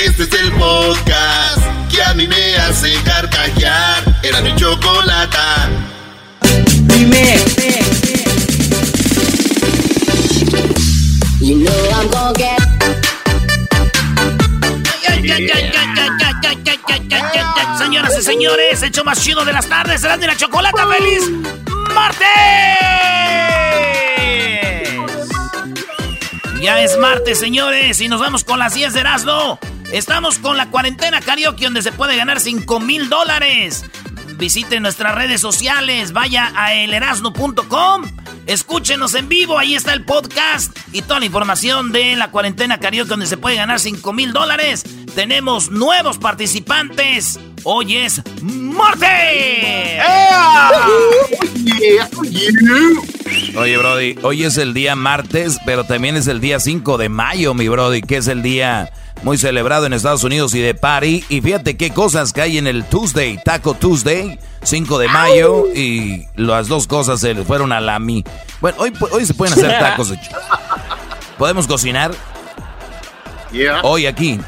[0.00, 1.60] Este es el podcast
[1.90, 4.02] que a mí me hace carcajear.
[4.22, 5.68] Era mi chocolata.
[6.86, 7.36] Dime.
[11.40, 12.62] You know I'm gonna get.
[17.78, 21.22] Señoras y señores, hecho más chido de las tardes, serán de la chocolata feliz
[21.94, 22.28] martes.
[26.60, 29.58] Ya es martes, señores, y nos vamos con las 10 de Erasmo.
[29.92, 33.84] Estamos con la cuarentena karaoke donde se puede ganar 5 mil dólares.
[34.38, 38.02] Visite nuestras redes sociales, vaya a elerasno.com,
[38.46, 43.10] escúchenos en vivo, ahí está el podcast y toda la información de la cuarentena karaoke
[43.10, 44.82] donde se puede ganar 5 mil dólares.
[45.14, 47.38] Tenemos nuevos participantes.
[47.62, 50.02] Hoy es martes.
[53.56, 57.52] Oye, Brody, hoy es el día martes, pero también es el día 5 de mayo,
[57.52, 58.90] mi Brody, que es el día
[59.22, 61.24] muy celebrado en Estados Unidos y de party.
[61.28, 66.26] Y fíjate qué cosas que hay en el Tuesday, Taco Tuesday, 5 de mayo, y
[66.36, 68.24] las dos cosas se fueron a la mi.
[68.60, 70.12] Bueno, hoy, hoy se pueden hacer tacos.
[71.38, 72.12] ¿Podemos cocinar?
[73.82, 74.40] Hoy aquí.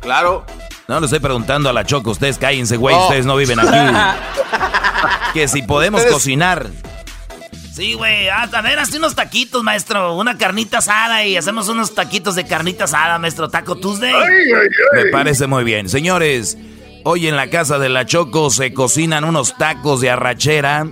[0.00, 0.44] Claro.
[0.88, 3.02] No le estoy preguntando a la Choco, ustedes cállense, güey, No.
[3.04, 3.76] ustedes no viven aquí.
[5.34, 6.66] que si podemos Ustedes- cocinar.
[7.76, 8.26] Sí, güey.
[8.30, 10.16] Ah, a ver, hazte unos taquitos, maestro.
[10.16, 13.50] Una carnita asada y hacemos unos taquitos de carnita asada, maestro.
[13.50, 14.14] Taco Tuesday.
[14.94, 15.90] Me parece muy bien.
[15.90, 16.56] Señores,
[17.04, 20.86] hoy en la casa de la Choco se cocinan unos tacos de arrachera,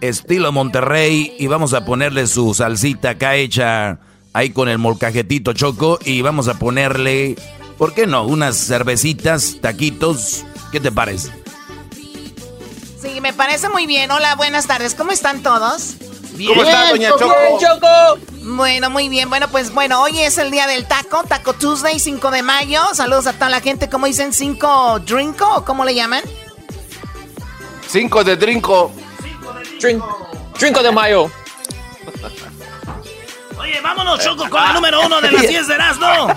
[0.00, 3.98] estilo Monterrey, y vamos a ponerle su salsita acá hecha
[4.32, 7.36] ahí con el molcajetito Choco, y vamos a ponerle,
[7.76, 8.24] ¿por qué no?
[8.24, 10.46] Unas cervecitas, taquitos.
[10.72, 11.30] ¿Qué te parece?
[12.98, 14.10] Sí, me parece muy bien.
[14.10, 14.94] Hola, buenas tardes.
[14.94, 15.96] ¿Cómo están todos?
[16.46, 18.18] ¿Cómo está, doña Choco?
[18.42, 19.28] Bueno, muy bien.
[19.28, 22.82] Bueno, pues bueno, hoy es el día del taco, Taco Tuesday, 5 de mayo.
[22.94, 23.88] Saludos a toda la gente.
[23.88, 24.32] ¿Cómo dicen?
[24.32, 26.22] ¿Cinco drinko o cómo le llaman?
[27.88, 28.92] Cinco de drinko.
[30.58, 31.30] Trinco de mayo.
[33.58, 36.28] Oye, vámonos, Choco, con el número uno de las 10 de Erasmo.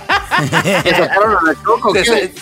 [2.04, 2.34] Se,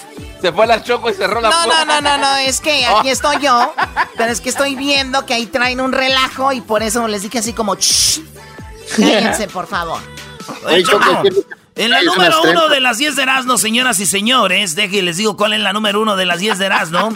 [0.43, 1.85] se- fue la Choco y cerró la No, no, puerta.
[1.85, 3.73] no, no, no, es que aquí estoy yo,
[4.17, 7.39] pero es que estoy viendo que ahí traen un relajo y por eso les dije
[7.39, 8.19] así como, "Shh,
[8.97, 9.99] cállense, por favor.
[10.65, 11.23] Oye, Choco,
[11.75, 15.37] en la número uno de las 10 de Erasmo, señoras y señores, deje les digo
[15.37, 17.09] cuál es la número uno de las 10 de Erasmo.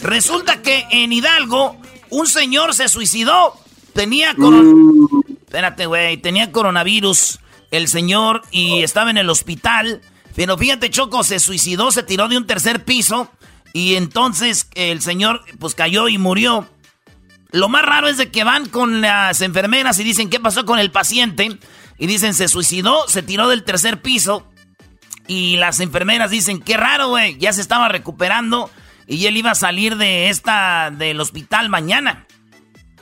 [0.00, 1.76] Resulta que en Hidalgo
[2.10, 3.54] un señor se suicidó.
[3.92, 5.08] Tenía coron...
[5.44, 7.40] Espérate, güey, tenía coronavirus
[7.70, 10.00] el señor y estaba en el hospital.
[10.38, 13.28] Pero fíjate, Choco, se suicidó, se tiró de un tercer piso
[13.72, 16.68] y entonces el señor pues cayó y murió.
[17.50, 20.78] Lo más raro es de que van con las enfermeras y dicen qué pasó con
[20.78, 21.58] el paciente.
[21.98, 24.48] Y dicen se suicidó, se tiró del tercer piso.
[25.26, 28.70] Y las enfermeras dicen qué raro, güey, ya se estaba recuperando
[29.08, 32.28] y él iba a salir de esta del hospital mañana.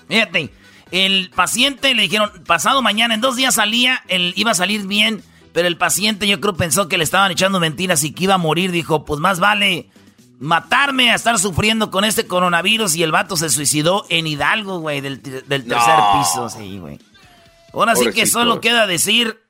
[0.09, 0.55] Fíjate,
[0.91, 5.23] el paciente le dijeron pasado mañana, en dos días salía, él iba a salir bien,
[5.57, 8.39] pero el paciente yo creo pensó que le estaban echando mentiras y que iba a
[8.39, 8.73] morir.
[8.73, 9.89] Dijo, pues más vale
[10.39, 15.01] matarme a estar sufriendo con este coronavirus y el vato se suicidó en Hidalgo, güey,
[15.01, 16.19] del, del tercer No.
[16.21, 16.99] piso, sí, güey.
[17.73, 19.41] Ahora sí que solo queda decir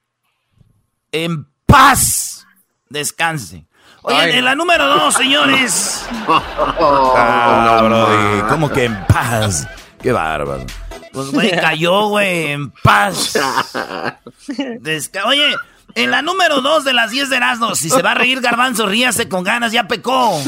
[1.10, 2.46] en paz
[2.88, 3.66] descanse.
[4.02, 6.06] Oye, Ay, en la número dos, señores.
[6.28, 9.66] Ah, Brody, ¿cómo que en paz?
[10.00, 10.66] Qué bárbaro.
[11.12, 13.36] Pues, güey, cayó, güey, en paz.
[14.80, 15.52] Desca- Oye,
[15.96, 18.86] en la número dos de las 10 de Erasmo, si se va a reír Garbanzo,
[18.86, 20.40] ríase con ganas, ya pecó.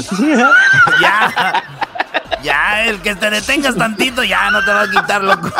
[1.01, 1.65] ya.
[2.43, 5.51] Ya, el que te detengas tantito, ya no te va a quitar, loco.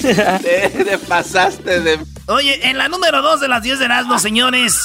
[0.00, 1.98] Te, te pasaste de...
[2.26, 4.80] Oye, en la número 2 de las 10 de Erasmo, señores,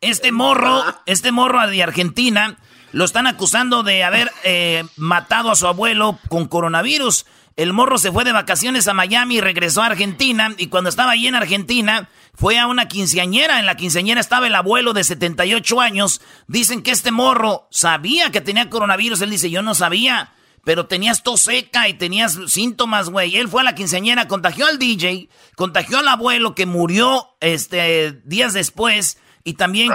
[0.00, 2.56] Este morro, este morro de Argentina,
[2.92, 7.26] lo están acusando de haber eh, matado a su abuelo con coronavirus.
[7.58, 10.54] El morro se fue de vacaciones a Miami y regresó a Argentina.
[10.58, 13.58] Y cuando estaba allí en Argentina, fue a una quinceañera.
[13.58, 16.20] En la quinceañera estaba el abuelo de 78 años.
[16.46, 19.22] Dicen que este morro sabía que tenía coronavirus.
[19.22, 20.34] Él dice, yo no sabía.
[20.62, 23.36] Pero tenías tos seca y tenías síntomas, güey.
[23.36, 28.52] Él fue a la quinceañera, contagió al DJ, contagió al abuelo que murió este, días
[28.52, 29.90] después y también,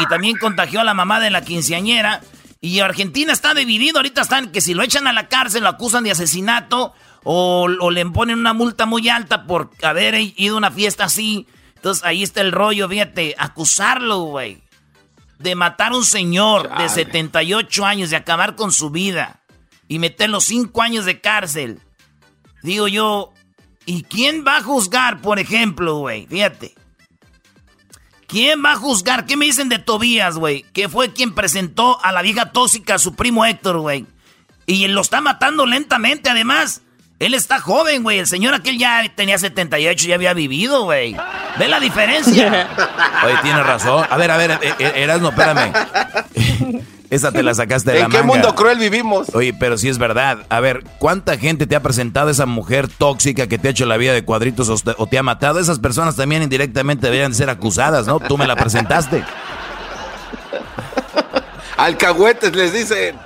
[0.00, 2.20] y, también contagió a la mamá de la quinceañera.
[2.60, 6.04] Y Argentina está dividido, ahorita están que si lo echan a la cárcel lo acusan
[6.04, 6.92] de asesinato
[7.24, 11.46] o, le ponen una multa muy alta por haber ido a una fiesta así.
[11.76, 14.62] Entonces ahí está el rollo, fíjate, acusarlo, güey.
[15.38, 19.40] De matar a un señor de 78 años, de acabar con su vida
[19.88, 21.80] y meterlo 5 años de cárcel.
[22.62, 23.32] Digo yo,
[23.86, 26.26] ¿y quién va a juzgar, por ejemplo, güey?
[26.26, 26.74] Fíjate.
[28.30, 29.26] ¿Quién va a juzgar?
[29.26, 30.64] ¿Qué me dicen de Tobías, güey?
[30.72, 34.06] Que fue quien presentó a la vieja tóxica a su primo Héctor, güey.
[34.66, 36.82] Y lo está matando lentamente, además.
[37.18, 38.20] Él está joven, güey.
[38.20, 41.16] El señor aquel ya tenía 78, ya había vivido, güey.
[41.58, 42.68] ¿Ve la diferencia?
[43.24, 44.06] Oye, tiene razón.
[44.08, 45.72] A ver, a ver, eh, eh, Erasmo, espérame.
[47.10, 49.34] Esa te la sacaste de la ¿En qué mundo cruel vivimos?
[49.34, 50.46] Oye, pero sí es verdad.
[50.48, 53.96] A ver, ¿cuánta gente te ha presentado esa mujer tóxica que te ha hecho la
[53.96, 55.58] vida de cuadritos o te, ha matado?
[55.58, 58.20] Esas personas también indirectamente deberían ser acusadas, ¿no?
[58.20, 59.24] Tú me la presentaste.
[61.76, 63.18] Alcahuetes les dicen.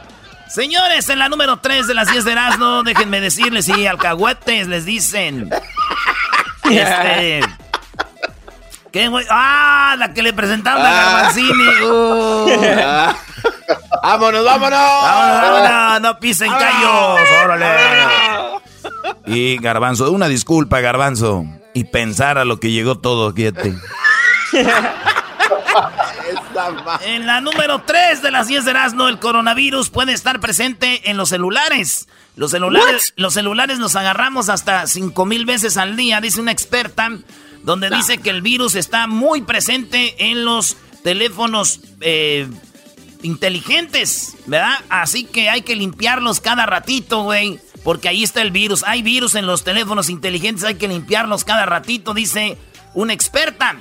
[0.48, 4.86] Señores, en la número 3 de las 10 de Erasmo, déjenme decirles, sí, alcahuetes les
[4.86, 5.50] dicen.
[6.70, 7.40] Este...
[8.90, 9.26] ¿Qué, güey?
[9.28, 9.96] ¡Ah!
[9.98, 11.82] La que le presentaron a Garbanzini.
[11.82, 12.46] Uh.
[14.02, 14.78] ¡Vámonos, vámonos!
[14.78, 16.00] ¡Vámonos, vámonos!
[16.02, 17.20] ¡No pisen callos!
[17.44, 17.66] ¡Órale!
[19.26, 21.44] Y Garbanzo, una disculpa, Garbanzo.
[21.72, 23.62] Y pensar a lo que llegó todo, quieto.
[27.04, 31.16] en la número 3 de las 10 de Erasmo, el coronavirus puede estar presente en
[31.16, 32.08] los celulares.
[32.36, 37.10] Los celulares, los celulares nos agarramos hasta 5 mil veces al día, dice una experta
[37.62, 42.48] donde dice que el virus está muy presente en los teléfonos eh,
[43.24, 44.78] inteligentes, ¿verdad?
[44.88, 47.58] Así que hay que limpiarlos cada ratito, güey.
[47.82, 48.84] Porque ahí está el virus.
[48.84, 52.56] Hay virus en los teléfonos inteligentes, hay que limpiarlos cada ratito, dice
[52.94, 53.76] una experta.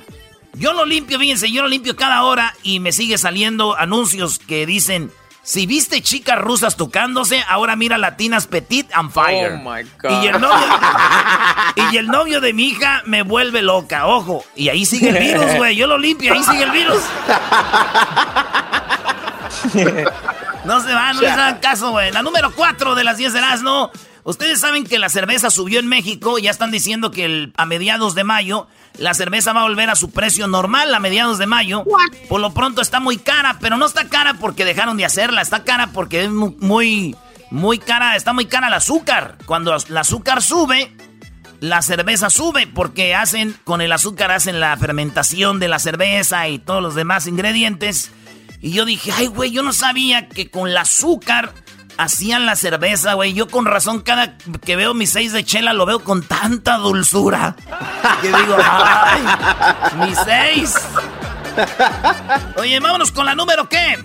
[0.54, 4.66] Yo lo limpio, fíjense, yo lo limpio cada hora y me sigue saliendo anuncios que
[4.66, 5.10] dicen
[5.44, 9.52] si viste chicas rusas tocándose, ahora mira latinas petit and fire.
[9.52, 10.22] Oh my God.
[10.22, 10.66] Y el novio,
[11.92, 14.42] y el novio de mi hija me vuelve loca, ojo.
[14.56, 15.76] Y ahí sigue el virus, güey.
[15.76, 17.02] Yo lo limpio, ahí sigue el virus.
[20.64, 22.10] No se van, no les dan caso, güey.
[22.10, 23.90] La número 4 de las 10 de ¿no?
[24.24, 26.38] Ustedes saben que la cerveza subió en México.
[26.38, 28.66] Ya están diciendo que a mediados de mayo
[28.98, 31.84] la cerveza va a volver a su precio normal a mediados de mayo.
[32.28, 35.42] Por lo pronto está muy cara, pero no está cara porque dejaron de hacerla.
[35.42, 37.14] Está cara porque es muy,
[37.50, 38.16] muy cara.
[38.16, 39.36] Está muy cara el azúcar.
[39.44, 40.96] Cuando el azúcar sube,
[41.60, 46.58] la cerveza sube porque hacen, con el azúcar hacen la fermentación de la cerveza y
[46.58, 48.10] todos los demás ingredientes.
[48.64, 51.52] Y yo dije, ay, güey, yo no sabía que con el azúcar
[51.98, 53.34] hacían la cerveza, güey.
[53.34, 57.56] Yo con razón cada que veo mi seis de chela lo veo con tanta dulzura.
[58.22, 59.22] Que digo, ay,
[59.98, 60.76] mi seis.
[62.56, 64.02] Oye, vámonos con la número qué?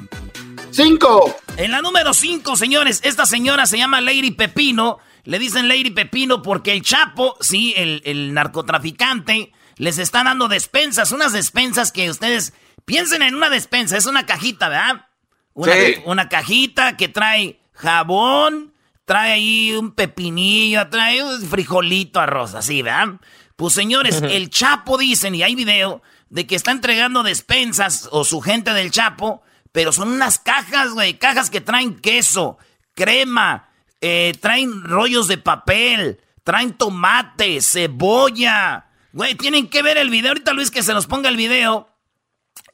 [0.71, 1.37] Cinco.
[1.55, 4.97] En la número cinco, señores, esta señora se llama Lady Pepino.
[5.23, 11.13] Le dicen Lady Pepino porque el Chapo, sí, el, el narcotraficante, les está dando despensas,
[11.13, 12.51] unas despensas que ustedes
[12.89, 15.05] Piensen en una despensa, es una cajita, ¿verdad?
[15.53, 15.73] Una,
[16.05, 18.73] una cajita que trae jabón,
[19.05, 23.19] trae ahí un pepinillo, trae un frijolito, arroz, así, ¿verdad?
[23.55, 28.41] Pues señores, el Chapo dicen, y hay video, de que está entregando despensas o su
[28.41, 32.57] gente del Chapo, pero son unas cajas, güey, cajas que traen queso,
[32.95, 33.69] crema,
[34.01, 38.87] eh, traen rollos de papel, traen tomate, cebolla.
[39.13, 40.29] Güey, tienen que ver el video.
[40.29, 41.87] Ahorita Luis que se nos ponga el video.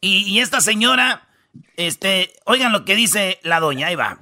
[0.06, 1.28] Y, esta señora,
[1.78, 4.20] este, oigan lo que dice la doña, ahí va.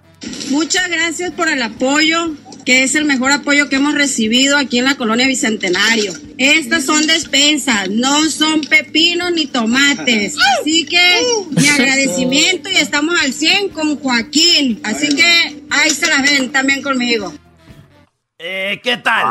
[0.50, 2.32] Muchas gracias por el apoyo,
[2.66, 6.14] que es el mejor apoyo que hemos recibido aquí en la colonia Bicentenario.
[6.38, 10.38] Estas son despensas, no son pepinos ni tomates.
[10.62, 14.80] Así que mi agradecimiento y estamos al 100 con Joaquín.
[14.86, 17.34] Así que ahí se la ven también conmigo.
[18.38, 19.26] Eh, ¿Qué tal?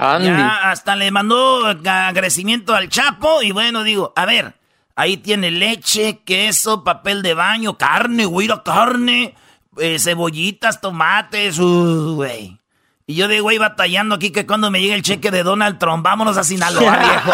[0.00, 4.54] Ya hasta le mandó agradecimiento al Chapo y bueno, digo, a ver,
[4.96, 9.34] Ahí tiene leche, queso, papel de baño, carne, güey, carne,
[9.76, 12.58] eh, cebollitas, tomates, güey.
[13.06, 16.02] Y yo de güey batallando aquí que cuando me llegue el cheque de Donald Trump,
[16.02, 17.30] vámonos a Sinaloa, viejo.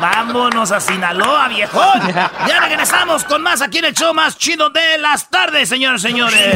[0.00, 2.00] Vámonos a Sinaloa, viejón.
[2.46, 6.54] Ya regresamos con más aquí en el show más chido de las tardes, señores, señores.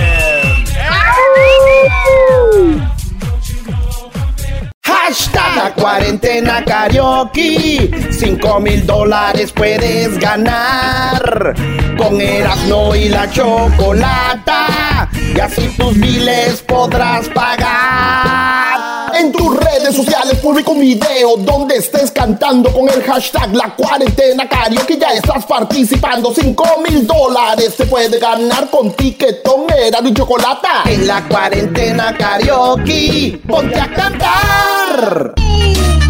[4.85, 7.91] Hashtag la cuarentena karaoke.
[8.11, 11.55] 5 mil dólares puedes ganar.
[11.97, 15.09] Con Erasmo y la chocolata.
[15.35, 18.72] Y así tus miles podrás pagar.
[19.15, 24.49] En tus redes sociales publica un video donde estés cantando con el hashtag La Cuarentena
[24.49, 24.97] Karaoke.
[24.99, 26.33] Ya estás participando.
[26.35, 30.69] 5 mil dólares se puede ganar con tiquetón, era y chocolate.
[30.87, 35.35] En la cuarentena karaoke, ponte a cantar.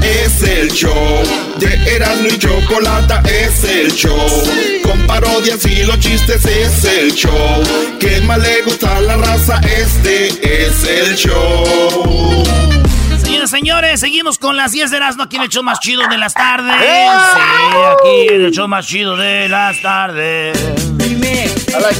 [0.02, 0.92] Es el show
[1.58, 4.16] de Erasmo y Chocolata, es el show.
[4.82, 7.32] Con parodias y los chistes es el show.
[7.98, 10.26] Que más le gusta la raza, este
[10.66, 12.61] es el show.
[13.42, 16.16] Señores, señores, seguimos con las 10 de Erasmo aquí en el show más chido de
[16.16, 16.76] las tardes.
[16.76, 20.56] Sí, aquí en el show más chido de las tardes.
[20.96, 21.50] Dime.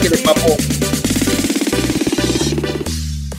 [0.00, 0.56] que le papo.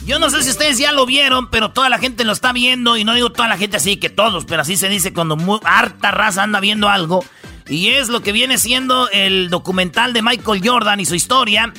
[0.04, 2.98] Yo no sé si ustedes ya lo vieron, pero toda la gente lo está viendo.
[2.98, 5.60] Y no digo toda la gente así, que todos, pero así se dice cuando mu-
[5.64, 7.24] harta raza anda viendo algo.
[7.68, 11.72] Y es lo que viene siendo el documental de Michael Jordan y su historia,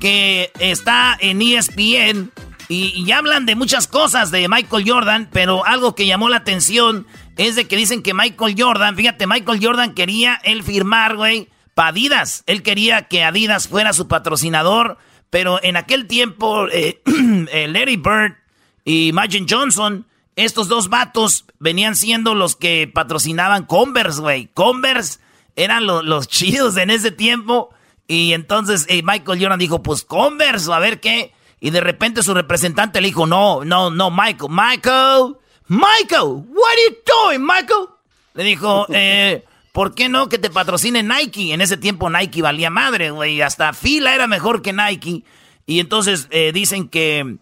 [0.00, 2.32] que está en ESPN.
[2.72, 7.04] Y, hablan de muchas cosas de Michael Jordan, pero algo que llamó la atención
[7.36, 11.88] es de que dicen que Michael Jordan, fíjate, Michael Jordan quería él firmar, güey, para
[11.88, 12.44] Adidas.
[12.46, 14.98] Él quería que Adidas fuera su patrocinador,
[15.30, 17.02] pero en aquel tiempo, eh,
[17.68, 18.36] Larry Bird
[18.84, 24.46] y Magic Johnson, estos dos vatos venían siendo los que patrocinaban Converse, güey.
[24.54, 25.18] Converse
[25.56, 27.70] eran lo- los chidos en ese tiempo.
[28.06, 31.32] Y entonces eh, Michael Jordan dijo, pues Converse, a ver qué.
[31.60, 35.36] Y de repente su representante le dijo, no, no, no, Michael, Michael,
[35.68, 37.86] Michael, what are you doing, Michael?
[38.34, 41.52] Le dijo, eh, ¿por qué no que te patrocine Nike?
[41.52, 43.42] En ese tiempo Nike valía madre, güey.
[43.42, 45.24] Hasta fila era mejor que Nike.
[45.66, 47.36] Y entonces eh, dicen que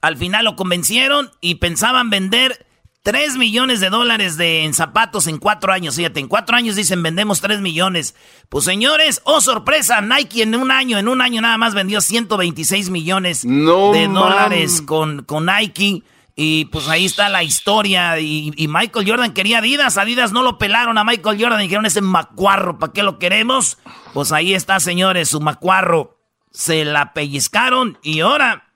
[0.00, 2.66] al final lo convencieron y pensaban vender
[3.02, 5.96] 3 millones de dólares de, en zapatos en cuatro años.
[5.96, 8.14] Fíjate, en cuatro años dicen vendemos 3 millones.
[8.48, 12.90] Pues señores, oh sorpresa, Nike en un año, en un año nada más vendió 126
[12.90, 14.14] millones No, de man.
[14.22, 16.02] dólares con, con Nike.
[16.36, 18.18] Y pues ahí está la historia.
[18.20, 19.98] Y, y Michael Jordan quería Adidas.
[19.98, 21.60] Adidas no lo pelaron a Michael Jordan.
[21.60, 23.78] Dijeron ese macuarro, ¿para qué lo queremos?
[24.14, 26.18] Pues ahí está, señores, su macuarro.
[26.50, 28.71] Se la pellizcaron y ahora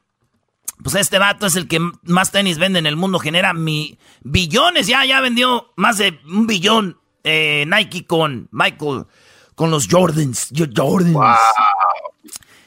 [0.83, 4.87] pues este vato es el que más tenis vende en el mundo, genera mi billones,
[4.87, 9.07] ya, ya vendió más de un billón eh, Nike con Michael,
[9.55, 11.17] con los Jordans, Jordans.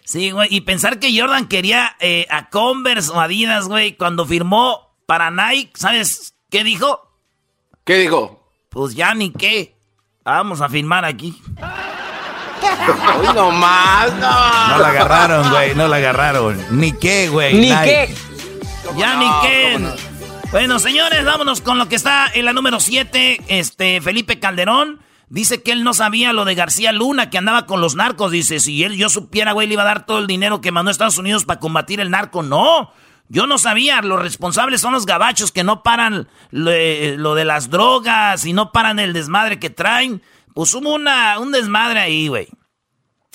[0.03, 4.95] Sí, güey, y pensar que Jordan quería eh, a Converse o Adidas, güey, cuando firmó
[5.05, 7.13] para Nike, ¿sabes qué dijo?
[7.83, 8.51] ¿Qué dijo?
[8.69, 9.77] Pues ya ni qué,
[10.23, 11.39] vamos a firmar aquí.
[13.19, 14.67] Uy, no más, no.
[14.69, 16.65] No la agarraron, güey, no la agarraron.
[16.71, 17.53] Ni qué, güey.
[17.55, 18.13] Ni qué.
[18.97, 19.79] Ya ni qué.
[20.51, 23.41] Bueno, señores, vámonos con lo que está en la número 7.
[23.47, 24.99] Este, Felipe Calderón
[25.29, 28.31] dice que él no sabía lo de García Luna, que andaba con los narcos.
[28.31, 30.89] Dice, si él yo supiera, güey, le iba a dar todo el dinero que mandó
[30.89, 32.41] a Estados Unidos para combatir el narco.
[32.41, 32.91] No,
[33.27, 34.01] yo no sabía.
[34.01, 38.53] Los responsables son los gabachos que no paran lo, eh, lo de las drogas y
[38.53, 40.23] no paran el desmadre que traen.
[40.53, 42.47] Pues hubo una, un desmadre ahí, güey.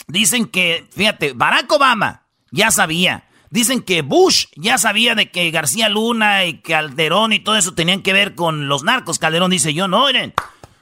[0.06, 3.28] Dicen que, fíjate, Barack Obama ya sabía.
[3.50, 8.02] Dicen que Bush ya sabía de que García Luna y Calderón y todo eso tenían
[8.02, 9.18] que ver con los narcos.
[9.18, 10.34] Calderón dice, yo no, miren,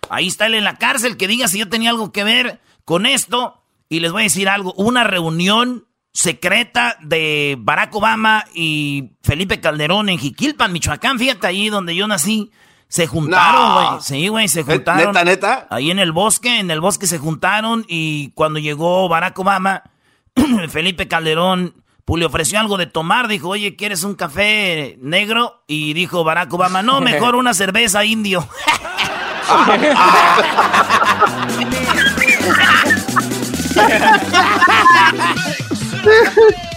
[0.09, 3.07] ahí está él en la cárcel, que diga si yo tenía algo que ver con
[3.07, 3.63] esto.
[3.89, 10.09] Y les voy a decir algo, una reunión secreta de Barack Obama y Felipe Calderón
[10.09, 12.51] en Jiquilpan, Michoacán, fíjate ahí donde yo nací.
[12.93, 13.89] Se juntaron, No.
[13.89, 14.03] güey.
[14.03, 15.07] Sí, güey, se juntaron.
[15.07, 15.67] ¿Neta, neta?
[15.71, 19.85] Ahí en el bosque, en el bosque se juntaron y cuando llegó Barack Obama,
[20.69, 21.73] Felipe Calderón
[22.05, 23.29] pues, le ofreció algo de tomar.
[23.29, 25.65] Dijo, oye, ¿quieres un café negro?
[25.67, 28.47] Y dijo Barack Obama, no, mejor una cerveza indio.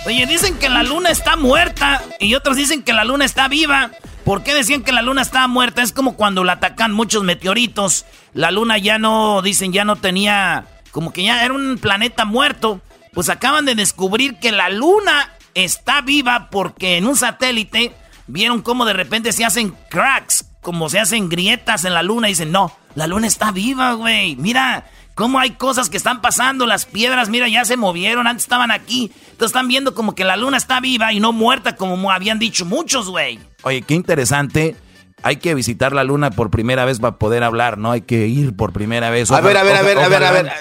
[0.05, 3.91] Oye, dicen que la luna está muerta y otros dicen que la luna está viva.
[4.25, 5.83] ¿Por qué decían que la luna estaba muerta?
[5.83, 8.07] Es como cuando la atacan muchos meteoritos.
[8.33, 12.81] La luna ya no, dicen, ya no tenía, como que ya era un planeta muerto.
[13.13, 17.93] Pues acaban de descubrir que la luna está viva porque en un satélite
[18.25, 22.31] vieron cómo de repente se hacen cracks, como se hacen grietas en la luna y
[22.31, 24.35] dicen, no, la luna está viva, güey.
[24.37, 28.69] Mira, cómo hay cosas que están pasando, las piedras, mira, ya se movieron, antes estaban
[28.69, 29.11] aquí.
[29.31, 32.65] Entonces están viendo como que la luna está viva y no muerta como habían dicho
[32.65, 33.39] muchos, güey.
[33.63, 34.75] Oye, qué interesante.
[35.23, 37.91] hay que visitar la luna por primera vez para poder hablar, ¿no?
[37.91, 39.31] Hay que ir por primera vez.
[39.31, 40.51] a ver, a ver, a ver, a ver, a ver.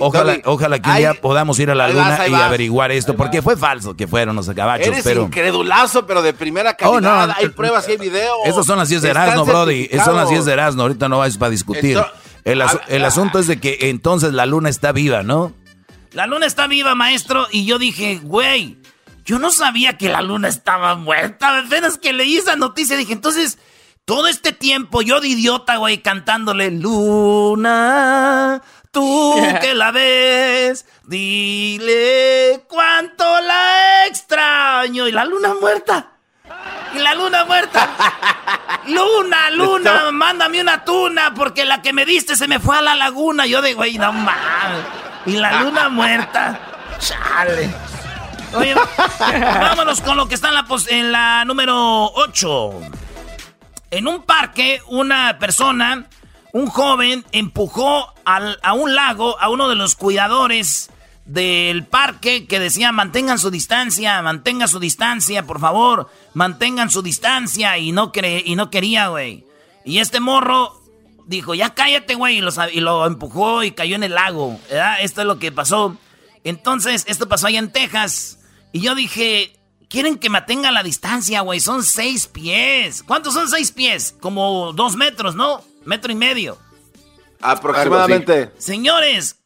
[0.00, 3.56] ojalá, ojalá que un día podamos ir a la luna y averiguar esto, porque fue
[3.56, 4.88] falso que fueron los gabachos.
[4.88, 5.22] Eres pero...
[5.22, 6.96] incredulazo, pero de primera calidad.
[6.96, 8.36] Oh, no, hay pruebas y hay videos.
[8.44, 9.88] Esas son las 10 de Erasmo, Brody.
[9.90, 10.82] Esas son las 10 de Erasmo.
[10.82, 11.98] Ahorita no vais para discutir.
[12.44, 15.54] El, el asunto es de que entonces la luna está viva, ¿no?
[16.12, 17.48] La luna está viva, maestro.
[17.50, 18.78] Y yo dije, güey,
[19.24, 21.58] yo no sabía que la luna estaba muerta.
[21.58, 23.58] Apenas que leí esa noticia dije, entonces,
[24.04, 33.24] todo este tiempo yo de idiota, güey, cantándole, Luna, tú que la ves, dile cuánto
[33.40, 35.08] la extraño.
[35.08, 36.13] Y la luna muerta.
[36.94, 37.88] Y la luna muerta.
[38.86, 42.94] Luna, luna, mándame una tuna, porque la que me diste se me fue a la
[42.94, 43.46] laguna.
[43.46, 44.84] Yo de, güey, no mames.
[45.26, 46.60] Y la luna muerta.
[46.98, 47.70] Chale.
[48.54, 48.74] Oye,
[49.18, 52.80] vámonos con lo que está en la, en la número 8.
[53.90, 56.04] En un parque, una persona,
[56.52, 60.90] un joven, empujó a un lago a uno de los cuidadores
[61.24, 67.78] del parque que decía mantengan su distancia, mantengan su distancia, por favor, mantengan su distancia
[67.78, 68.12] y no,
[68.44, 69.46] y no quería, güey.
[69.84, 70.80] Y este morro
[71.26, 74.58] dijo, ya cállate, güey, y, y, lo empujó y cayó en el lago.
[75.00, 75.96] Esto es lo que pasó.
[76.42, 78.38] Entonces, esto pasó allá en Texas.
[78.72, 81.60] Y yo dije, quieren que mantenga la distancia, güey.
[81.60, 83.02] Son seis pies.
[83.02, 84.14] ¿Cuántos son seis pies?
[84.20, 85.62] Como dos metros, ¿no?
[85.84, 86.58] Metro y medio.
[87.40, 88.52] Aproximadamente.
[88.58, 89.43] Señores,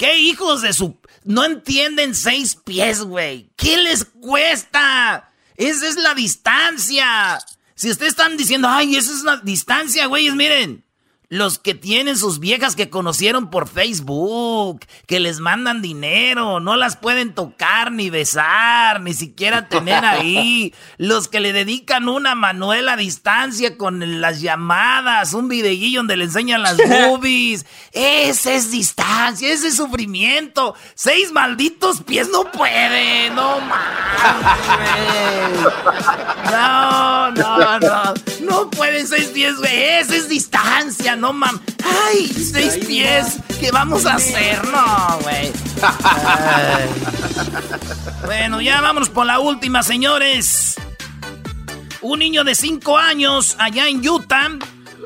[0.00, 0.98] ¿qué hijos de su...
[1.24, 3.52] No entienden seis pies, güey.
[3.54, 5.30] ¿Qué les cuesta?
[5.56, 7.38] Esa es la distancia.
[7.74, 10.82] Si ustedes están diciendo, ay, esa es una distancia, güeyes, miren
[11.30, 16.96] los que tienen sus viejas que conocieron por Facebook, que les mandan dinero, no las
[16.96, 20.74] pueden tocar ni besar, ni siquiera tener ahí.
[20.98, 26.24] Los que le dedican una Manuela a distancia con las llamadas, un videillo donde le
[26.24, 27.64] enseñan las boobies.
[27.92, 30.74] Ese es distancia, ese es sufrimiento.
[30.94, 33.80] Seis malditos pies no puede, no mames.
[36.50, 38.14] No, no, no.
[38.40, 40.00] No pueden seis pies, güey.
[40.00, 41.60] Ese es distancia no mam.
[41.84, 42.26] ¡Ay!
[42.28, 43.38] Seis pies.
[43.60, 44.66] ¿Qué vamos a hacer?
[44.68, 45.52] No, güey.
[48.24, 50.76] bueno, ya vámonos por la última, señores.
[52.00, 54.48] Un niño de cinco años allá en Utah.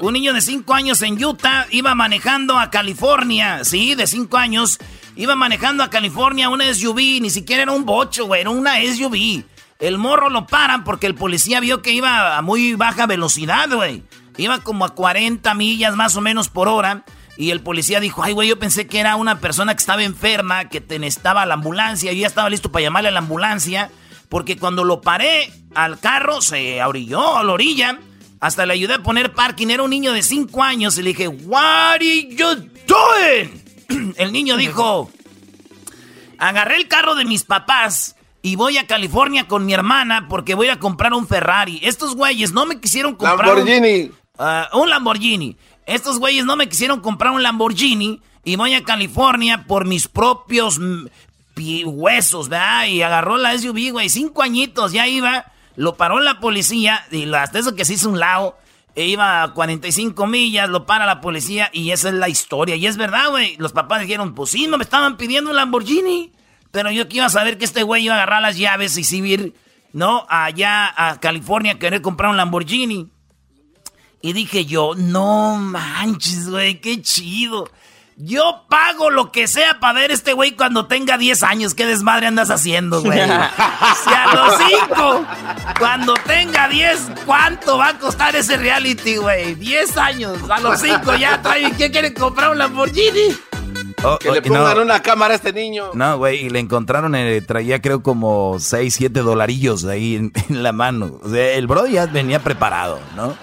[0.00, 3.64] Un niño de cinco años en Utah iba manejando a California.
[3.64, 4.78] Sí, de cinco años.
[5.16, 7.20] Iba manejando a California una SUV.
[7.20, 8.42] Ni siquiera era un bocho, güey.
[8.42, 9.44] Era una SUV.
[9.80, 14.04] El morro lo paran porque el policía vio que iba a muy baja velocidad, güey.
[14.36, 17.04] Iba como a 40 millas más o menos por hora.
[17.36, 20.68] Y el policía dijo, ay, güey, yo pensé que era una persona que estaba enferma,
[20.68, 22.12] que te necesitaba la ambulancia.
[22.12, 23.90] Yo ya estaba listo para llamarle a la ambulancia.
[24.28, 27.98] Porque cuando lo paré al carro, se orilló a la orilla.
[28.40, 29.68] Hasta le ayudé a poner parking.
[29.68, 30.98] Era un niño de 5 años.
[30.98, 34.14] Y le dije, what are you doing?
[34.16, 35.10] El niño dijo,
[36.38, 40.68] agarré el carro de mis papás y voy a California con mi hermana porque voy
[40.68, 41.80] a comprar un Ferrari.
[41.82, 43.56] Estos güeyes no me quisieron comprar...
[43.56, 44.10] Lamborghini.
[44.38, 45.56] Ah, un Lamborghini.
[45.86, 50.80] Estos güeyes no me quisieron comprar un Lamborghini y voy a California por mis propios
[51.56, 52.86] huesos, ¿verdad?
[52.86, 57.58] Y agarró la SUV, güey, cinco añitos, ya iba, lo paró la policía y hasta
[57.58, 58.58] eso que se hizo un lado,
[58.96, 62.76] e iba a 45 millas, lo para la policía y esa es la historia.
[62.76, 66.32] Y es verdad, güey, los papás dijeron, pues sí, no me estaban pidiendo un Lamborghini,
[66.70, 69.04] pero yo que iba a saber que este güey iba a agarrar las llaves y
[69.04, 69.54] subir,
[69.92, 70.26] ¿no?
[70.28, 73.10] Allá a California a querer comprar un Lamborghini.
[74.24, 77.68] Y dije yo, no manches, güey, qué chido.
[78.16, 81.74] Yo pago lo que sea para ver este güey cuando tenga 10 años.
[81.74, 83.18] ¿Qué desmadre andas haciendo, güey?
[83.18, 84.54] si a los
[84.88, 85.26] 5,
[85.78, 89.56] cuando tenga 10, ¿cuánto va a costar ese reality, güey?
[89.56, 90.38] 10 años.
[90.48, 91.72] A los 5 ya trae.
[91.72, 93.36] ¿Qué quiere comprar un Lamborghini?
[94.04, 95.90] Oh, que le oh, pongan una cámara a este niño.
[95.92, 100.32] No, güey, y le encontraron, eh, traía creo como 6, 7 dolarillos ahí en,
[100.62, 101.20] la mano.
[101.22, 103.36] O sea, el bro ya venía preparado, ¿no?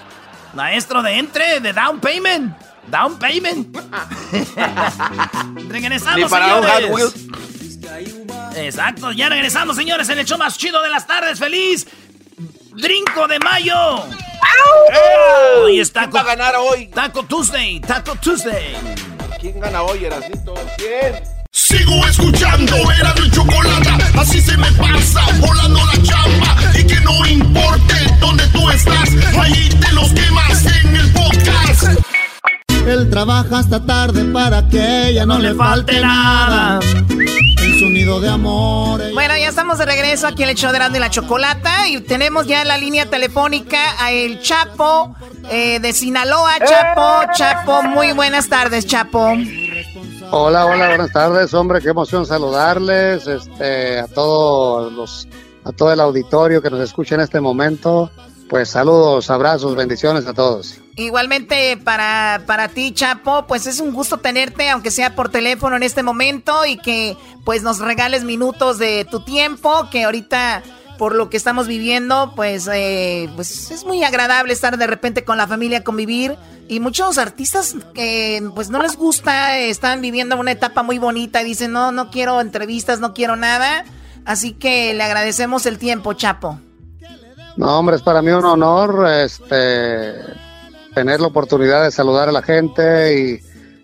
[0.54, 2.56] Maestro de entre, de down payment.
[2.88, 3.76] Down payment.
[5.68, 7.14] regresamos, señores.
[8.56, 11.38] Exacto, ya regresamos, señores, en el show más chido de las tardes.
[11.38, 11.86] ¡Feliz
[12.74, 14.04] Drinco de Mayo!
[15.58, 16.88] Hoy está ¿Quién va a ganar hoy?
[16.88, 18.76] Taco Tuesday, Taco Tuesday.
[19.40, 20.54] ¿Quién gana hoy, Erasito?
[20.76, 21.22] ¿Quién?
[21.50, 26.56] Sigo escuchando, era de chocolate, así se me pasa, volando la chamba,
[27.04, 31.84] no importe dónde tú estás, ahí te los quemas en el podcast.
[32.86, 36.80] Él trabaja hasta tarde para que ella no, le falte nada.
[36.82, 39.00] En su nido de amor.
[39.14, 42.46] Bueno, ya estamos de regreso aquí en el show de y la Chocolata y tenemos
[42.46, 45.14] ya en la línea telefónica a el Chapo
[45.50, 46.58] eh, de Sinaloa.
[46.58, 49.32] Chapo, Chapo, muy buenas tardes, Chapo.
[50.34, 55.28] Hola, hola, buenas tardes, hombre, qué emoción saludarles, este, a todos los,
[55.64, 58.10] a todo el auditorio que nos escucha en este momento.
[58.48, 60.78] Pues saludos, abrazos, bendiciones a todos.
[60.96, 65.82] Igualmente para, para ti, Chapo, pues es un gusto tenerte, aunque sea por teléfono en
[65.82, 70.62] este momento, y que pues nos regales minutos de tu tiempo, que ahorita
[70.98, 75.38] por lo que estamos viviendo, pues, eh, pues es muy agradable estar de repente con
[75.38, 76.36] la familia, convivir.
[76.68, 81.44] Y muchos artistas que pues no les gusta, están viviendo una etapa muy bonita y
[81.44, 83.84] dicen, no, no quiero entrevistas, no quiero nada.
[84.24, 86.58] Así que le agradecemos el tiempo, Chapo.
[87.56, 90.14] No, hombre, es para mí un honor este,
[90.94, 93.40] tener la oportunidad de saludar a la gente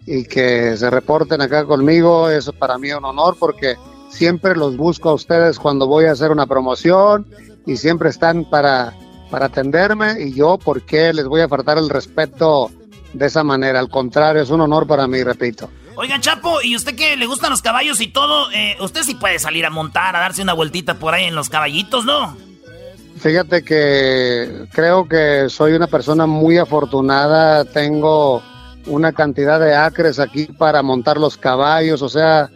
[0.07, 2.31] y, que se reporten acá conmigo.
[2.31, 3.77] Eso para mí es un honor porque
[4.09, 7.27] siempre los busco a ustedes cuando voy a hacer una promoción
[7.67, 8.95] y siempre están para,
[9.31, 12.71] para atenderme y yo, ¿por qué les voy a faltar el respeto
[13.13, 13.81] de esa manera?
[13.81, 15.69] Al contrario, es un honor para mí, repito.
[16.01, 18.53] Oiga, Chapo, ¿y usted que le gustan los caballos y todo?
[18.53, 21.49] Eh, usted sí puede salir a montar, a darse una vueltita por ahí en los
[21.49, 22.37] caballitos, ¿no?
[23.19, 28.45] Fíjate que creo que soy una persona muy afortunada, tengo
[28.87, 32.49] una cantidad de acres aquí para montar los caballos, o sea,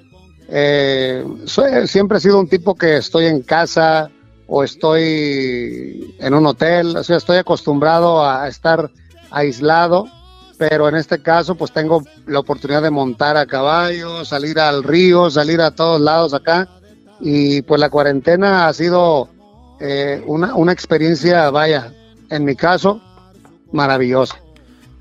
[0.49, 4.09] eh, soy, siempre he sido un tipo que estoy en casa
[4.47, 8.89] o estoy en un hotel, o sea, estoy acostumbrado a estar
[9.33, 10.07] aislado,
[10.69, 15.29] pero en este caso pues tengo la oportunidad de montar a caballo, salir al río,
[15.29, 16.69] salir a todos lados acá
[17.19, 19.29] y pues la cuarentena ha sido
[19.81, 21.93] eh, una, una experiencia, vaya,
[22.31, 23.01] en mi caso,
[23.73, 24.37] maravillosa.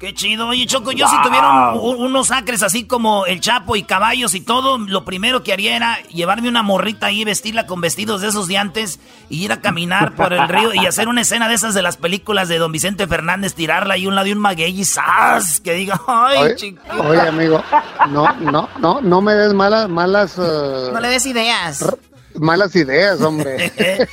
[0.01, 0.47] Qué chido.
[0.47, 4.79] Oye, Choco, yo si tuviera unos acres así como el Chapo y caballos y todo,
[4.79, 8.57] lo primero que haría era llevarme una morrita ahí, vestirla con vestidos de esos de
[8.57, 11.83] antes y ir a caminar por el río y hacer una escena de esas de
[11.83, 15.59] las películas de Don Vicente Fernández, tirarla ahí un lado de un maguey y ¡zas!
[15.59, 16.99] Que diga, ¡ay, chiquito!
[17.07, 17.63] Oye, amigo,
[18.09, 20.35] no, no, no, no me des malas, malas...
[20.35, 21.85] Uh, no le des ideas.
[22.33, 23.71] Malas ideas, hombre.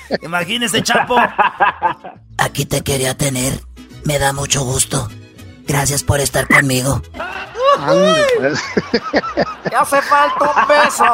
[0.22, 1.16] Imagínese, Chapo.
[2.37, 3.59] Aquí te quería tener.
[4.05, 5.09] Me da mucho gusto.
[5.69, 7.01] Gracias por estar conmigo.
[8.39, 8.61] Pues.
[9.71, 11.05] Ya hace falta un beso.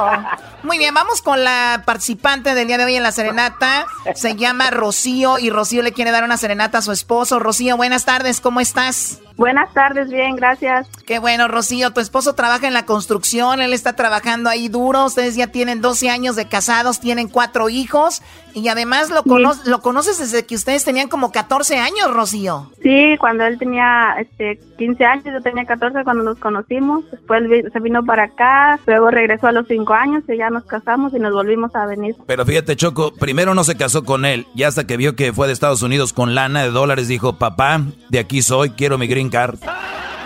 [0.64, 3.85] Muy bien, vamos con la participante del día de hoy en la serenata.
[4.14, 7.38] Se llama Rocío y Rocío le quiere dar una serenata a su esposo.
[7.38, 9.20] Rocío, buenas tardes, ¿cómo estás?
[9.37, 10.88] Buenas tardes, bien, gracias.
[11.07, 11.90] Qué bueno, Rocío.
[11.90, 15.05] Tu esposo trabaja en la construcción, él está trabajando ahí duro.
[15.05, 18.22] Ustedes ya tienen 12 años de casados, tienen cuatro hijos
[18.55, 19.24] y además lo,
[19.66, 22.70] lo conoces desde que ustedes tenían como 14 años, Rocío.
[22.81, 27.11] Sí, cuando él tenía este, 15 años, yo tenía 14 cuando nos conocimos.
[27.11, 31.12] Después se vino para acá, luego regresó a los 5 años y ya nos casamos
[31.12, 32.17] y nos volvimos a venir.
[32.27, 35.47] Pero fíjate, Choco, primero no se casó con él, y hasta que vio que fue
[35.47, 39.29] de Estados Unidos con lana de dólares, dijo, papá, de aquí soy, quiero mi green
[39.29, 39.59] card.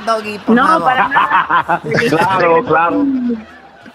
[0.07, 1.83] Doggy, no, para nada.
[2.09, 3.05] claro, claro.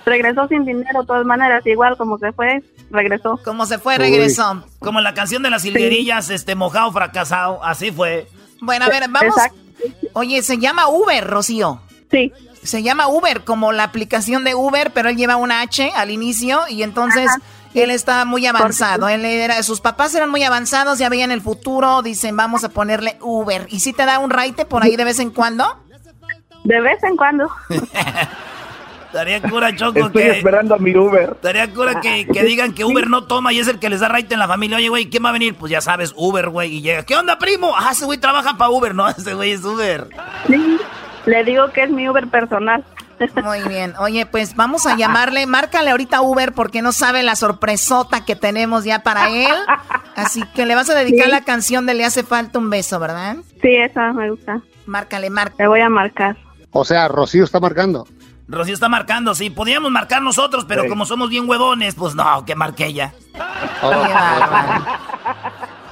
[0.06, 3.40] Regresó sin dinero, de todas maneras, igual como se fue, regresó.
[3.44, 4.64] Como se fue, regresó.
[4.80, 8.28] Como la canción de las silguerillas, este, mojado, fracasado, así fue.
[8.60, 9.36] Bueno, a ver, vamos.
[10.14, 11.80] Oye, se llama Uber, Rocío.
[12.12, 12.32] Sí.
[12.64, 16.62] Se llama Uber, como la aplicación de Uber, pero él lleva una H al inicio
[16.70, 17.30] y entonces
[17.74, 19.08] él está muy avanzado.
[19.08, 23.18] Él era, sus papás eran muy avanzados, ya veían el futuro, dicen vamos a ponerle
[23.22, 23.68] Uber.
[23.70, 25.66] ¿Y si te da un raite por ahí de vez en cuando?
[26.64, 27.50] De vez en cuando.
[29.14, 31.34] Estaría cura, Choco, Estoy esperando a mi Uber.
[31.34, 34.08] Estaría cura que, que, digan que Uber no toma y es el que les da
[34.08, 34.78] raite en la familia.
[34.78, 35.54] Oye, güey, ¿quién va a venir?
[35.54, 36.78] Pues ya sabes, Uber, güey.
[36.78, 37.76] Y llega, ¿qué onda, primo?
[37.78, 39.08] Ah, ese güey trabaja para Uber, ¿no?
[39.16, 40.08] Ese güey es Uber.
[40.48, 40.80] Sí.
[41.26, 42.84] Le digo que es mi Uber personal.
[43.44, 43.94] Muy bien.
[44.00, 45.46] Oye, pues vamos a llamarle.
[45.46, 49.56] Márcale ahorita Uber porque no sabe la sorpresota que tenemos ya para él.
[50.16, 53.38] Así que le vas a dedicar la canción de Le hace falta un beso, ¿verdad?
[53.62, 54.62] Sí, esa me gusta.
[54.86, 55.64] Márcale, márcale.
[55.64, 56.36] Le voy a marcar.
[56.72, 58.08] O sea, Rocío está marcando.
[58.48, 59.50] Rocío está marcando, sí.
[59.50, 63.14] Podríamos marcar nosotros, pero como somos bien huevones, pues no, que marque ella.
[63.82, 64.04] Oh,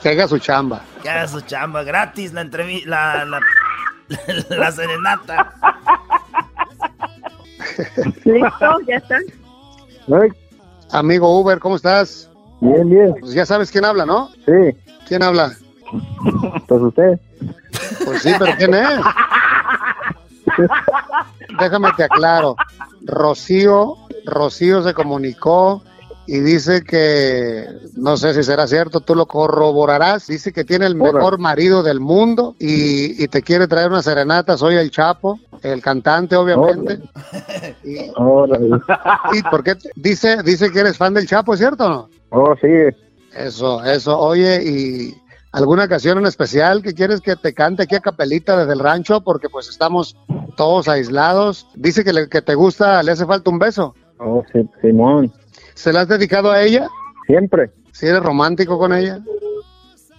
[0.01, 0.81] que haga su chamba.
[1.01, 1.83] Que haga su chamba.
[1.83, 2.89] Gratis la entrevista.
[2.89, 3.39] La, la
[4.49, 5.53] la serenata.
[8.25, 9.17] Listo, ya está.
[10.91, 12.29] Amigo Uber, ¿cómo estás?
[12.59, 13.15] Bien, bien.
[13.19, 14.29] Pues ya sabes quién habla, ¿no?
[14.45, 14.75] Sí.
[15.07, 15.53] ¿Quién habla?
[16.67, 17.19] Pues usted.
[18.05, 18.99] Pues sí, pero ¿quién es?
[21.59, 22.55] Déjame te aclaro.
[23.03, 23.95] Rocío,
[24.25, 25.83] Rocío se comunicó
[26.27, 30.95] y dice que, no sé si será cierto, tú lo corroborarás, dice que tiene el
[30.95, 35.81] mejor marido del mundo y, y te quiere traer una serenata, soy el Chapo, el
[35.81, 36.99] cantante obviamente.
[37.83, 38.11] Y,
[39.33, 39.75] ¿Y por qué?
[39.75, 42.09] te- Dice, dice que eres fan del Chapo, ¿es cierto o no?
[42.29, 42.67] Oh, sí.
[43.35, 45.15] Eso, eso, oye, y
[45.51, 49.21] alguna ocasión en especial que quieres que te cante aquí a capelita desde el rancho
[49.21, 50.15] porque pues estamos
[50.55, 51.67] todos aislados.
[51.75, 53.95] Dice que, le- que te gusta, le hace falta un beso.
[54.19, 55.31] Oh, sí, Simón.
[55.73, 56.87] ¿Se la has dedicado a ella?
[57.27, 57.71] Siempre.
[57.91, 59.19] ¿Si eres romántico con ella?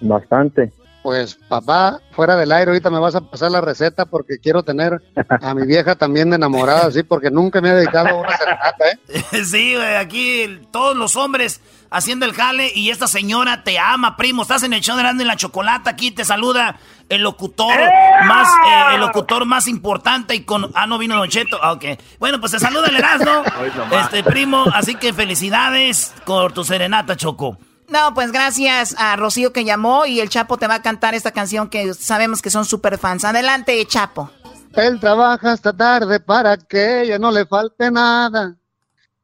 [0.01, 0.73] Bastante.
[1.03, 5.03] Pues papá, fuera del aire, ahorita me vas a pasar la receta porque quiero tener
[5.29, 8.85] a mi vieja también de enamorada, así, porque nunca me he dedicado a una serenata,
[8.88, 8.99] ¿eh?
[9.45, 11.61] sí, güey, aquí todos los hombres
[11.91, 14.43] haciendo el jale y esta señora te ama, primo.
[14.43, 16.77] Estás en el show de y la Chocolata, aquí te saluda
[17.09, 17.79] el locutor
[18.25, 20.71] más, eh, el locutor más importante y con...
[20.75, 21.59] Ah, no vino Don Cheto.
[21.62, 21.85] Ah, ok.
[22.19, 23.43] Bueno, pues te saluda el Erasmo,
[24.01, 27.59] este primo, así que felicidades por tu serenata, Choco.
[27.92, 31.31] No, pues gracias a Rocío que llamó y el Chapo te va a cantar esta
[31.31, 33.22] canción que sabemos que son super fans.
[33.22, 34.31] Adelante, Chapo.
[34.74, 38.57] Él trabaja hasta tarde para que ella no le falte nada.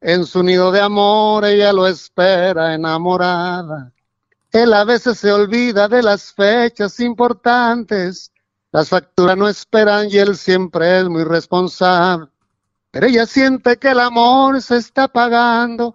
[0.02, 3.90] En su nido de amor ella lo espera enamorada.
[4.52, 8.32] Él a veces se olvida de las fechas importantes.
[8.70, 12.28] Las facturas no esperan y él siempre es muy responsable.
[12.90, 15.94] Pero ella siente que el amor se está pagando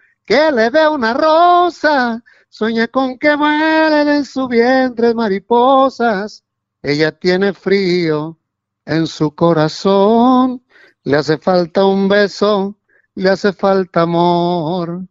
[0.31, 6.45] que le dé una rosa, sueña con que vuelen en su vientre mariposas.
[6.81, 8.37] Ella tiene frío
[8.85, 10.63] en su corazón,
[11.03, 12.77] le hace falta un beso,
[13.13, 15.01] le hace falta amor.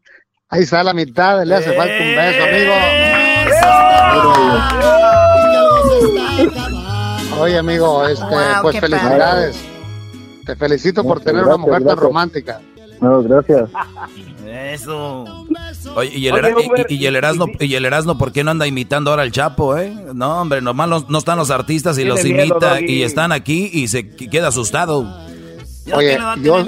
[0.48, 2.72] Ahí está la mitad, le hace falta un beso, amigo.
[7.42, 9.62] Oye, amigo, este, Wow, pues felicidades.
[10.46, 12.62] Te felicito por tener una gracias, mujer tan romántica.
[13.00, 13.70] No, gracias.
[14.46, 15.46] Eso.
[15.94, 18.44] Oye, y el, Oye, Era- y- y, y el Erasmo, y el Erasmo, ¿por qué
[18.44, 19.94] no anda imitando ahora al Chapo, eh?
[20.14, 22.84] No, hombre, nomás los- no están los artistas y los miedo, imita Doggy.
[22.92, 25.00] y están aquí y se qu- queda asustado.
[25.94, 26.64] Oye, yo,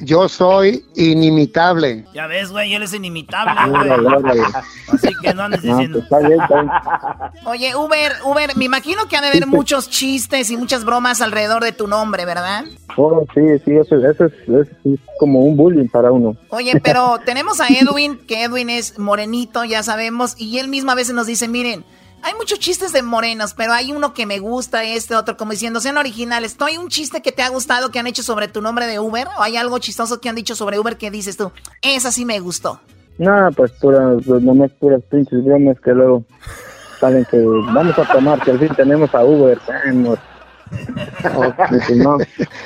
[0.00, 2.04] yo soy inimitable.
[2.14, 4.40] Ya ves, güey, él es inimitable, güey.
[4.92, 6.00] Así que no andes diciendo.
[6.00, 7.46] pues está bien, está bien.
[7.46, 11.62] Oye, Uber, Uber, me imagino que ha de haber muchos chistes y muchas bromas alrededor
[11.62, 12.64] de tu nombre, ¿verdad?
[12.96, 16.36] Oh, sí, sí, eso, eso es, eso es como un bullying para uno.
[16.50, 20.94] Oye, pero tenemos a Edwin, que Edwin es morenito, ya sabemos, y él mismo a
[20.94, 21.84] veces nos dice, miren,
[22.24, 25.80] hay muchos chistes de morenos, pero hay uno que me gusta, este otro, como diciendo,
[25.80, 26.56] sean originales.
[26.56, 28.98] ¿Tú hay un chiste que te ha gustado que han hecho sobre tu nombre de
[28.98, 29.28] Uber?
[29.38, 32.40] ¿O hay algo chistoso que han dicho sobre Uber que dices tú, esa sí me
[32.40, 32.80] gustó?
[33.18, 36.24] No, pues puras, nomás puras pinches bromas que luego
[36.98, 40.18] salen que vamos a tomar, que al fin tenemos a Uber, vamos.
[41.94, 42.18] No,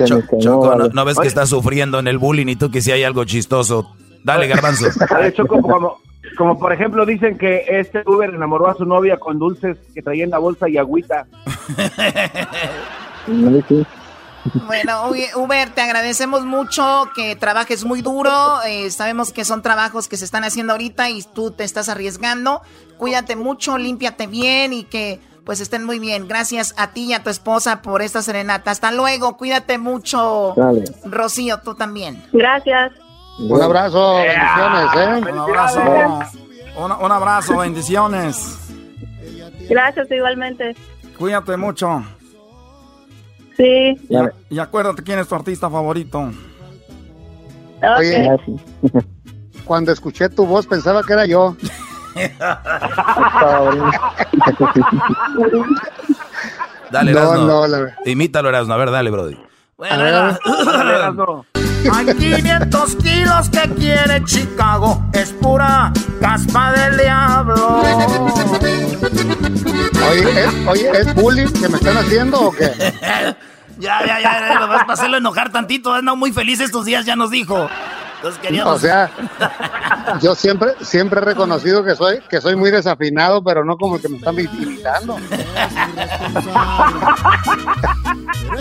[0.07, 3.03] Choco, no, no ves que está sufriendo en el bullying y tú que si hay
[3.03, 3.95] algo chistoso.
[4.25, 4.87] Dale, garbanzo.
[5.11, 5.99] A ver, Choco, como,
[6.37, 10.25] como por ejemplo dicen que este Uber enamoró a su novia con dulces que traía
[10.25, 11.27] en la bolsa y agüita.
[14.67, 18.63] Bueno, Uber, te agradecemos mucho que trabajes muy duro.
[18.67, 22.63] eh, sabemos que son trabajos que se están haciendo ahorita y tú te estás arriesgando.
[22.97, 26.29] Cuídate mucho, límpiate bien y que pues estén muy bien.
[26.29, 28.71] Gracias a ti y a tu esposa por esta serenata.
[28.71, 30.55] Hasta luego, cuídate mucho.
[30.57, 30.85] Dale.
[31.05, 32.23] Rocío, tú también.
[32.33, 32.93] Gracias.
[33.39, 35.33] Un abrazo, bendiciones, ¿eh?
[35.33, 35.81] Un abrazo.
[36.77, 38.59] Un, un abrazo, bendiciones.
[39.69, 40.75] Gracias igualmente.
[41.19, 42.03] Cuídate mucho.
[43.57, 43.97] Sí.
[44.09, 46.31] Y, a- y acuérdate quién es tu artista favorito.
[47.99, 48.29] Oye,
[49.65, 51.57] cuando escuché tu voz pensaba que era yo.
[56.91, 57.45] Dale, No, Erasmo.
[57.47, 58.75] no, la- Imítalo, Erasmo.
[58.75, 59.37] A ver, dale, Brody.
[59.77, 61.45] Bueno, ahí va.
[61.93, 65.03] Hay 500 kilos que quiere Chicago.
[65.13, 67.83] Es pura caspa del diablo.
[70.11, 72.71] Oye, ¿es, oye, ¿es bullying que me están haciendo o qué?
[73.81, 75.95] Ya, ya, ya, ya, nomás para hacerlo enojar tantito.
[75.95, 77.71] Anda muy feliz estos días, ya nos dijo.
[78.43, 78.77] Queríamos.
[78.77, 79.11] O sea,
[80.21, 84.03] yo siempre, siempre he reconocido que soy, que soy muy desafinado, pero no como el
[84.03, 85.19] que me están imitando.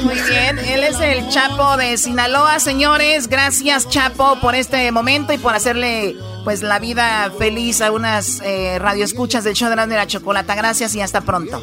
[0.04, 3.28] Muy bien, él es el Chapo de Sinaloa, señores.
[3.28, 8.80] Gracias, Chapo, por este momento y por hacerle pues la vida feliz a unas eh,
[8.80, 10.56] radioescuchas del show de la chocolata.
[10.56, 11.62] Gracias y hasta pronto.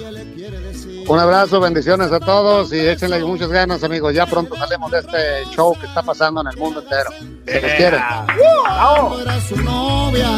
[1.06, 4.14] Un abrazo, bendiciones a todos y échenle muchas ganas, amigos.
[4.14, 7.10] Ya pronto salimos de este show que está pasando en el mundo entero.
[7.44, 7.98] Se les quiere.
[9.46, 10.28] su novia,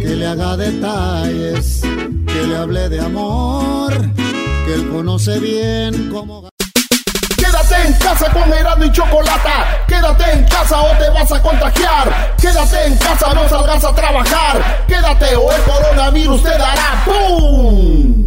[0.00, 3.92] que le haga detalles, que le hable de amor,
[4.64, 6.48] que él conoce bien cómo...
[7.36, 9.84] Quédate en casa con Erasmo y Chocolata.
[9.86, 12.34] Quédate en casa o te vas a contagiar.
[12.40, 14.84] Quédate en casa, no salgas a trabajar.
[14.88, 18.25] Quédate o el coronavirus te dará ¡Pum!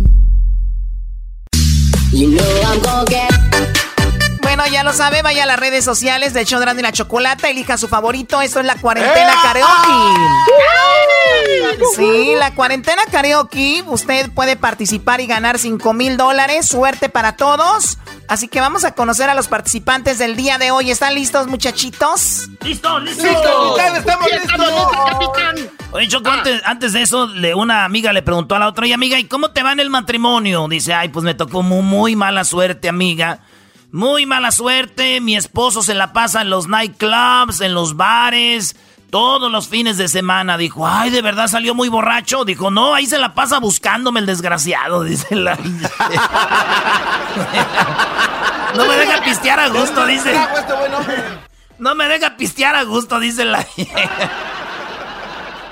[4.41, 7.78] Bueno, ya lo sabe, vaya a las redes sociales de show y la Chocolata, elija
[7.78, 9.93] su favorito, esto es la cuarentena karaoke.
[11.95, 18.00] Sí, la cuarentena karaoke, usted puede participar y ganar 5 mil dólares, suerte para todos.
[18.30, 20.92] Así que vamos a conocer a los participantes del día de hoy.
[20.92, 22.48] ¿Están listos, muchachitos?
[22.63, 23.26] ¡Listos, listos!
[23.26, 23.80] ¡Listo!
[23.80, 24.92] ¡Estamos listos!
[25.08, 25.56] capitán!
[25.92, 26.30] Oye, Choco,
[26.63, 29.50] antes, de eso, le, una amiga le preguntó a la otra, y amiga, ¿y cómo
[29.50, 30.68] te va en el matrimonio?
[30.70, 33.39] Dice, ay, pues me tocó muy, muy mala suerte, amiga.
[33.92, 38.76] Muy mala suerte, mi esposo se la pasa en los nightclubs, en los bares,
[39.10, 40.58] todos los fines de semana.
[40.58, 42.45] Dijo, ay, ¿de verdad salió muy borracho?
[42.45, 45.56] Dijo, no, ahí se la pasa buscándome el desgraciado, dice la...
[48.76, 50.39] no me deja pistear a gusto, dice.
[51.78, 53.65] No me deja pistear a gusto, dice la...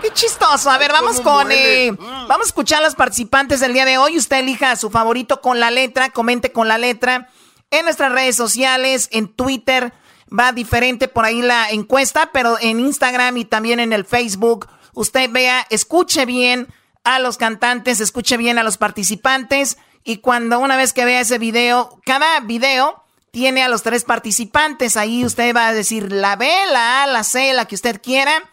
[0.02, 0.70] Qué chistoso.
[0.70, 1.52] A ver, vamos con.
[1.52, 4.16] Eh, vamos a escuchar a los participantes del día de hoy.
[4.18, 7.30] Usted elija a su favorito con la letra, comente con la letra.
[7.72, 9.94] En nuestras redes sociales, en Twitter,
[10.28, 15.30] va diferente por ahí la encuesta, pero en Instagram y también en el Facebook, usted
[15.32, 16.68] vea, escuche bien
[17.04, 21.38] a los cantantes, escuche bien a los participantes y cuando una vez que vea ese
[21.38, 26.50] video, cada video tiene a los tres participantes, ahí usted va a decir la B,
[26.72, 28.44] la A, la C, la que usted quiera,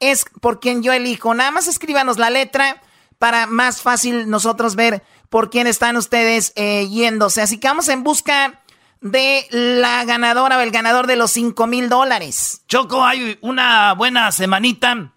[0.00, 1.34] es por quien yo elijo.
[1.34, 2.82] Nada más escríbanos la letra
[3.18, 7.42] para más fácil nosotros ver por quién están ustedes eh, yéndose.
[7.42, 8.62] Así que vamos en busca
[9.04, 12.64] de la ganadora o el ganador de los 5 mil dólares.
[12.68, 15.12] Choco, hay una buena semanita.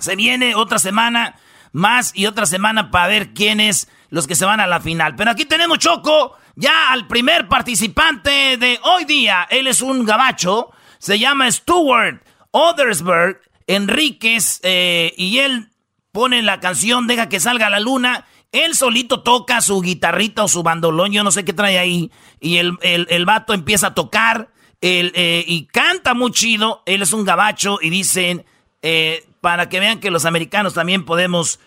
[0.00, 1.36] Se viene otra semana
[1.70, 5.14] más y otra semana para ver quiénes los que se van a la final.
[5.14, 9.46] Pero aquí tenemos, Choco, ya al primer participante de hoy día.
[9.48, 10.72] Él es un gabacho.
[10.98, 14.58] Se llama Stuart Othersberg Enríquez.
[14.64, 15.70] Eh, y él
[16.10, 18.26] pone la canción Deja que salga la luna.
[18.52, 22.10] Él solito toca su guitarrita o su bandolón, yo no sé qué trae ahí.
[22.38, 24.50] Y el, el, vato empieza a tocar
[24.82, 26.82] eh, y canta muy chido.
[26.84, 28.44] Él es un gabacho y dicen,
[28.82, 31.60] eh, para que vean que los americanos también podemos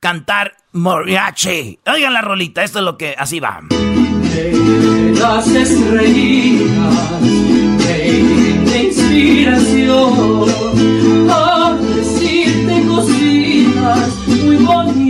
[0.00, 1.78] cantar mariachi.
[1.86, 3.60] Oigan la rolita, esto es lo que así va.
[5.18, 10.48] Las estrellitas de inspiración
[11.30, 15.09] a decirte cositas muy bonitas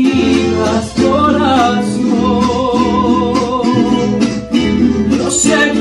[5.17, 5.80] yo sé que no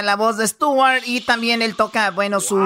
[0.00, 1.02] la, voz de Stuart.
[1.04, 2.58] Y también él toca, bueno, su,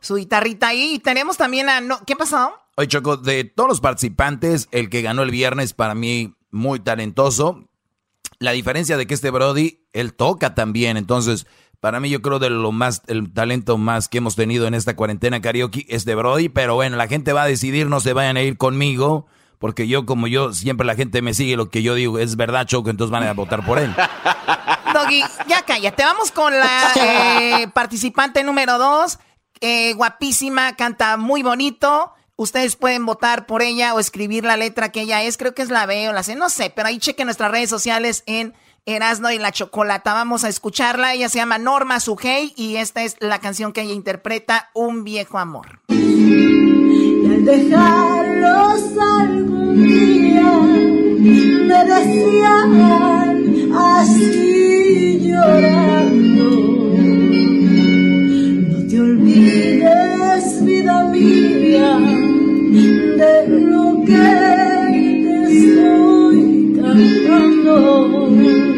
[0.00, 0.94] su guitarrita ahí.
[0.94, 1.80] Y tenemos también a...
[1.80, 2.54] No, ¿Qué pasó?
[2.76, 7.68] Oye, Choco, de todos los participantes, el que ganó el viernes para mí muy talentoso.
[8.38, 10.96] La diferencia de que este Brody, él toca también.
[10.96, 11.46] Entonces,
[11.78, 14.96] para mí yo creo de lo más, el talento más que hemos tenido en esta
[14.96, 16.48] cuarentena karaoke es de Brody.
[16.48, 19.26] Pero bueno, la gente va a decidir, no se vayan a ir conmigo
[19.62, 22.66] porque yo, como yo, siempre la gente me sigue lo que yo digo es verdad,
[22.66, 23.94] Choco, entonces van a votar por él.
[25.02, 26.02] Doggy, ya cállate.
[26.02, 29.18] Vamos con la eh, participante número dos.
[29.60, 32.12] Eh, guapísima, canta muy bonito.
[32.36, 35.36] Ustedes pueden votar por ella o escribir la letra que ella es.
[35.36, 37.70] Creo que es la B o la C, no sé, pero ahí chequen nuestras redes
[37.70, 38.54] sociales en
[38.86, 40.14] Erasno y la Chocolata.
[40.14, 41.14] Vamos a escucharla.
[41.14, 45.38] Ella se llama Norma Sugey y esta es la canción que ella interpreta, Un viejo
[45.38, 45.80] amor
[47.44, 48.82] dejarlos
[49.18, 50.52] algún día
[51.66, 52.72] me decían
[53.74, 54.41] así.
[55.20, 56.48] Llorando.
[58.70, 61.98] No te olvides, vida mía,
[63.18, 64.26] de lo que
[65.24, 66.38] te estoy
[66.76, 68.71] cantando.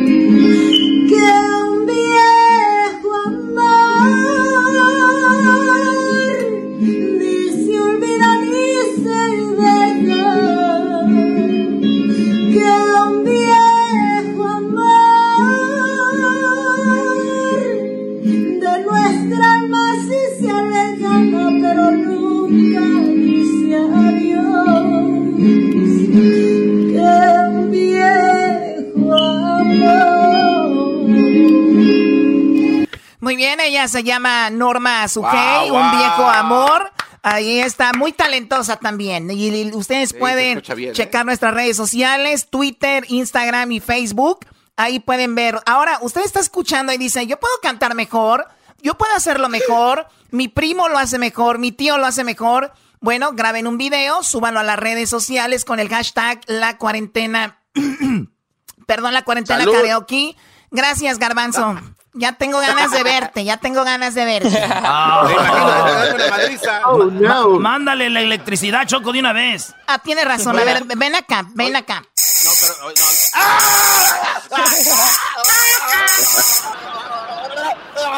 [33.35, 35.99] Muy bien, ella se llama Norma Wow, un wow.
[35.99, 36.93] viejo amor.
[37.21, 39.29] Ahí está, muy talentosa también.
[39.29, 40.93] Y, ustedes pueden ¿eh?
[40.93, 44.47] checar nuestras redes sociales, Twitter, Instagram y Facebook.
[44.77, 45.59] Ahí pueden ver.
[45.67, 48.47] Ahora, usted está escuchando y dice, yo puedo cantar mejor,
[48.81, 52.73] yo puedo hacerlo mejor, mi primo lo hace mejor, mi tío lo hace mejor.
[53.01, 57.59] Bueno, graben un video, súbanlo a las redes sociales con el hashtag la cuarentena,
[58.87, 59.75] perdón, la cuarentena Salud.
[59.75, 60.37] karaoke.
[60.71, 61.75] Gracias, Garbanzo.
[62.17, 64.49] Ya tengo ganas de verte, ya tengo ganas de verte.
[64.87, 65.25] Ah.
[65.27, 66.81] Me imagino que te dan una madriza.
[67.53, 69.75] Ma- Mándale la electricidad, Choco, de una vez.
[69.89, 70.59] Ah, tiene razón.
[70.59, 72.05] A ver, ven acá, ven acá.
[72.45, 72.75] No, pero.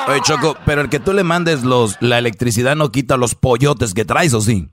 [0.06, 0.12] no.
[0.12, 3.94] Oye, Choco, pero el que tú le mandes los, la electricidad no quita los pollotes
[3.94, 4.68] que traes, ¿o sí?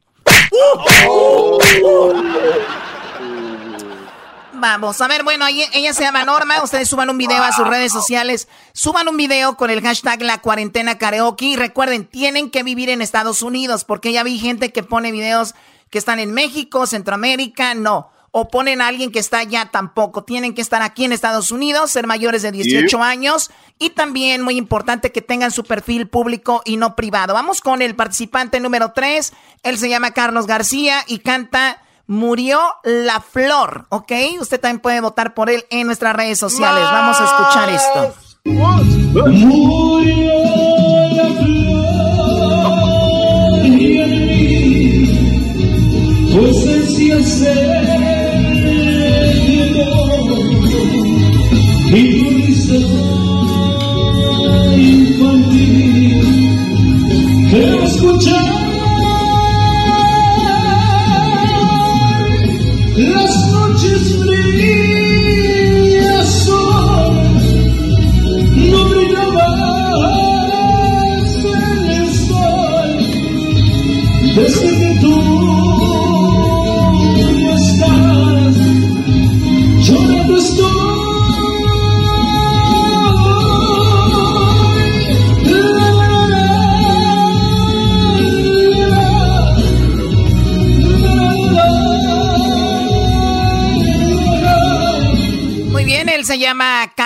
[4.63, 6.63] Vamos, a ver, bueno, ahí- ella se llama Norma.
[6.63, 8.47] Ustedes suban un video a sus redes sociales.
[8.71, 11.43] Suban un video con el hashtag la cuarentena karaoke.
[11.47, 15.53] Y recuerden, tienen que vivir en Estados Unidos, porque ya vi gente que pone videos
[15.89, 18.09] que están en México, Centroamérica, no.
[18.31, 20.23] O ponen a alguien que está allá tampoco.
[20.23, 23.51] Tienen que estar aquí en Estados Unidos, ser mayores de 18 años.
[23.79, 27.33] Y también, muy importante, que tengan su perfil público y no privado.
[27.33, 29.33] Vamos con el participante número 3.
[29.61, 34.11] Él se llama Carlos García y canta Murió la Flor, ¿ok?
[34.39, 36.83] Usted también puede votar por él en nuestras redes sociales.
[36.83, 38.13] Vamos a escuchar esto.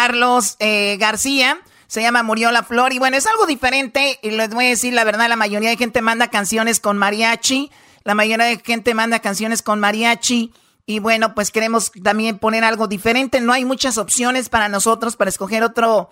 [0.07, 1.59] Carlos eh, García.
[1.87, 2.93] Se llama Murió la Flor.
[2.93, 4.19] Y bueno, es algo diferente.
[4.21, 7.69] Y les voy a decir la verdad, la mayoría de gente manda canciones con mariachi.
[8.05, 10.53] La mayoría de gente manda canciones con mariachi.
[10.85, 13.41] Y bueno, pues queremos también poner algo diferente.
[13.41, 16.09] No hay muchas opciones para nosotros para escoger otro,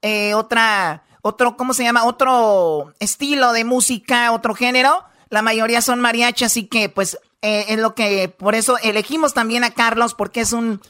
[0.00, 2.04] eh, otra, otro, ¿cómo se llama?
[2.04, 5.04] Otro estilo de música, otro género.
[5.28, 9.64] La mayoría son mariachi, así que pues eh, es lo que, por eso elegimos también
[9.64, 10.80] a Carlos, porque es un,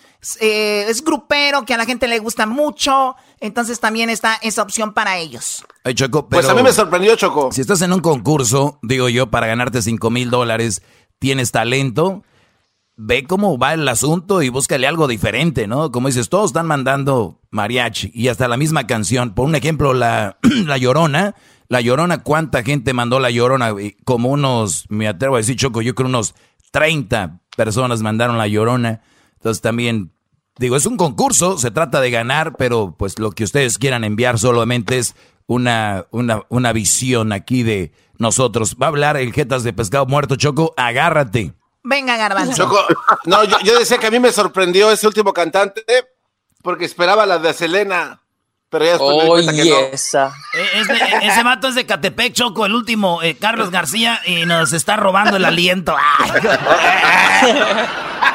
[0.41, 3.17] eh, es grupero que a la gente le gusta mucho.
[3.41, 5.65] Entonces también está esa opción para ellos.
[5.85, 7.51] Oye, Choco, Pues a mí me sorprendió, Choco.
[7.53, 10.83] Si estás en un concurso, digo yo, para ganarte 5 mil dólares,
[11.19, 12.23] tienes talento,
[12.97, 15.91] ve cómo va el asunto y búscale algo diferente, ¿no?
[15.91, 19.35] Como dices, todos están mandando mariachi y hasta la misma canción.
[19.35, 21.35] Por un ejemplo, la, la Llorona.
[21.69, 23.75] La Llorona, ¿cuánta gente mandó la Llorona?
[24.05, 26.35] Como unos, me atrevo a decir, Choco, yo creo unos
[26.73, 29.03] 30 personas mandaron la Llorona.
[29.37, 30.14] Entonces también,
[30.59, 34.39] digo, es un concurso, se trata de ganar, pero pues lo que ustedes quieran enviar
[34.39, 35.15] solamente es
[35.47, 38.77] una, una, una visión aquí de nosotros.
[38.81, 41.53] Va a hablar el Jetas de Pescado Muerto, Choco, agárrate.
[41.83, 42.57] Venga, Garbanzo.
[42.57, 42.79] Choco,
[43.27, 45.85] no, yo, yo decía que a mí me sorprendió ese último cantante
[46.63, 48.21] porque esperaba la de Selena.
[48.71, 49.77] Pero ya después me di cuenta que no.
[49.77, 54.21] Eh, es de- eh, ese vato es de Catepec, Choco, el último, eh, Carlos García,
[54.27, 55.95] y nos está robando el aliento.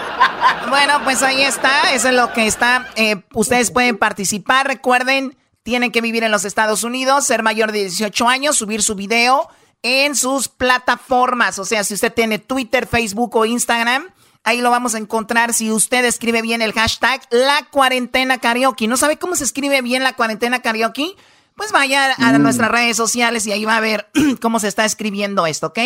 [0.69, 2.87] Bueno, pues ahí está, eso es lo que está.
[2.95, 7.79] Eh, ustedes pueden participar, recuerden, tienen que vivir en los Estados Unidos, ser mayor de
[7.79, 9.49] 18 años, subir su video
[9.81, 11.57] en sus plataformas.
[11.59, 14.07] O sea, si usted tiene Twitter, Facebook o Instagram,
[14.45, 18.87] Ahí lo vamos a encontrar si usted escribe bien el hashtag La Cuarentena Karaoke.
[18.87, 21.13] ¿No sabe cómo se escribe bien la Cuarentena Karaoke?
[21.57, 22.41] Pues vaya a Mm.
[22.41, 24.09] nuestras redes sociales y ahí va a ver
[24.41, 25.79] cómo se está escribiendo esto, ¿ok?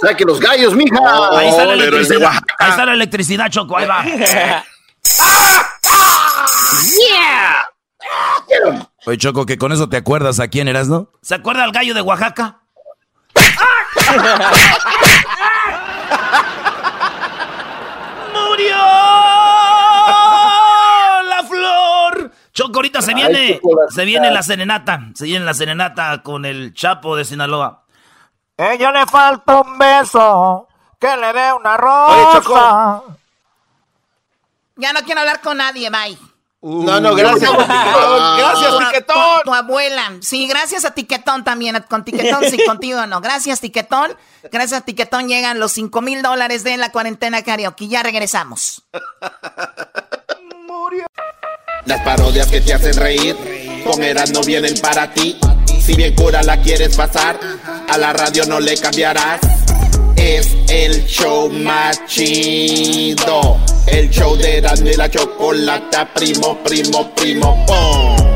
[0.00, 0.96] Saque los gallos, mija.
[1.38, 2.32] Ahí está la Oh, electricidad.
[2.58, 3.76] Ahí está la electricidad, Choco.
[3.76, 4.04] Ahí va.
[9.06, 11.08] Oye, Choco, que con eso te acuerdas a quién eras, ¿no?
[11.22, 12.60] ¿Se acuerda al gallo de Oaxaca?
[18.32, 18.76] ¡Murió
[21.28, 22.30] la flor!
[22.52, 23.92] Choco, ahorita se Ay, viene, chocolate.
[23.94, 25.00] se viene la serenata.
[25.14, 27.84] Se viene la serenata con el Chapo de Sinaloa.
[28.60, 33.02] Ella le falta un beso, que le dé una Oye, rosa.
[34.76, 36.18] Ya no quiero hablar con nadie, bye.
[36.60, 38.36] No, no, gracias, Tiquetón.
[38.36, 39.16] Gracias, Tiquetón.
[39.38, 40.12] Tu, tu abuela.
[40.20, 41.82] Sí, gracias a Tiquetón también.
[41.88, 43.22] Con Tiquetón sí, contigo no.
[43.22, 44.14] Gracias, Tiquetón.
[44.52, 47.88] Gracias a Tiquetón llegan los 5 mil dólares de la cuarentena karaoke.
[47.88, 48.82] Ya regresamos.
[51.86, 53.34] Las parodias que te hacen reír,
[53.86, 55.38] con Eras no vienen para ti.
[55.90, 57.36] Si bien cura la quieres pasar,
[57.88, 59.40] a la radio no le cambiarás.
[60.14, 63.58] Es el show más chido.
[63.88, 68.29] El show de Erasmo y la chocolata, primo, primo, primo, pom.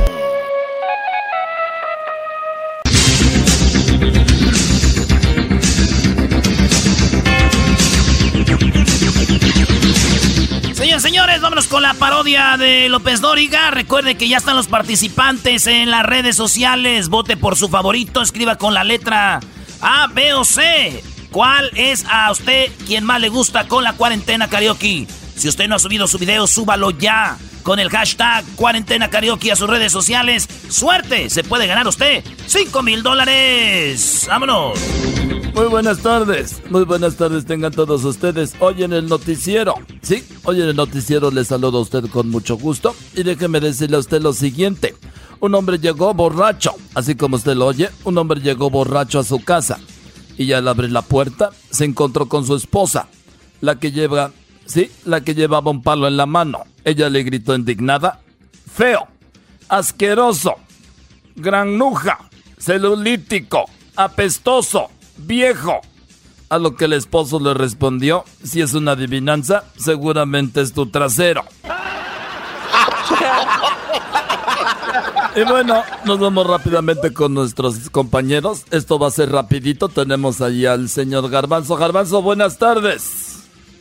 [10.98, 13.70] Señores, vámonos con la parodia de López Dóriga.
[13.72, 17.08] Recuerde que ya están los participantes en las redes sociales.
[17.08, 19.40] Vote por su favorito, escriba con la letra
[19.80, 21.02] A, B o C.
[21.32, 25.06] ¿Cuál es a usted quien más le gusta con la cuarentena karaoke?
[25.36, 29.56] Si usted no ha subido su video, súbalo ya con el hashtag cuarentena karaoke a
[29.56, 30.48] sus redes sociales.
[30.68, 31.28] ¡Suerte!
[31.30, 34.26] Se puede ganar usted 5 mil dólares.
[34.28, 34.78] ¡Vámonos!
[35.54, 38.54] Muy buenas tardes, muy buenas tardes tengan todos ustedes.
[38.58, 42.56] Hoy en el noticiero, sí, hoy en el noticiero le saludo a usted con mucho
[42.56, 44.96] gusto y déjeme decirle a usted lo siguiente.
[45.38, 49.44] Un hombre llegó borracho, así como usted lo oye, un hombre llegó borracho a su
[49.44, 49.78] casa
[50.36, 53.06] y al abrir la puerta se encontró con su esposa,
[53.60, 54.32] la que lleva,
[54.66, 56.64] sí, la que llevaba un palo en la mano.
[56.84, 58.20] Ella le gritó indignada,
[58.72, 59.08] feo,
[59.68, 60.56] asqueroso,
[61.36, 62.18] granuja,
[62.58, 63.64] celulítico,
[63.96, 65.80] apestoso, viejo.
[66.50, 71.42] A lo que el esposo le respondió, si es una adivinanza, seguramente es tu trasero.
[75.36, 78.64] Y bueno, nos vamos rápidamente con nuestros compañeros.
[78.70, 79.88] Esto va a ser rapidito.
[79.88, 81.76] Tenemos ahí al señor Garbanzo.
[81.76, 83.33] Garbanzo, buenas tardes.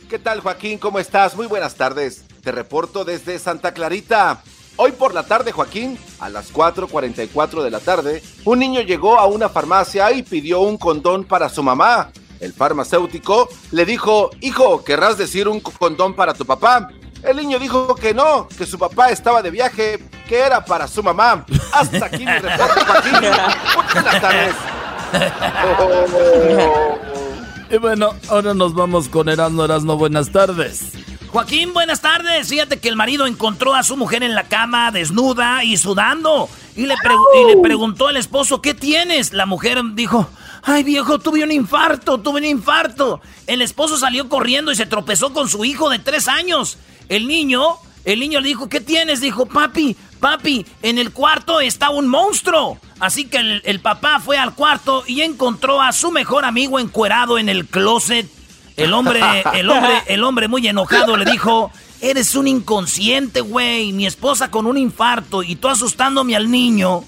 [0.08, 0.78] ¿Qué tal, Joaquín?
[0.78, 1.34] ¿Cómo estás?
[1.34, 2.24] Muy buenas tardes.
[2.42, 4.42] Te reporto desde Santa Clarita.
[4.76, 9.26] Hoy por la tarde, Joaquín, a las 4.44 de la tarde, un niño llegó a
[9.26, 12.10] una farmacia y pidió un condón para su mamá.
[12.40, 16.88] El farmacéutico le dijo, hijo, ¿querrás decir un condón para tu papá?
[17.22, 19.98] El niño dijo que no, que su papá estaba de viaje,
[20.28, 21.46] que era para su mamá.
[21.72, 23.30] Hasta aquí mi reporte, Joaquín.
[23.94, 24.54] Buenas tardes.
[27.74, 29.96] Y bueno, ahora nos vamos con Erasmo Erasmo.
[29.96, 30.92] Buenas tardes.
[31.26, 32.48] Joaquín, buenas tardes.
[32.48, 36.48] Fíjate que el marido encontró a su mujer en la cama, desnuda y sudando.
[36.76, 39.32] Y le, y le preguntó al esposo, ¿qué tienes?
[39.32, 40.28] La mujer dijo,
[40.62, 43.20] ay viejo, tuve un infarto, tuve un infarto.
[43.48, 46.78] El esposo salió corriendo y se tropezó con su hijo de tres años.
[47.08, 49.20] El niño, el niño le dijo, ¿qué tienes?
[49.20, 52.78] Dijo, papi, papi, en el cuarto está un monstruo.
[52.98, 57.36] Así que el, el papá fue al cuarto y encontró a su mejor amigo encuerado
[57.36, 58.26] en el closet.
[58.78, 59.20] El hombre,
[59.52, 61.70] el hombre, el hombre muy enojado le dijo,
[62.00, 63.92] eres un inconsciente, güey.
[63.92, 67.04] Mi esposa con un infarto y tú asustándome al niño.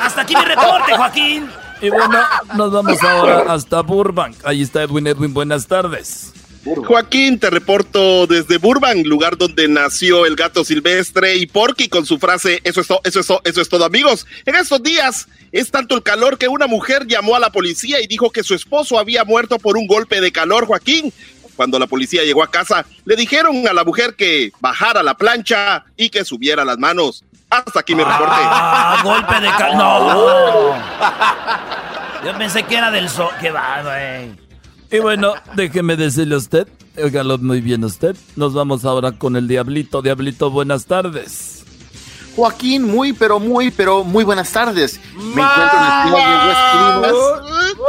[0.00, 1.48] Hasta aquí mi reporte, Joaquín.
[1.80, 2.18] Y bueno,
[2.56, 4.34] nos vamos ahora hasta Burbank.
[4.42, 6.32] Ahí está Edwin Edwin, buenas tardes.
[6.74, 12.18] Joaquín, te reporto desde Burbank, lugar donde nació el gato silvestre y Porky con su
[12.18, 14.26] frase, eso es todo, eso es todo, eso es todo, amigos.
[14.44, 18.08] En estos días es tanto el calor que una mujer llamó a la policía y
[18.08, 21.12] dijo que su esposo había muerto por un golpe de calor, Joaquín.
[21.54, 25.84] Cuando la policía llegó a casa, le dijeron a la mujer que bajara la plancha
[25.96, 27.24] y que subiera las manos.
[27.48, 28.34] Hasta aquí mi reporte.
[28.34, 29.76] Ah, golpe de calor.
[29.80, 30.74] No.
[32.26, 33.30] Yo pensé que era del sol.
[33.40, 34.45] Qué va, güey.
[34.90, 36.68] Y bueno, déjeme decirle a usted,
[37.02, 38.16] óigalo muy bien usted.
[38.36, 40.00] Nos vamos ahora con el Diablito.
[40.02, 41.64] Diablito, buenas tardes.
[42.36, 45.00] Joaquín, muy, pero muy, pero muy buenas tardes.
[45.16, 47.86] Me encuentro en la ciudad de West Covina.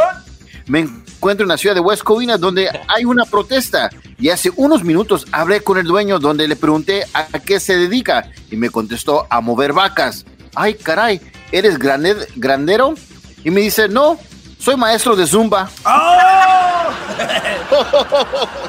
[0.67, 3.89] Me encuentro en la ciudad de donde hay una protesta.
[4.19, 8.31] Y hace unos minutos hablé con el dueño donde le pregunté a qué se dedica
[8.49, 10.25] y me contestó a mover vacas.
[10.55, 11.21] Ay, caray,
[11.51, 12.95] ¿eres graned- grandero?
[13.43, 14.17] Y me dice, no,
[14.59, 15.69] Soy maestro de Zumba.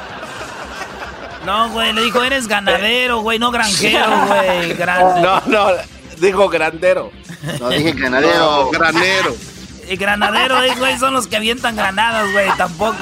[1.45, 4.73] No, güey, le dijo, eres ganadero, güey, no granjero, güey.
[4.75, 5.21] Grande.
[5.21, 5.67] No, no,
[6.17, 7.11] dijo grandero.
[7.59, 8.65] No dije ganadero.
[8.65, 9.35] No, granero.
[9.89, 12.97] Y granadero, eh, güey, son los que avientan granadas, güey, tampoco.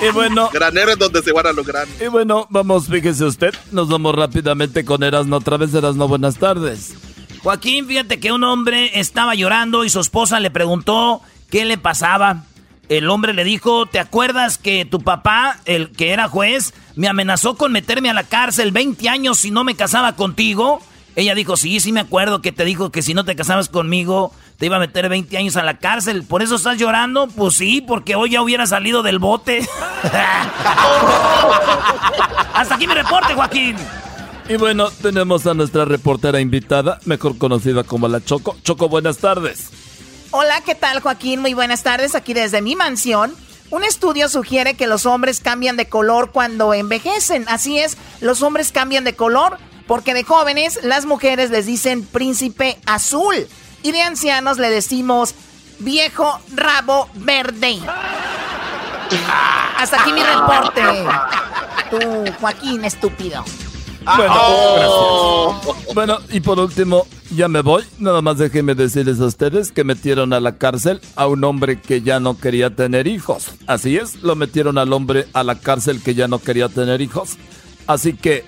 [0.00, 1.94] Y bueno, Granero es donde se guardan los granos.
[2.00, 6.94] y bueno, vamos, fíjese usted, nos vamos rápidamente con Erasno, otra vez Erasno, buenas tardes.
[7.42, 12.44] Joaquín, fíjate que un hombre estaba llorando y su esposa le preguntó qué le pasaba.
[12.88, 17.56] El hombre le dijo, ¿te acuerdas que tu papá, el que era juez, me amenazó
[17.56, 20.82] con meterme a la cárcel 20 años si no me casaba contigo?
[21.16, 24.32] Ella dijo, sí, sí me acuerdo que te dijo que si no te casabas conmigo
[24.58, 26.24] te iba a meter 20 años a la cárcel.
[26.24, 27.28] ¿Por eso estás llorando?
[27.28, 29.60] Pues sí, porque hoy ya hubiera salido del bote.
[32.52, 33.76] Hasta aquí mi reporte, Joaquín.
[34.50, 38.56] Y bueno, tenemos a nuestra reportera invitada, mejor conocida como la Choco.
[38.64, 39.68] Choco, buenas tardes.
[40.32, 41.40] Hola, ¿qué tal Joaquín?
[41.40, 43.32] Muy buenas tardes aquí desde mi mansión.
[43.70, 47.44] Un estudio sugiere que los hombres cambian de color cuando envejecen.
[47.48, 52.76] Así es, los hombres cambian de color porque de jóvenes las mujeres les dicen príncipe
[52.86, 53.46] azul
[53.84, 55.36] y de ancianos le decimos
[55.78, 57.78] viejo rabo verde.
[59.78, 60.82] Hasta aquí mi reporte.
[61.88, 63.44] Tú, Joaquín, estúpido.
[64.04, 65.54] Bueno, Oh.
[65.64, 65.94] gracias.
[65.94, 67.82] Bueno, y por último, ya me voy.
[67.98, 72.00] Nada más déjenme decirles a ustedes que metieron a la cárcel a un hombre que
[72.02, 73.48] ya no quería tener hijos.
[73.66, 77.36] Así es, lo metieron al hombre a la cárcel que ya no quería tener hijos.
[77.86, 78.44] Así que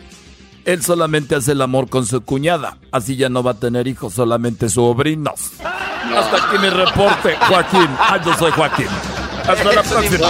[0.64, 2.78] él solamente hace el amor con su cuñada.
[2.92, 5.50] Así ya no va a tener hijos, solamente sobrinos.
[5.62, 7.88] Hasta aquí mi reporte, Joaquín.
[7.98, 8.86] Ah, yo soy Joaquín.
[9.48, 10.28] Hasta la próxima.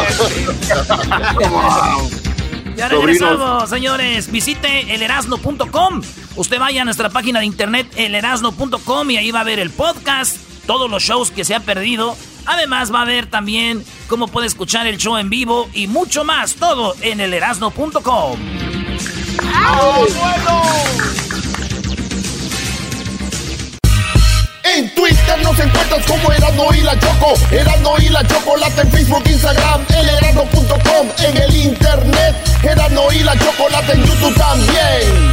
[2.76, 3.20] Ya Sobrinos.
[3.20, 4.30] regresamos, señores.
[4.30, 6.02] Visite elerasno.com.
[6.36, 10.36] Usted vaya a nuestra página de internet elerasno.com y ahí va a ver el podcast,
[10.66, 12.16] todos los shows que se ha perdido.
[12.46, 16.54] Además va a ver también cómo puede escuchar el show en vivo y mucho más.
[16.54, 18.38] Todo en elerasno.com.
[24.74, 27.34] En Twitter nos encuentras como Erasmo y la Choco.
[27.50, 31.08] Erasmo y la Chocolata en Facebook, Instagram, el erasmo.com.
[31.18, 35.30] En el internet, Erasmo y la Chocolata en YouTube también.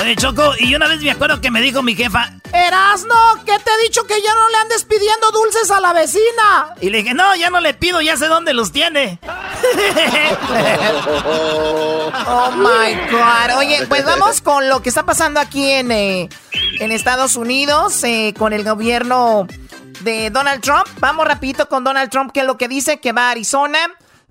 [0.00, 3.14] Oye, Choco, y una vez me acuerdo que me dijo mi jefa, Erasno,
[3.44, 6.68] ¿qué te he dicho que ya no le andes pidiendo dulces a la vecina?
[6.80, 9.18] y le dije, no, ya no le pido, ya sé dónde los tiene.
[12.26, 13.58] Oh my God.
[13.58, 16.28] Oye, pues vamos con lo que está pasando aquí en, eh,
[16.78, 19.46] en Estados Unidos eh, con el gobierno
[20.00, 20.86] de Donald Trump.
[21.00, 23.78] Vamos rapidito con Donald Trump, que es lo que dice, que va a Arizona.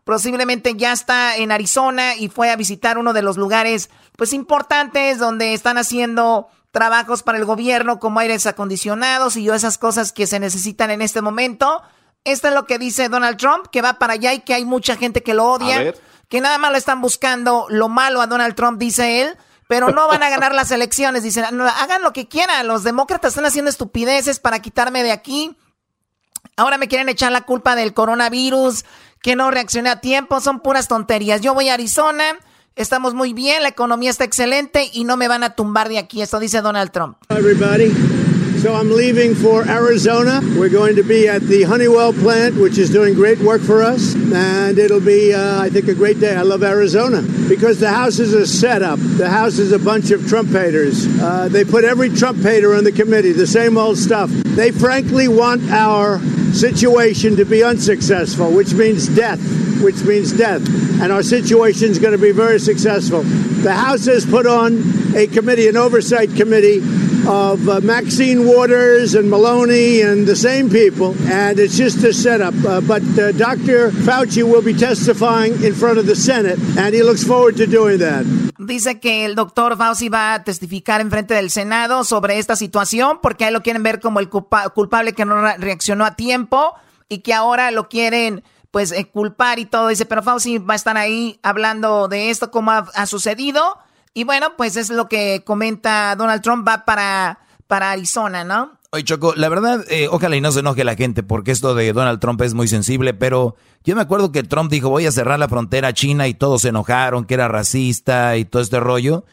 [0.03, 5.17] Posiblemente ya está en Arizona y fue a visitar uno de los lugares pues importantes
[5.17, 10.39] donde están haciendo trabajos para el gobierno como aires acondicionados y esas cosas que se
[10.39, 11.83] necesitan en este momento.
[12.25, 14.95] Esto es lo que dice Donald Trump, que va para allá y que hay mucha
[14.95, 15.93] gente que lo odia,
[16.29, 19.37] que nada más lo están buscando lo malo a Donald Trump, dice él,
[19.67, 21.23] pero no van a ganar las elecciones.
[21.23, 25.55] Dicen, "No, hagan lo que quieran, los demócratas están haciendo estupideces para quitarme de aquí.
[26.57, 28.85] Ahora me quieren echar la culpa del coronavirus,
[29.23, 31.41] que no reaccioné a tiempo, son puras tonterías.
[31.41, 32.37] Yo voy a Arizona,
[32.75, 36.21] estamos muy bien, la economía está excelente y no me van a tumbar de aquí.
[36.21, 37.17] Esto dice Donald Trump.
[38.63, 40.39] So I'm leaving for Arizona.
[40.57, 44.15] We're going to be at the Honeywell plant, which is doing great work for us,
[44.15, 46.33] and it'll be, uh, I think, a great day.
[46.33, 48.99] I love Arizona because the house is a setup.
[48.99, 51.05] The house is a bunch of Trump haters.
[51.21, 54.29] Uh, they put every Trump hater on the committee, the same old stuff.
[54.29, 56.19] They frankly want our
[56.53, 59.41] situation to be unsuccessful, which means death.
[59.83, 60.65] Which means death.
[61.01, 63.23] And our situation is going to be very successful.
[63.23, 64.81] The House has put on
[65.17, 66.79] a committee, an oversight committee
[67.27, 72.53] of uh, Maxine Waters and Maloney and the same people, and it's just a setup.
[72.65, 73.91] Uh, but uh, Dr.
[74.03, 77.99] Fauci will be testifying in front of the Senate, and he looks forward to doing
[77.99, 78.25] that.
[78.59, 83.19] Dice que el doctor Fauci va a testificar en frente del Senado sobre esta situación
[83.21, 86.15] porque a él lo quieren ver como el culpa- culpable que no re- reaccionó a
[86.15, 86.73] tiempo
[87.09, 89.89] y que ahora lo quieren pues eh, culpar y todo.
[89.89, 93.77] Dice, pero Fauci va a estar ahí hablando de esto como ha, ha sucedido.
[94.13, 98.71] Y bueno, pues es lo que comenta Donald Trump, va para, para Arizona, ¿no?
[98.91, 101.91] Oye, Choco, la verdad, eh, ojalá y no se enoje la gente, porque esto de
[101.93, 105.39] Donald Trump es muy sensible, pero yo me acuerdo que Trump dijo, voy a cerrar
[105.39, 109.25] la frontera a China y todos se enojaron, que era racista y todo este rollo.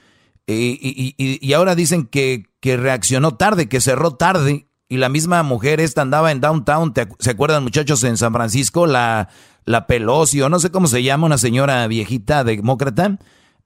[0.46, 4.66] Y, y- y- y ahora dicen que, que reaccionó tarde, que cerró tarde.
[4.88, 8.86] Y la misma mujer esta andaba en downtown, ¿te ¿se acuerdan muchachos en San Francisco?
[8.86, 9.28] La,
[9.66, 13.18] la Pelosi, o no sé cómo se llama, una señora viejita demócrata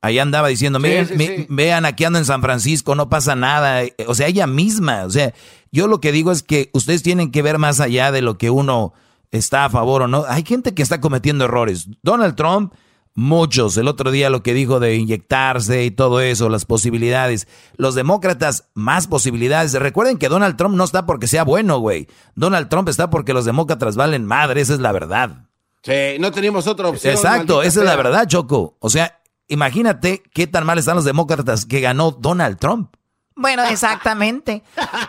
[0.04, 1.46] Ahí andaba diciendo, miren, sí, mi- sí.
[1.48, 3.82] vean, aquí ando en San Francisco, no pasa nada.
[4.06, 5.04] O sea, ella misma.
[5.04, 5.32] O sea,
[5.72, 8.50] yo lo que digo es que ustedes tienen que ver más allá de lo que
[8.50, 8.92] uno
[9.30, 10.24] está a favor o no.
[10.28, 11.88] Hay gente que está cometiendo errores.
[12.02, 12.74] Donald Trump,
[13.14, 13.76] muchos.
[13.78, 17.48] El otro día lo que dijo de inyectarse y todo eso, las posibilidades.
[17.76, 19.72] Los demócratas, más posibilidades.
[19.72, 22.08] Recuerden que Donald Trump no está porque sea bueno, güey.
[22.34, 25.46] Donald Trump está porque los demócratas valen madre, esa es la verdad.
[25.82, 27.14] Sí, no teníamos otra opción.
[27.14, 28.76] Exacto, esa es la verdad, Choco.
[28.80, 32.94] O sea, imagínate qué tan mal están los demócratas que ganó Donald Trump.
[33.36, 34.62] Bueno, exactamente.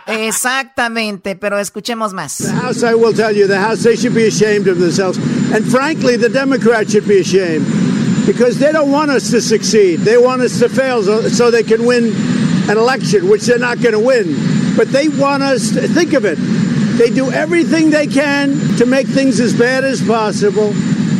[0.06, 2.38] Exactamente, pero escuchemos más.
[2.38, 5.16] The House, I will tell you, the House, they should be ashamed of themselves.
[5.54, 7.66] And frankly, the Democrats should be ashamed
[8.26, 10.00] because they don't want us to succeed.
[10.00, 12.12] They want us to fail so, so they can win
[12.68, 14.34] an election, which they're not going to win.
[14.76, 16.36] But they want us to think of it.
[16.98, 20.72] They do everything they can to make things as bad as possible.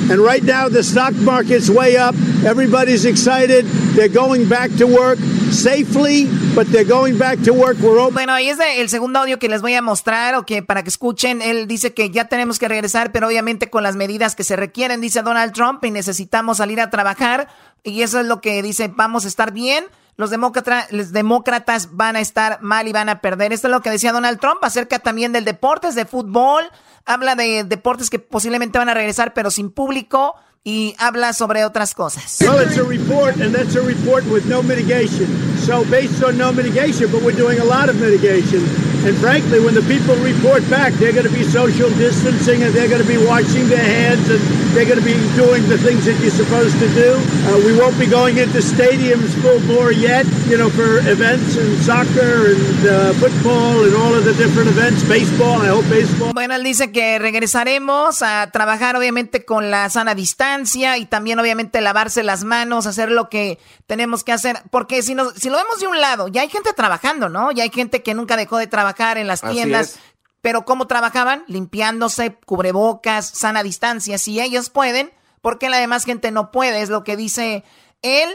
[0.09, 2.15] And right now, the stock market's way up.
[2.45, 3.67] Everybody's excited.
[3.97, 5.19] They're going back to work
[5.51, 7.77] safely, but they're going back to work.
[7.79, 8.15] We're open.
[8.15, 10.91] Bueno, ahí es el segundo audio que les voy a mostrar o que para que
[10.91, 14.55] escuchen, él dice que ya tenemos que regresar, pero obviamente con las medidas que se
[14.55, 17.49] requieren, dice Donald Trump, y necesitamos salir a trabajar,
[17.83, 19.87] y eso es lo que dice, vamos a estar bien.
[20.17, 23.53] Los, demócrata- los demócratas van a estar mal y van a perder.
[23.53, 26.65] Esto es lo que decía Donald Trump acerca también del deportes, de fútbol.
[27.05, 30.35] Habla de deportes que posiblemente van a regresar, pero sin público.
[30.65, 32.39] Y habla sobre otras cosas.
[32.41, 35.29] Well, it's a report, and that's a report with no mitigation.
[35.65, 38.65] So, based on no mitigation, but we're doing a lot of mitigation.
[39.07, 42.89] And frankly, when the people report back, they're going to be social distancing and they're
[42.89, 44.41] going to be washing their hands and
[44.75, 47.15] they're going to be doing the things that you're supposed to do.
[47.47, 51.79] Uh, we won't be going into stadiums full bore yet, you know, for events and
[51.87, 55.05] soccer and uh, football and all of the different events.
[55.05, 56.33] Baseball, I hope baseball.
[56.35, 61.81] Bueno, él dice que regresaremos a trabajar obviamente con la sana distancia y también obviamente
[61.81, 65.79] lavarse las manos, hacer lo que tenemos que hacer, porque si, nos, si lo vemos
[65.79, 67.53] de un lado, ya hay gente trabajando, ¿no?
[67.53, 69.99] Ya hay gente que nunca dejó de trabajar en las tiendas.
[70.43, 71.45] Pero ¿cómo trabajaban?
[71.49, 74.19] Limpiándose, cubrebocas, sana distancia.
[74.19, 76.83] Si ellos pueden, ¿por qué la demás gente no puede?
[76.83, 77.65] Es lo que dice
[78.03, 78.29] él.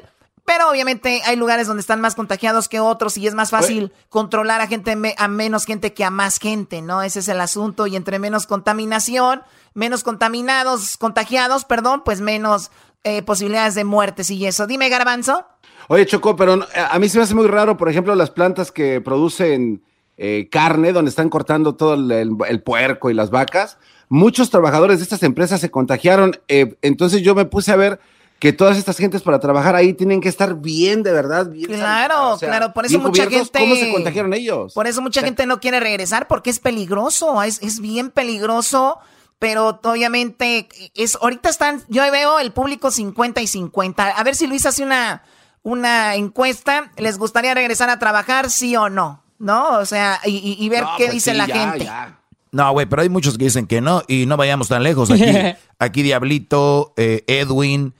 [0.43, 4.59] Pero obviamente hay lugares donde están más contagiados que otros y es más fácil controlar
[4.59, 7.03] a gente me- a menos gente que a más gente, ¿no?
[7.03, 9.43] Ese es el asunto y entre menos contaminación,
[9.75, 12.71] menos contaminados, contagiados, perdón, pues menos
[13.03, 14.65] eh, posibilidades de muertes y eso.
[14.67, 15.45] Dime, Garbanzo.
[15.87, 18.71] Oye, Choco, pero no- a mí se me hace muy raro, por ejemplo, las plantas
[18.71, 19.83] que producen
[20.23, 23.79] eh, carne, donde están cortando todo el, el- el puerco y las vacas.
[24.07, 26.37] Muchos trabajadores de estas empresas se contagiaron.
[26.47, 27.99] eh, entonces yo me puse a ver
[28.37, 31.65] que todas estas gentes para trabajar ahí tienen que estar bien, de verdad, bien.
[31.67, 33.59] Claro, o sea, claro, por eso mucha gente.
[33.59, 34.73] ¿Cómo se contagiaron ellos?
[34.73, 38.99] Por eso mucha gente no quiere regresar porque es peligroso, es, es bien peligroso.
[39.39, 44.09] Pero obviamente es ahorita están, yo veo el público 50 y 50.
[44.09, 45.23] A ver si Luis hace una,
[45.63, 46.91] una encuesta.
[46.97, 49.20] ¿Les gustaría regresar a trabajar, sí o no?
[49.41, 49.79] ¿No?
[49.79, 51.85] O sea, y, ver No, qué pues dice sí, la ya, gente.
[51.85, 52.17] ya.
[52.51, 55.09] No, güey, pero hay muchos que dicen que no y no vayamos tan lejos.
[55.09, 55.23] Aquí,
[55.79, 57.93] aquí Diablito, eh, Edwin,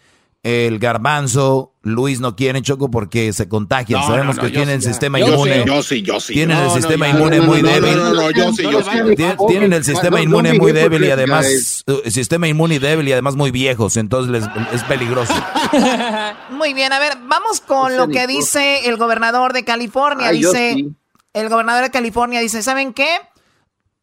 [0.44, 4.02] el Garbanzo, Luis no quieren Choco porque se contagian.
[4.02, 5.54] No, Sabemos no, no, que tienen el sí, sistema Yo inmune.
[5.62, 6.34] sí, yo sí, yo sí.
[6.34, 7.96] Tienen No, el no, sistema ya, inmune no, muy débil.
[7.96, 8.89] no, no, yo sí, yo sí.
[9.16, 11.84] Tien- Tienen el sistema inmune muy débil y además guys.
[11.88, 15.34] eh, el sistema inmune débil y además muy viejos, entonces les- es peligroso.
[16.52, 20.28] Muy bien, a ver, vamos con lo que dice el gobernador de California.
[20.28, 20.92] Ay, yo dice, sí.
[21.34, 23.08] El gobernador de California dice, ¿saben qué?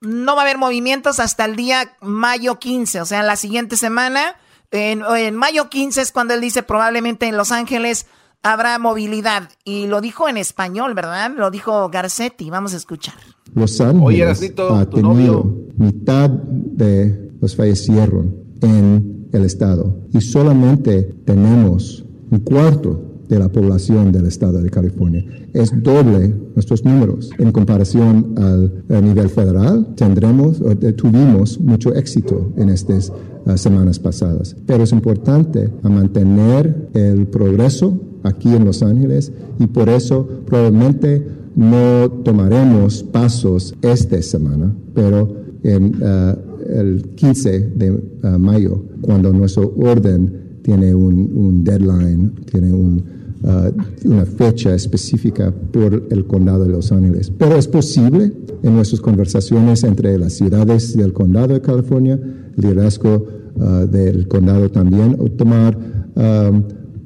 [0.01, 4.37] No va a haber movimientos hasta el día mayo 15, o sea, la siguiente semana.
[4.71, 8.07] En, en mayo 15 es cuando él dice probablemente en Los Ángeles
[8.43, 9.51] habrá movilidad.
[9.65, 11.33] Y lo dijo en español, ¿verdad?
[11.37, 12.51] Lo dijo Garcetti.
[12.51, 13.15] Vamos a escuchar.
[13.55, 14.25] Los Ángeles Oye,
[14.71, 15.57] ha tenido novio.
[15.77, 24.13] mitad de los fallecieron en el estado y solamente tenemos un cuarto de la población
[24.13, 25.25] del estado de California.
[25.53, 27.31] Es doble nuestros números.
[27.39, 33.13] En comparación al, al nivel federal, tendremos o eh, tuvimos mucho éxito en estas
[33.47, 34.57] ah, semanas pasadas.
[34.67, 42.11] Pero es importante mantener el progreso aquí en Los Ángeles y por eso probablemente no
[42.25, 48.01] tomaremos pasos esta semana, pero el 15 de
[48.39, 53.03] mayo, cuando nuestro orden tiene un, deadline, tiene un,
[53.45, 53.71] ah,
[54.05, 57.33] una fecha específica por el condado de Los Ángeles.
[57.39, 58.31] Pero es posible
[58.63, 62.21] en nuestras conversaciones entre las ciudades del condado de California,
[62.57, 63.27] liderazgo
[63.59, 65.79] ah, del condado también, tomar
[66.17, 66.51] ah,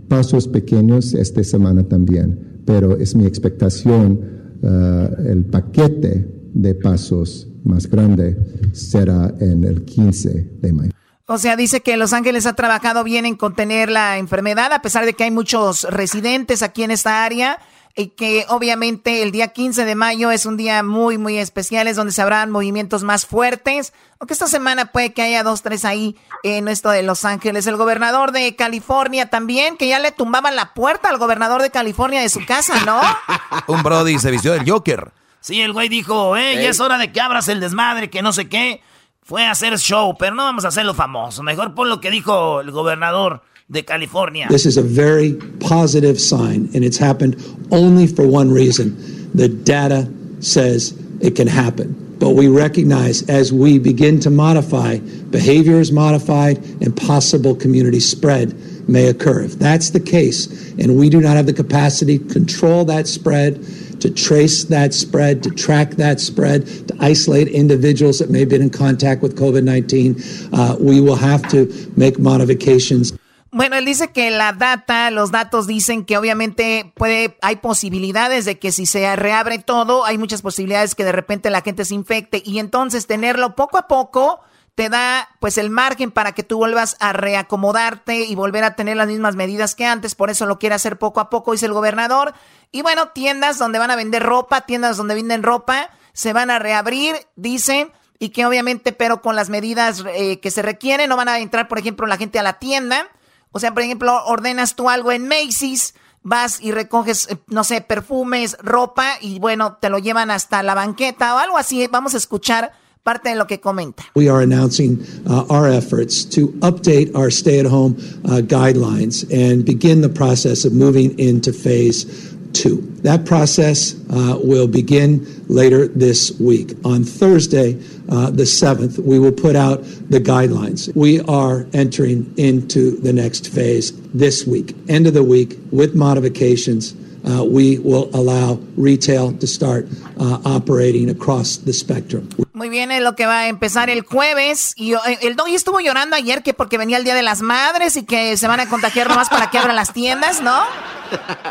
[0.09, 2.37] pasos pequeños esta semana también.
[2.65, 4.23] Pero es mi expectación,
[4.65, 8.37] ah, el paquete de pasos más grande
[8.73, 11.02] será en el 15 de mayo.
[11.27, 15.05] O sea, dice que Los Ángeles ha trabajado bien en contener la enfermedad, a pesar
[15.05, 17.59] de que hay muchos residentes aquí en esta área
[17.95, 21.97] y que obviamente el día 15 de mayo es un día muy, muy especial, es
[21.97, 26.17] donde se habrán movimientos más fuertes, aunque esta semana puede que haya dos, tres ahí
[26.43, 27.67] en esto de Los Ángeles.
[27.67, 32.23] El gobernador de California también, que ya le tumbaban la puerta al gobernador de California
[32.23, 33.01] de su casa, ¿no?
[33.67, 35.13] un Brody se vistió del Joker.
[35.41, 38.33] Sí, el güey dijo, eh, ya es hora de que abras el desmadre, que no
[38.33, 38.81] sé qué.
[39.25, 41.45] Fue a hacer show, pero no vamos a hacerlo famoso.
[41.45, 44.49] Mejor por lo que dijo el gobernador de California.
[44.49, 47.37] This is a very positive sign, and it's happened
[47.71, 48.97] only for one reason.
[49.33, 50.09] The data
[50.41, 52.17] says it can happen.
[52.19, 54.99] But we recognize as we begin to modify,
[55.31, 58.55] behavior is modified and possible community spread
[58.89, 59.43] may occur.
[59.43, 63.65] If that's the case, and we do not have the capacity to control that spread,
[64.03, 68.63] to trace that spread, to track that spread, to isolate individuals that may have been
[68.63, 70.17] in contact with COVID 19,
[70.53, 73.15] uh, we will have to make modifications.
[73.55, 78.59] Bueno, él dice que la data, los datos dicen que obviamente puede, hay posibilidades de
[78.59, 82.43] que si se reabre todo, hay muchas posibilidades que de repente la gente se infecte
[82.47, 84.41] y entonces tenerlo poco a poco
[84.75, 88.97] te da pues el margen para que tú vuelvas a reacomodarte y volver a tener
[88.97, 91.75] las mismas medidas que antes, por eso lo quiere hacer poco a poco, dice el
[91.75, 92.33] gobernador.
[92.73, 96.59] Y bueno, tiendas donde van a vender ropa, tiendas donde venden ropa, se van a
[96.59, 101.29] reabrir, dicen, y que obviamente, pero con las medidas eh, que se requieren, no van
[101.29, 103.09] a entrar, por ejemplo, la gente a la tienda
[103.53, 107.83] o sea, por ejemplo, ordenas tú algo en Macy's, vas y recoges, eh, no sé,
[107.83, 111.87] perfumes, ropa y bueno, te lo llevan hasta la banqueta o algo así.
[111.87, 114.05] Vamos a escuchar parte de lo que comenta.
[114.15, 120.09] We are announcing uh, our efforts to update our stay-at-home uh, guidelines and begin the
[120.09, 122.07] process of moving into phase
[122.55, 122.81] two.
[123.03, 126.75] That process uh, will begin later this week.
[126.85, 127.75] On Thursday,
[128.09, 130.95] uh, the 7th, we will put out the guidelines.
[130.95, 136.95] We are entering into the next phase this week, end of the week, with modifications.
[137.25, 139.87] Uh, we will allow retail to start
[140.19, 142.29] uh, operating across the spectrum.
[142.53, 144.75] Muy bien, es lo que va a empezar el jueves.
[144.77, 147.97] Y eh, el doggy estuvo llorando ayer que porque venía el Día de las Madres
[147.97, 150.59] y que se van a contagiar nomás para que abran las tiendas, ¿no?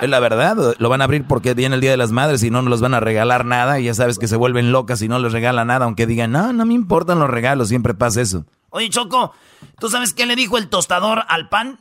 [0.01, 2.49] Es la verdad, lo van a abrir porque viene el Día de las Madres y
[2.49, 3.79] no nos van a regalar nada.
[3.79, 6.51] Y ya sabes que se vuelven locas y no les regalan nada, aunque digan, no,
[6.51, 8.45] no me importan los regalos, siempre pasa eso.
[8.71, 9.33] Oye, Choco,
[9.79, 11.79] ¿tú sabes qué le dijo el tostador al pan?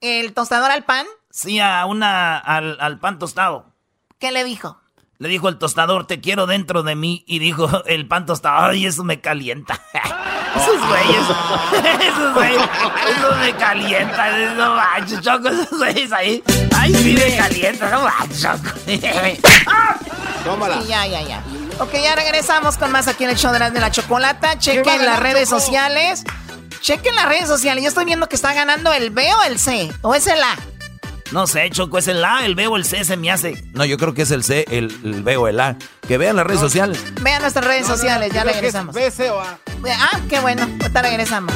[0.00, 1.06] ¿El tostador al pan?
[1.30, 3.66] Sí, a una, al, al pan tostado.
[4.18, 4.80] ¿Qué le dijo?
[5.18, 7.24] Le dijo el tostador, te quiero dentro de mí.
[7.26, 9.80] Y dijo el pan tostado, ay, eso me calienta.
[10.56, 14.54] esos güeyes, esos güeyes, eso me calienta.
[14.54, 16.42] No manches, Choco, esos güeyes ahí.
[16.76, 18.70] Ay, sí me calienta, no manches, Choco.
[20.44, 20.82] Tómala.
[20.84, 21.44] Ya, ya, ya.
[21.78, 24.58] Ok, ya regresamos con más aquí en el show de la, de la chocolata.
[24.58, 26.24] Chequen las redes sociales.
[26.80, 27.84] Chequen las redes sociales.
[27.84, 29.92] Yo estoy viendo que está ganando el B o el C.
[30.00, 30.56] ¿O es el A?
[31.32, 33.62] No sé, Choco, es el A, el B o el C se me hace.
[33.72, 35.76] No, yo creo que es el C, el, el B o el A.
[36.08, 36.98] Que vean las redes sociales.
[37.22, 38.94] Vean nuestras redes No, no, sociales, ya creo que es regresamos.
[38.94, 39.58] B, C o A.
[39.88, 40.62] Ah, qué bueno.
[40.80, 41.54] Ahorita regresamos.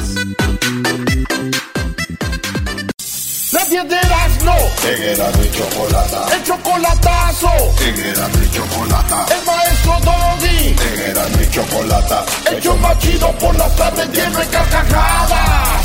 [3.51, 4.55] Las 10 de Erasmo.
[4.85, 6.35] En Erasmo y Chocolata.
[6.35, 7.49] El chocolatazo.
[7.81, 9.25] En Erasmo y Chocolata.
[9.37, 10.75] El maestro Doggy.
[10.93, 12.25] En Erasmo y Chocolata.
[12.49, 15.84] El show más chido por las tardes lleno de carcajadas.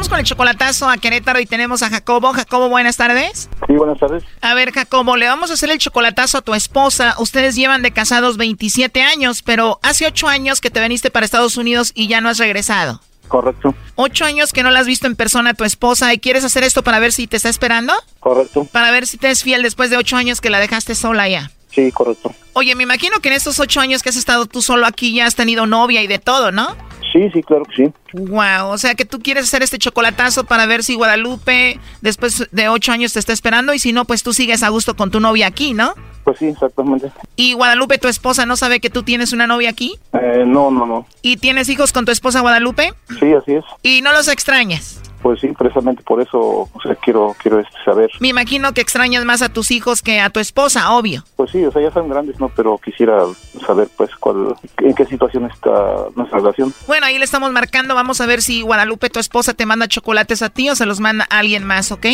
[0.00, 2.32] vamos con el chocolatazo a Querétaro y tenemos a Jacobo.
[2.32, 3.50] Jacobo, buenas tardes.
[3.66, 4.24] Sí, buenas tardes.
[4.40, 7.16] A ver, Jacobo, le vamos a hacer el chocolatazo a tu esposa.
[7.18, 11.58] Ustedes llevan de casados 27 años, pero hace 8 años que te veniste para Estados
[11.58, 13.02] Unidos y ya no has regresado.
[13.28, 16.44] Correcto, Ocho años que no la has visto en persona a tu esposa y quieres
[16.44, 17.92] hacer esto para ver si te está esperando.
[18.20, 18.66] correcto.
[18.72, 21.50] Para ver si te es fiel después de ocho años que la dejaste sola ya.
[21.70, 22.34] Sí, correcto.
[22.54, 25.26] Oye, me imagino que en estos ocho años que has estado tú solo aquí ya
[25.26, 26.74] has tenido novia y de todo, ¿no?
[27.12, 27.92] Sí, sí, claro que sí.
[28.12, 32.68] Wow, o sea que tú quieres hacer este chocolatazo para ver si Guadalupe después de
[32.68, 35.20] ocho años te está esperando y si no, pues tú sigues a gusto con tu
[35.20, 35.94] novia aquí, ¿no?
[36.24, 37.10] Pues sí, exactamente.
[37.36, 39.98] Y Guadalupe, tu esposa, ¿no sabe que tú tienes una novia aquí?
[40.12, 41.06] Eh, no, no, no.
[41.22, 42.92] ¿Y tienes hijos con tu esposa Guadalupe?
[43.18, 43.64] Sí, así es.
[43.82, 44.99] ¿Y no los extrañas?
[45.22, 48.10] Pues sí, precisamente por eso, o sea, quiero, quiero este, saber.
[48.20, 51.24] Me imagino que extrañas más a tus hijos que a tu esposa, obvio.
[51.36, 52.48] Pues sí, o sea, ya son grandes, ¿no?
[52.48, 53.24] Pero quisiera
[53.66, 56.72] saber, pues, cuál, en qué situación está nuestra relación.
[56.86, 57.94] Bueno, ahí le estamos marcando.
[57.94, 61.00] Vamos a ver si Guadalupe, tu esposa, te manda chocolates a ti o se los
[61.00, 62.06] manda a alguien más, ¿ok?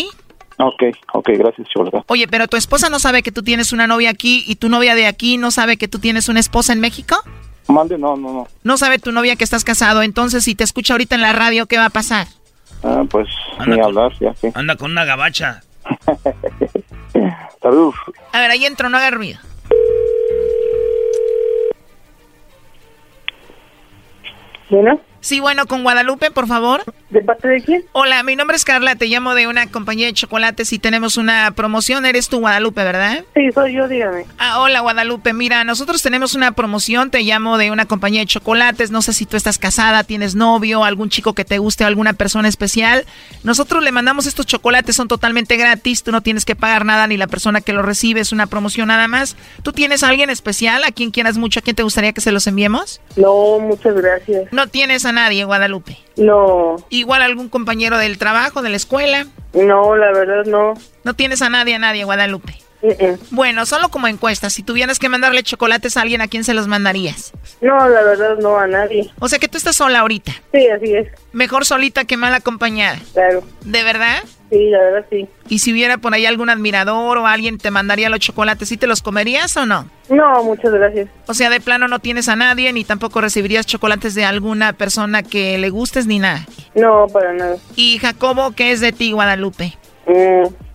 [0.59, 0.83] Ok,
[1.13, 2.05] ok, gracias, Chocolata.
[2.09, 4.95] Oye, pero tu esposa no sabe que tú tienes una novia aquí y tu novia
[4.95, 7.17] de aquí no sabe que tú tienes una esposa en México?
[7.69, 8.49] Mande, no, no, no.
[8.65, 11.67] No sabe tu novia que estás casado, entonces si te escucha ahorita en la radio,
[11.67, 12.27] ¿qué va a pasar?
[12.83, 13.29] Ah, pues,
[13.66, 14.49] ni hablar, ya, sí.
[14.55, 15.62] Anda con una gabacha.
[17.62, 17.95] Salud.
[18.33, 19.39] A ver, ahí entro, no haga ruido.
[24.70, 25.01] Bueno.
[25.27, 26.85] Sí, bueno, con Guadalupe, por favor.
[27.11, 27.85] ¿De parte de quién?
[27.91, 31.51] Hola, mi nombre es Carla, te llamo de una compañía de chocolates y tenemos una
[31.51, 32.07] promoción.
[32.07, 33.24] Eres tú, Guadalupe, ¿verdad?
[33.35, 34.24] Sí, soy yo, dígame.
[34.39, 35.33] Ah, hola, Guadalupe.
[35.33, 38.93] Mira, nosotros tenemos una promoción, te llamo de una compañía de chocolates.
[38.93, 42.47] No sé si tú estás casada, tienes novio, algún chico que te guste, alguna persona
[42.47, 43.05] especial.
[43.43, 47.16] Nosotros le mandamos estos chocolates, son totalmente gratis, tú no tienes que pagar nada ni
[47.16, 49.37] la persona que lo recibe, es una promoción nada más.
[49.64, 52.31] ¿Tú tienes a alguien especial, a quien quieras mucho, a quien te gustaría que se
[52.31, 53.01] los enviemos?
[53.16, 54.53] No, muchas gracias.
[54.53, 55.99] No tienes a nadie, Guadalupe.
[56.17, 56.77] No.
[56.91, 59.27] Igual algún compañero del trabajo, de la escuela.
[59.53, 60.75] No, la verdad no.
[61.03, 62.55] No tienes a nadie, a nadie, Guadalupe.
[63.31, 66.69] Bueno, solo como encuesta, si tuvieras que mandarle chocolates a alguien, ¿a quién se los
[66.69, 67.33] mandarías?
[67.61, 69.11] No, la verdad no, a nadie.
[69.19, 70.33] O sea que tú estás sola ahorita.
[70.53, 71.09] Sí, así es.
[71.33, 72.99] Mejor solita que mal acompañada.
[73.12, 73.43] Claro.
[73.62, 74.23] ¿De verdad?
[74.51, 75.28] Sí, la verdad sí.
[75.49, 78.86] Y si hubiera por ahí algún admirador o alguien te mandaría los chocolates, ¿sí te
[78.86, 79.88] los comerías o no?
[80.09, 81.09] No, muchas gracias.
[81.26, 85.22] O sea, de plano no tienes a nadie ni tampoco recibirías chocolates de alguna persona
[85.22, 86.47] que le gustes ni nada.
[86.74, 87.57] No, para nada.
[87.74, 89.76] ¿Y Jacobo qué es de ti, Guadalupe?
[90.07, 90.66] Mm.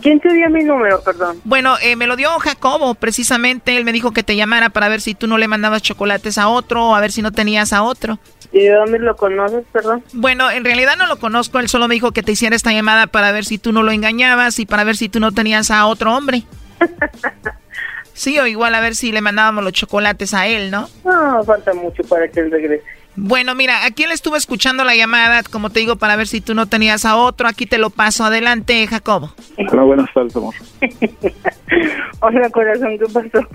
[0.00, 1.40] ¿Quién te dio mi número, perdón?
[1.44, 3.76] Bueno, eh, me lo dio Jacobo, precisamente.
[3.76, 6.48] Él me dijo que te llamara para ver si tú no le mandabas chocolates a
[6.48, 8.18] otro o a ver si no tenías a otro.
[8.52, 10.02] ¿Y de dónde lo conoces, perdón?
[10.12, 11.58] Bueno, en realidad no lo conozco.
[11.58, 13.92] Él solo me dijo que te hiciera esta llamada para ver si tú no lo
[13.92, 16.44] engañabas y para ver si tú no tenías a otro hombre.
[18.14, 20.88] sí, o igual a ver si le mandábamos los chocolates a él, ¿no?
[21.04, 22.84] No, falta mucho para que él regrese.
[23.20, 26.54] Bueno, mira, aquí le estuve escuchando la llamada, como te digo, para ver si tú
[26.54, 27.48] no tenías a otro.
[27.48, 28.24] Aquí te lo paso.
[28.24, 29.32] Adelante, Jacobo.
[29.72, 30.54] Hola, buenas tardes, amor.
[32.20, 33.48] Hola, corazón, ¿qué pasó?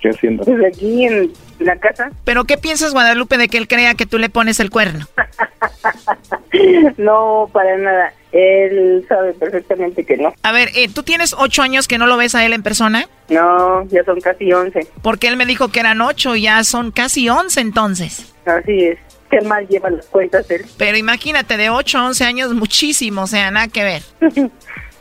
[0.00, 0.44] ¿Qué haciendo?
[0.44, 1.30] Pues aquí en
[1.62, 2.10] la casa.
[2.24, 5.06] ¿Pero qué piensas, Guadalupe, de que él crea que tú le pones el cuerno?
[6.96, 8.12] no, para nada.
[8.32, 10.32] Él sabe perfectamente que no.
[10.42, 13.06] A ver, eh, ¿tú tienes ocho años que no lo ves a él en persona?
[13.28, 14.86] No, ya son casi once.
[15.02, 18.34] Porque él me dijo que eran ocho, ya son casi once entonces.
[18.46, 18.98] Así es.
[19.30, 20.64] Qué mal lleva las cuentas él.
[20.76, 24.02] Pero imagínate, de 8 a 11 años, muchísimo, o sea, nada que ver.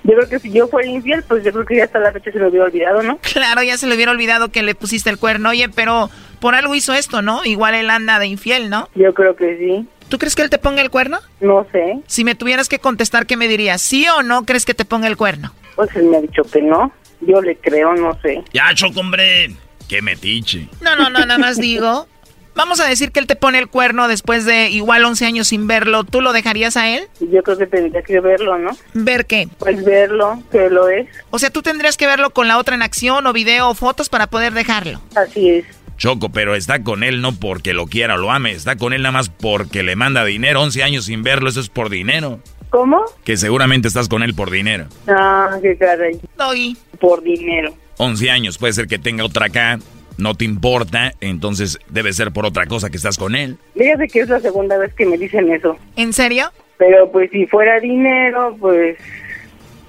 [0.03, 2.31] Yo creo que si yo fuera infiel, pues yo creo que ya hasta la fecha
[2.31, 3.19] se lo hubiera olvidado, ¿no?
[3.21, 5.49] Claro, ya se le hubiera olvidado que le pusiste el cuerno.
[5.49, 7.45] Oye, pero por algo hizo esto, ¿no?
[7.45, 8.89] Igual él anda de infiel, ¿no?
[8.95, 9.87] Yo creo que sí.
[10.09, 11.19] ¿Tú crees que él te ponga el cuerno?
[11.39, 11.99] No sé.
[12.07, 13.81] Si me tuvieras que contestar, ¿qué me dirías?
[13.81, 15.53] ¿Sí o no crees que te ponga el cuerno?
[15.75, 16.91] Pues él me ha dicho que no.
[17.21, 18.43] Yo le creo, no sé.
[18.51, 19.51] Ya, choco, hombre.
[19.87, 20.67] Qué metiche.
[20.81, 22.07] No, no, no, nada más digo.
[22.55, 25.67] Vamos a decir que él te pone el cuerno después de igual 11 años sin
[25.67, 26.03] verlo.
[26.03, 27.07] ¿Tú lo dejarías a él?
[27.19, 28.71] Yo creo que tendría que verlo, ¿no?
[28.93, 29.47] ¿Ver qué?
[29.57, 31.07] Pues verlo, que lo es.
[31.29, 34.09] O sea, tú tendrías que verlo con la otra en acción o video o fotos
[34.09, 35.01] para poder dejarlo.
[35.15, 35.65] Así es.
[35.97, 39.03] Choco, pero está con él no porque lo quiera o lo ame, está con él
[39.03, 40.61] nada más porque le manda dinero.
[40.61, 42.39] 11 años sin verlo, eso es por dinero.
[42.71, 43.03] ¿Cómo?
[43.23, 44.87] Que seguramente estás con él por dinero.
[45.07, 46.19] Ah, qué caray.
[46.37, 46.75] Doggy.
[46.99, 47.75] Por dinero.
[47.97, 49.77] 11 años, puede ser que tenga otra acá,
[50.21, 53.57] no te importa, entonces debe ser por otra cosa que estás con él.
[53.73, 55.79] Fíjate que es la segunda vez que me dicen eso.
[55.95, 56.51] ¿En serio?
[56.77, 58.97] Pero pues si fuera dinero, pues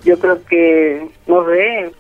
[0.05, 1.91] yo creo que, no sé.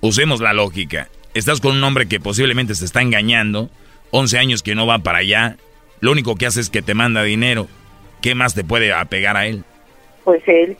[0.00, 1.08] Usemos la lógica.
[1.34, 3.68] Estás con un hombre que posiblemente se está engañando,
[4.10, 5.56] 11 años que no va para allá,
[6.00, 7.68] lo único que hace es que te manda dinero.
[8.22, 9.64] ¿Qué más te puede apegar a él?
[10.24, 10.78] Pues él.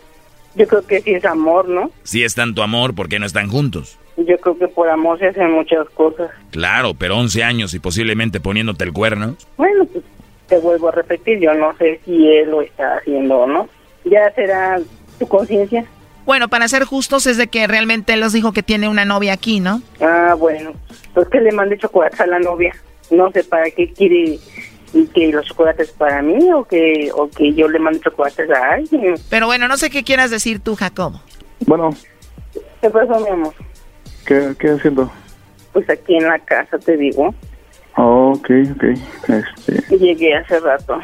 [0.55, 1.91] Yo creo que sí es amor, ¿no?
[2.05, 3.99] Si es tanto amor, ¿por qué no están juntos?
[4.17, 6.31] Yo creo que por amor se hacen muchas cosas.
[6.51, 9.37] Claro, pero 11 años y posiblemente poniéndote el cuerno.
[9.57, 10.05] Bueno, pues
[10.49, 13.69] te vuelvo a repetir, yo no sé si él lo está haciendo o no.
[14.05, 14.79] Ya será
[15.19, 15.85] tu conciencia.
[16.27, 19.33] Bueno, para ser justos es de que realmente él nos dijo que tiene una novia
[19.33, 19.83] aquí, ¿no?
[20.01, 20.73] Ah, bueno.
[21.15, 22.75] Pues que le mande chocolates a la novia.
[23.11, 24.39] No sé para qué quiere
[24.95, 28.75] y que los chocolates para mí o que o que yo le mande chocolates a
[28.75, 29.15] alguien.
[29.31, 31.21] Pero bueno, no sé qué quieras decir tú, Jacobo.
[31.67, 31.91] Bueno,
[32.83, 33.55] ¿Qué pasó, mi amor?
[34.27, 35.11] ¿Qué, qué haciendo?
[35.73, 37.35] Pues aquí en la casa, te digo.
[37.97, 38.85] Oh, ok, ok.
[39.29, 40.99] Este, Llegué hace rato.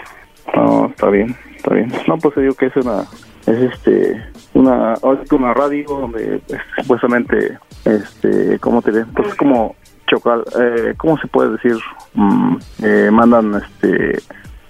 [0.54, 1.92] oh, está bien, está bien.
[2.06, 3.02] No, pues digo que es una,
[3.46, 4.22] es este,
[4.54, 4.94] una,
[5.30, 9.04] una radio donde eh, supuestamente, este, ¿cómo te diré?
[9.14, 11.76] Pues es como chocal, eh, ¿cómo se puede decir?
[12.14, 14.18] Mm, eh, mandan, este,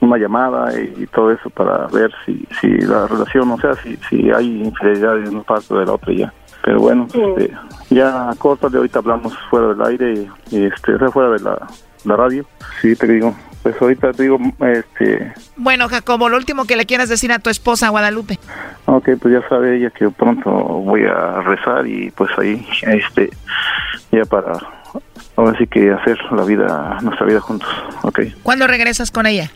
[0.01, 4.31] una llamada y, todo eso para ver si, si la relación, o sea, si, si
[4.31, 6.33] hay infidelidad de una parte o de la otra ya.
[6.65, 7.53] Pero bueno, este,
[7.91, 11.67] ya corta de ahorita hablamos fuera del aire y, este, fuera de la,
[12.05, 12.45] la radio.
[12.81, 15.33] Sí, te digo, pues ahorita te digo, este...
[15.57, 18.39] Bueno, Jacobo, lo último que le quieras decir a tu esposa, Guadalupe.
[18.87, 23.31] Ok, pues ya sabe ella que pronto voy a rezar y pues ahí, este,
[24.13, 24.53] ya para,
[25.37, 27.69] ahora sí que hacer la vida, nuestra vida juntos,
[28.03, 28.21] ok.
[28.43, 29.51] ¿Cuándo regresas con ella?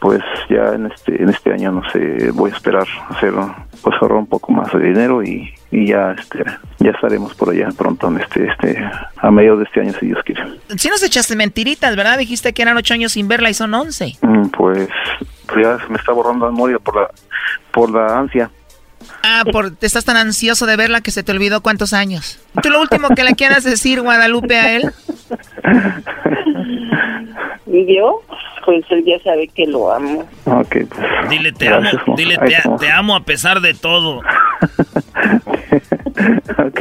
[0.00, 3.34] Pues ya en este, en este año, no sé, voy a esperar hacer,
[3.82, 6.44] pues ahorrar un poco más de dinero y, y ya, este,
[6.78, 10.18] ya estaremos por allá pronto, en este, este, a mediados de este año, si Dios
[10.24, 10.42] quiere.
[10.76, 12.18] Si nos echaste mentiritas, ¿verdad?
[12.18, 14.16] Dijiste que eran ocho años sin verla y son once.
[14.22, 14.88] Mm, pues,
[15.46, 17.10] pues, ya se me está borrando la memoria por la,
[17.72, 18.50] por la ansia.
[19.22, 22.40] Ah, por, te estás tan ansioso de verla que se te olvidó cuántos años.
[22.62, 24.92] ¿Tú lo último que le quieras decir, Guadalupe, a él?
[27.66, 28.22] ¿Y yo?
[28.64, 30.28] Pues él ya sabe que lo amo.
[30.44, 31.30] Ok, pues.
[31.30, 32.38] Dile te amo, dile
[32.78, 34.22] te, amo a pesar de todo.
[36.58, 36.80] ok,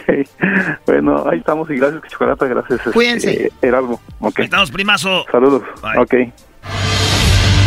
[0.85, 2.79] bueno, ahí estamos y gracias, Chocolata, gracias.
[2.79, 3.51] Este, Cuídense.
[3.61, 4.39] Heraldo, ok.
[4.39, 5.25] Ahí estamos, primazo.
[5.31, 5.61] Saludos,
[5.97, 6.13] ok.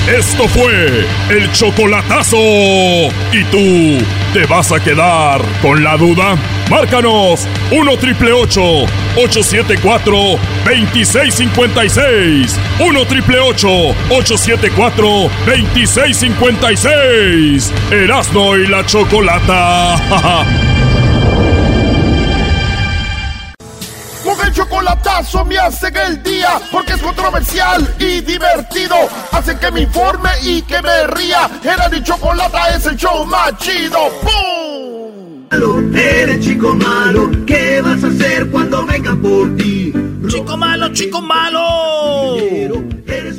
[0.09, 2.37] Esto fue el chocolatazo.
[2.37, 3.99] ¿Y tú
[4.33, 6.35] te vas a quedar con la duda?
[6.69, 10.13] Márcanos 1 triple 874
[10.65, 12.59] 2656.
[12.81, 15.07] 1 triple 874
[15.47, 17.73] 2656.
[17.93, 19.95] Erasno y la chocolata.
[24.45, 28.97] el chocolatazo me hacen el día porque es controversial y divertido.
[29.33, 31.49] Hacen que me informe y que me ría.
[31.63, 33.99] Era mi chocolata es el show más chido.
[34.23, 35.95] ¡Bum!
[35.95, 39.93] Eres chico malo, ¿qué vas a hacer cuando vengan por ti?
[40.29, 42.37] Chico malo, chico malo.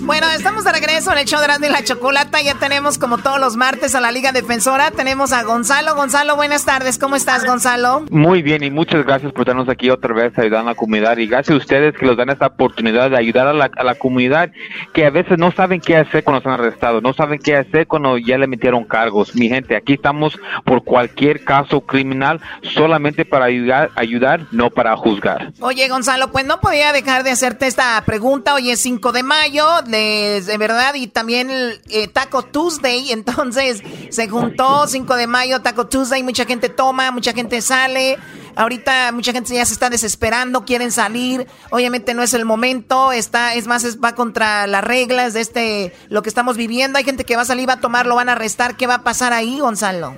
[0.01, 2.41] Bueno, estamos de regreso en el show de la Chocolata.
[2.41, 4.91] Ya tenemos, como todos los martes, a la Liga Defensora.
[4.91, 5.95] Tenemos a Gonzalo.
[5.95, 6.97] Gonzalo, buenas tardes.
[6.97, 8.03] ¿Cómo estás, Gonzalo?
[8.09, 11.17] Muy bien, y muchas gracias por estarnos aquí otra vez ayudando a la comunidad.
[11.17, 13.95] Y gracias a ustedes que nos dan esta oportunidad de ayudar a la, a la
[13.95, 14.51] comunidad
[14.93, 18.17] que a veces no saben qué hacer cuando están arrestados, no saben qué hacer cuando
[18.17, 19.33] ya le metieron cargos.
[19.35, 25.53] Mi gente, aquí estamos por cualquier caso criminal, solamente para ayudar, ayudar no para juzgar.
[25.61, 28.53] Oye, Gonzalo, pues no podía dejar de hacerte esta pregunta.
[28.53, 34.87] Hoy es 5 de mayo de, verdad, y también eh, Taco Tuesday, entonces se juntó
[34.87, 38.17] 5 de mayo, Taco Tuesday, mucha gente toma, mucha gente sale.
[38.55, 41.47] Ahorita mucha gente ya se está desesperando, quieren salir.
[41.69, 46.21] Obviamente no es el momento, está, es más, va contra las reglas de este, lo
[46.21, 46.97] que estamos viviendo.
[46.97, 48.75] Hay gente que va a salir, va a tomar, lo van a arrestar.
[48.75, 50.15] ¿Qué va a pasar ahí, Gonzalo?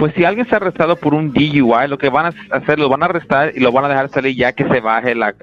[0.00, 3.02] Pues si alguien está arrestado por un DUI, lo que van a hacer, lo van
[3.02, 5.34] a arrestar y lo van a dejar salir ya que se baje la,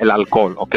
[0.00, 0.74] el alcohol, ¿ok?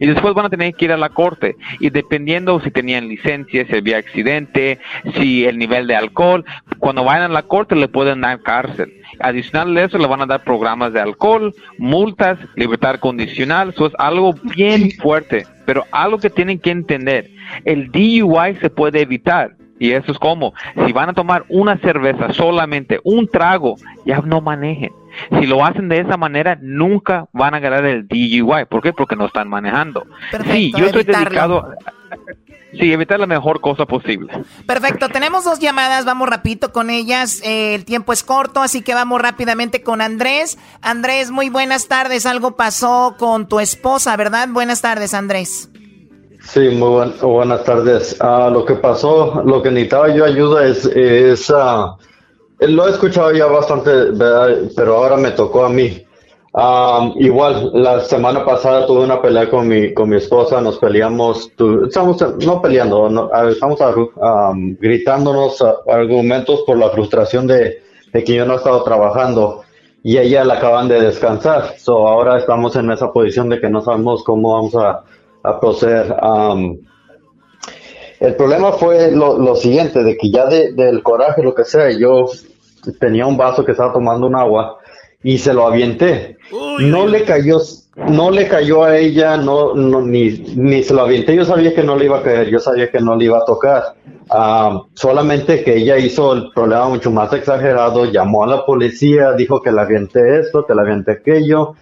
[0.00, 1.56] Y después van a tener que ir a la corte.
[1.80, 4.78] Y dependiendo si tenían licencia, si había accidente,
[5.14, 6.44] si el nivel de alcohol,
[6.78, 9.00] cuando vayan a la corte le pueden dar cárcel.
[9.18, 13.70] Adicional de eso, le van a dar programas de alcohol, multas, libertad condicional.
[13.70, 15.46] Eso es algo bien fuerte.
[15.64, 17.30] Pero algo que tienen que entender,
[17.64, 20.54] el DUI se puede evitar y eso es como,
[20.86, 23.74] si van a tomar una cerveza, solamente un trago,
[24.06, 24.92] ya no manejen.
[25.40, 28.64] Si lo hacen de esa manera, nunca van a ganar el DUI.
[28.70, 28.92] ¿Por qué?
[28.92, 30.06] Porque no están manejando.
[30.52, 31.74] sí, yo estoy dedicado...
[32.78, 34.32] Sí, evitar la mejor cosa posible.
[34.66, 37.42] Perfecto, tenemos dos llamadas, vamos rapidito con ellas.
[37.44, 40.58] Eh, el tiempo es corto, así que vamos rápidamente con Andrés.
[40.80, 42.24] Andrés, muy buenas tardes.
[42.24, 44.48] Algo pasó con tu esposa, ¿verdad?
[44.48, 45.68] Buenas tardes, Andrés.
[46.44, 48.16] Sí, muy buenas tardes.
[48.20, 51.96] Ah, lo que pasó, lo que necesitaba yo ayuda es, es uh,
[52.60, 53.90] lo he escuchado ya bastante,
[54.76, 56.04] pero ahora me tocó a mí.
[57.16, 61.50] igual, la semana pasada tuve una pelea con mi, con mi esposa, nos peleamos,
[61.86, 63.78] estamos no peleando, no, estamos
[64.78, 67.82] gritándonos argumentos por la frustración de,
[68.12, 69.62] de, que yo no he estado trabajando
[70.02, 71.74] y ella la acaban de descansar.
[71.78, 75.02] So, ahora estamos en esa posición de que no sabemos cómo vamos a
[75.42, 76.14] a proceder.
[78.20, 82.26] el problema fue lo, siguiente, de que ya del coraje, lo que sea, yo
[83.00, 84.78] tenía un vaso que estaba tomando un agua
[85.22, 86.36] y se lo avienté.
[86.80, 87.58] no le cayó,
[87.96, 91.36] no le cayó a ella, no, ni, ni se lo avienté.
[91.36, 93.44] Yo sabía que no le iba a caer, yo sabía que no le iba a
[93.44, 93.94] tocar.
[94.94, 99.72] solamente que ella hizo el problema mucho más exagerado, llamó a la policía, dijo que
[99.72, 101.74] le avienté esto, que le avienté aquello.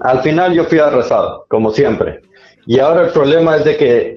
[0.00, 2.22] Al final yo fui arrestado, como siempre.
[2.66, 4.16] Y ahora el problema es de que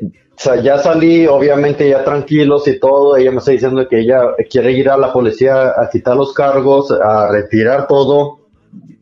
[0.63, 3.17] ya salí, obviamente ya tranquilos y todo.
[3.17, 6.91] Ella me está diciendo que ella quiere ir a la policía a quitar los cargos,
[6.91, 8.39] a retirar todo.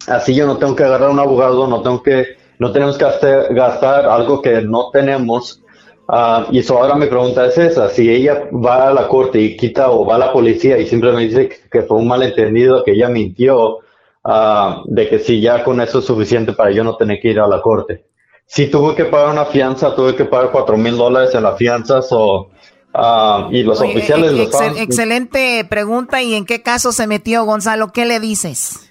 [0.08, 3.06] Así yo no tengo que agarrar un abogado, no tengo que, no tenemos que
[3.52, 5.64] gastar algo que no tenemos
[6.08, 9.56] Ah, y eso ahora mi pregunta es esa, si ella va a la corte y
[9.56, 12.91] quita o va a la policía y simplemente dice que, que fue un malentendido, que
[12.91, 13.80] ella mintió,
[14.24, 17.40] ah, de que si ya con eso es suficiente para yo no tener que ir
[17.40, 18.06] a la corte.
[18.45, 22.08] Si tuve que pagar una fianza, tuve que pagar cuatro mil dólares en las fianzas
[22.12, 22.50] o,
[22.94, 26.22] ah, y los Oye, oficiales ex- lo excel- estaban- excelente pregunta.
[26.22, 27.91] ¿Y en qué caso se metió Gonzalo?
[27.94, 28.90] ¿Qué le dices?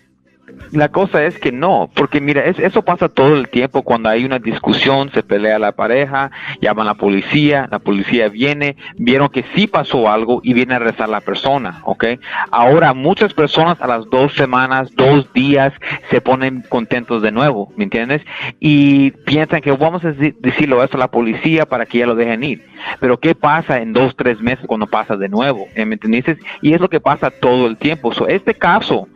[0.72, 4.24] La cosa es que no, porque mira, es- eso pasa todo el tiempo cuando hay
[4.24, 6.30] una discusión, se pelea la pareja,
[6.60, 10.82] llaman a la policía, la policía viene, vieron que sí pasó algo y viene a
[10.82, 12.04] a la persona, ¿ok?
[12.50, 15.72] Ahora muchas personas a las dos semanas, dos días
[16.10, 18.22] se ponen contentos de nuevo, ¿me entiendes?
[18.60, 22.14] Y piensan que vamos a deci- decirlo esto a la policía para que ya lo
[22.14, 22.66] dejen ir.
[23.00, 25.66] Pero ¿qué pasa en dos, tres meses cuando pasa de nuevo?
[25.74, 26.36] ¿Eh, ¿Me entiendes?
[26.60, 28.12] Y es lo que pasa todo el tiempo.
[28.12, 29.08] So, este caso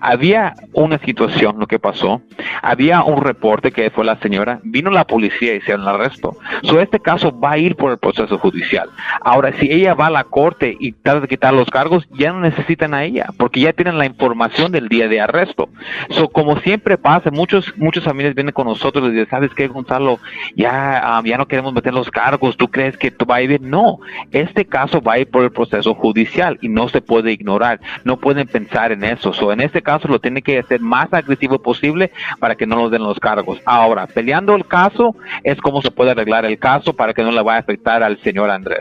[0.00, 2.22] había una situación, lo que pasó,
[2.62, 6.36] había un reporte que fue la señora, vino la policía y hicieron el arresto.
[6.62, 8.88] So, este caso va a ir por el proceso judicial.
[9.20, 12.40] Ahora, si ella va a la corte y trata de quitar los cargos, ya no
[12.40, 15.68] necesitan a ella, porque ya tienen la información del día de arresto.
[16.10, 20.18] So, como siempre pasa, muchos, muchas familias vienen con nosotros y dicen, ¿sabes qué, Gonzalo?
[20.56, 23.60] Ya, ah, ya no queremos meter los cargos, ¿tú crees que va a ir?
[23.60, 23.98] No,
[24.32, 28.18] este caso va a ir por el proceso judicial y no se puede ignorar, no
[28.18, 29.32] pueden pensar en eso.
[29.32, 32.90] So, en este caso lo tiene que hacer más agresivo posible para que no nos
[32.90, 33.60] den los cargos.
[33.64, 37.42] Ahora, peleando el caso es como se puede arreglar el caso para que no le
[37.42, 38.80] vaya a afectar al señor Andrés.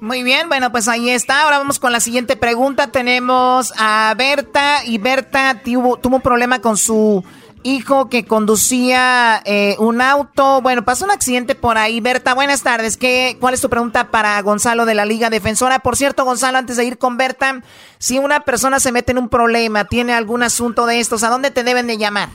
[0.00, 1.42] Muy bien, bueno, pues ahí está.
[1.42, 2.92] Ahora vamos con la siguiente pregunta.
[2.92, 7.24] Tenemos a Berta y Berta tuvo un problema con su
[7.66, 10.62] hijo que conducía eh, un auto.
[10.62, 12.00] Bueno, pasó un accidente por ahí.
[12.00, 12.96] Berta, buenas tardes.
[12.96, 15.80] ¿Qué, ¿Cuál es tu pregunta para Gonzalo de la Liga Defensora?
[15.80, 17.62] Por cierto, Gonzalo, antes de ir con Berta,
[17.98, 21.50] si una persona se mete en un problema, tiene algún asunto de estos, ¿a dónde
[21.50, 22.28] te deben de llamar?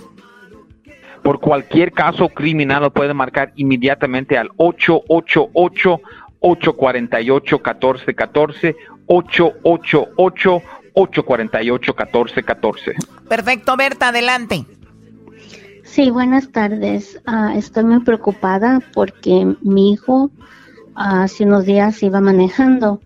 [1.24, 6.02] Por cualquier caso criminal lo puede marcar inmediatamente al 888
[6.40, 8.76] 848 1414
[9.06, 10.62] 888
[10.94, 12.96] 848 1414
[13.30, 14.66] Perfecto, Berta, adelante.
[15.92, 17.20] Sí, buenas tardes.
[17.26, 20.32] Ah, estoy muy preocupada porque mi hijo
[20.96, 23.02] ah, hace unos días iba manejando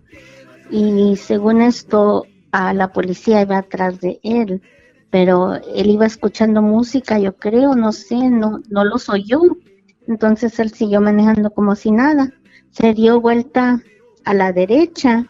[0.70, 4.62] y según esto a la policía iba atrás de él,
[5.10, 9.42] pero él iba escuchando música, yo creo, no sé, no, no los oyó.
[10.08, 12.34] Entonces él siguió manejando como si nada.
[12.70, 13.82] Se dio vuelta
[14.26, 15.26] a la derecha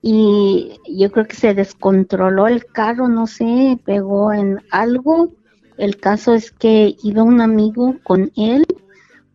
[0.00, 5.41] y yo creo que se descontroló el carro, no sé, pegó en algo.
[5.78, 8.66] El caso es que iba un amigo con él,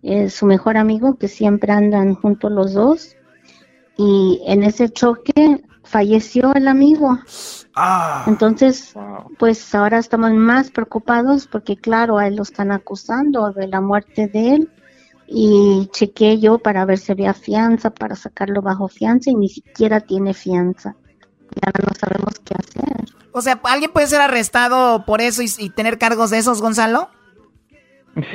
[0.04, 3.16] eh, su mejor amigo, que siempre andan juntos los dos,
[3.98, 7.18] y en ese choque falleció el amigo.
[8.28, 8.94] Entonces,
[9.38, 14.28] pues ahora estamos más preocupados porque claro, a él lo están acusando de la muerte
[14.28, 14.72] de él
[15.28, 20.00] y chequeé yo para ver si había fianza, para sacarlo bajo fianza y ni siquiera
[20.00, 20.96] tiene fianza.
[21.62, 23.16] Ya no sabemos qué hacer.
[23.38, 27.10] O sea, ¿alguien puede ser arrestado por eso y, tener cargos de esos, Gonzalo?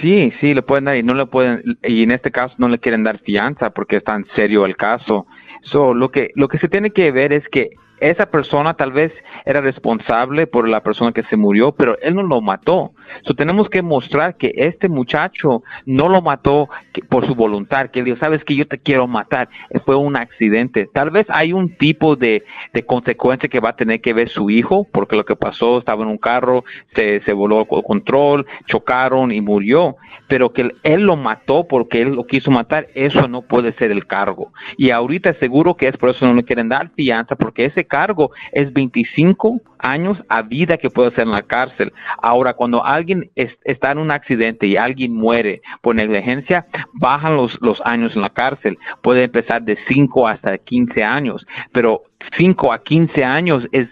[0.01, 2.79] Sí, sí, le pueden dar y no le pueden, y en este caso no le
[2.79, 5.27] quieren dar fianza porque es tan serio el caso.
[5.65, 7.71] So, lo que, lo que se tiene que ver es que
[8.03, 9.13] esa persona tal vez
[9.45, 12.93] era responsable por la persona que se murió, pero él no lo mató.
[13.23, 16.69] So, tenemos que mostrar que este muchacho no lo mató
[17.09, 19.49] por su voluntad, que él dijo, sabes que yo te quiero matar,
[19.85, 20.89] fue un accidente.
[20.93, 22.45] Tal vez hay un tipo de,
[22.87, 26.09] consecuencia que va a tener que ver su hijo, porque lo que pasó, estaba en
[26.09, 26.65] un carro,
[26.95, 29.97] se, se voló el control, chocaron y murió,
[30.27, 33.91] pero que él, él lo mató porque él lo quiso matar, eso no puede ser
[33.93, 34.53] el cargo.
[34.77, 38.31] Y ahorita seguro que es por eso no le quieren dar fianza, porque ese cargo
[38.53, 41.93] es 25 años a vida que puede ser en la cárcel.
[42.23, 47.59] Ahora, cuando alguien es- está en un accidente y alguien muere por negligencia, bajan los,
[47.61, 48.79] los años en la cárcel.
[49.03, 52.03] Puede empezar de 5 hasta 15 años, pero
[52.39, 53.89] 5 a 15 años es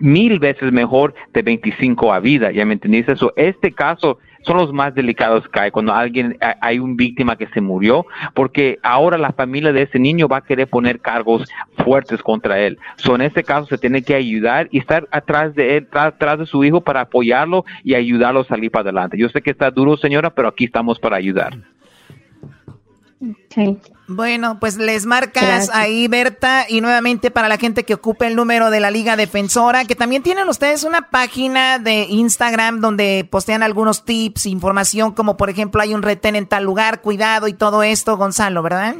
[0.00, 3.12] mil veces mejor de 25 a vida, ¿ya me entendiste?
[3.12, 7.36] Eso, este caso son los más delicados que hay cuando alguien, ha- hay un víctima
[7.36, 11.48] que se murió, porque ahora la familia de ese niño va a querer poner cargos
[11.84, 12.78] fuertes contra él.
[12.96, 16.46] So, en este caso se tiene que ayudar y estar atrás de él, atrás de
[16.46, 19.18] su hijo para apoyarlo y ayudarlo a salir para adelante.
[19.18, 21.52] Yo sé que está duro, señora, pero aquí estamos para ayudar.
[24.08, 25.74] Bueno, pues les marcas Gracias.
[25.74, 29.84] ahí, Berta, y nuevamente para la gente que ocupe el número de la Liga Defensora,
[29.84, 35.50] que también tienen ustedes una página de Instagram donde postean algunos tips, información, como por
[35.50, 38.96] ejemplo hay un retén en tal lugar, cuidado y todo esto, Gonzalo, ¿verdad?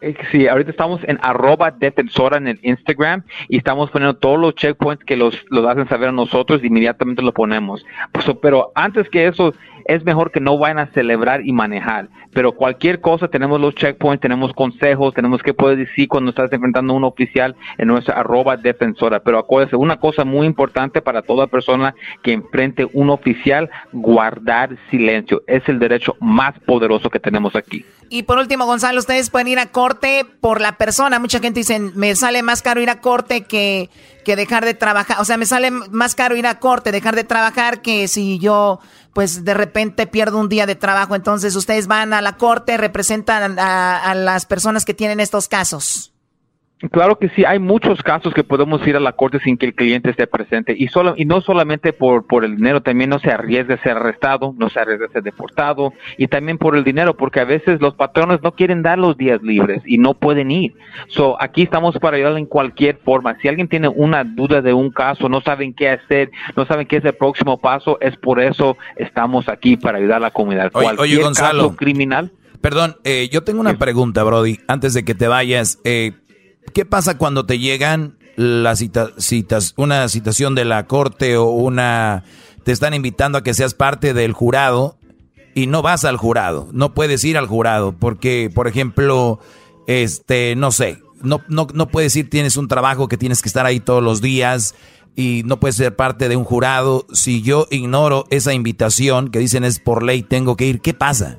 [0.00, 4.54] Eh, Sí, ahorita estamos en arroba defensora en el Instagram y estamos poniendo todos los
[4.54, 7.84] checkpoints que los, los hacen saber a nosotros, inmediatamente lo ponemos.
[8.12, 9.54] Pues, pero antes que eso,
[9.88, 12.08] es mejor que no vayan a celebrar y manejar.
[12.32, 16.92] Pero cualquier cosa, tenemos los checkpoints, tenemos consejos, tenemos que poder decir cuando estás enfrentando
[16.92, 19.20] a un oficial en nuestra arroba defensora.
[19.20, 25.42] Pero acuérdense, una cosa muy importante para toda persona que enfrente un oficial, guardar silencio.
[25.46, 27.84] Es el derecho más poderoso que tenemos aquí.
[28.08, 31.18] Y por último, Gonzalo, ustedes pueden ir a corte por la persona.
[31.18, 33.90] Mucha gente dice, me sale más caro ir a corte que,
[34.24, 35.16] que dejar de trabajar.
[35.20, 38.78] O sea, me sale más caro ir a corte, dejar de trabajar que si yo,
[39.16, 41.14] pues de repente pierdo un día de trabajo.
[41.14, 46.12] Entonces, ustedes van a la corte, representan a las personas que tienen estos casos.
[46.92, 49.74] Claro que sí, hay muchos casos que podemos ir a la corte sin que el
[49.74, 53.30] cliente esté presente y solo y no solamente por, por el dinero, también no se
[53.30, 57.16] arriesga a ser arrestado, no se arriesga a ser deportado y también por el dinero,
[57.16, 60.74] porque a veces los patrones no quieren dar los días libres y no pueden ir.
[61.08, 63.38] So, aquí estamos para ayudar en cualquier forma.
[63.40, 66.96] Si alguien tiene una duda de un caso, no saben qué hacer, no saben qué
[66.96, 70.70] es el próximo paso, es por eso estamos aquí para ayudar a la comunidad.
[70.74, 72.32] Oye, Gonzalo, caso criminal.
[72.60, 75.78] Perdón, eh, yo tengo una pregunta, Brody, antes de que te vayas.
[75.84, 76.12] Eh,
[76.72, 78.84] ¿Qué pasa cuando te llegan las
[79.18, 82.24] citas, una citación de la corte o una
[82.64, 84.98] te están invitando a que seas parte del jurado
[85.54, 89.40] y no vas al jurado, no puedes ir al jurado porque, por ejemplo,
[89.86, 93.64] este, no sé, no, no, no puedes ir, tienes un trabajo que tienes que estar
[93.64, 94.74] ahí todos los días
[95.14, 97.06] y no puedes ser parte de un jurado.
[97.12, 101.38] Si yo ignoro esa invitación que dicen es por ley, tengo que ir, ¿qué pasa?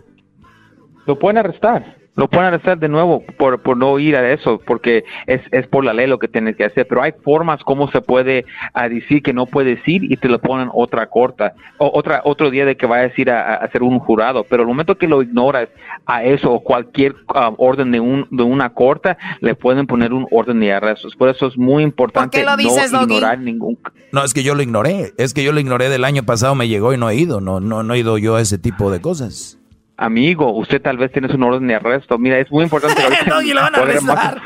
[1.06, 5.06] Lo pueden arrestar lo pueden hacer de nuevo por, por no ir a eso, porque
[5.27, 6.88] es, es por la ley lo que tienes que hacer.
[6.88, 10.39] Pero hay formas como se puede ah, decir que no puedes ir y te lo
[10.39, 13.99] ponen otra corta, o otra, otro día de que vayas a ir a, hacer un
[13.99, 14.44] jurado.
[14.49, 15.69] Pero el momento que lo ignoras
[16.07, 20.26] a eso o cualquier ah, orden de, un, de una corta, le pueden poner un
[20.31, 21.15] orden de arrestos.
[21.15, 22.60] Por eso es muy importante no
[23.03, 23.77] ignorar ningún.
[24.11, 25.14] No, es que yo lo ignoré.
[25.19, 27.41] Es que yo lo ignoré del año pasado, me llegó y no he ido.
[27.41, 29.56] No, no, no he ido yo a ese tipo de cosas
[29.98, 32.18] amigo, usted tal vez tiene un orden de arresto.
[32.18, 33.02] Mira, es muy importante.
[33.28, 34.41] no, y lo van a arrestar.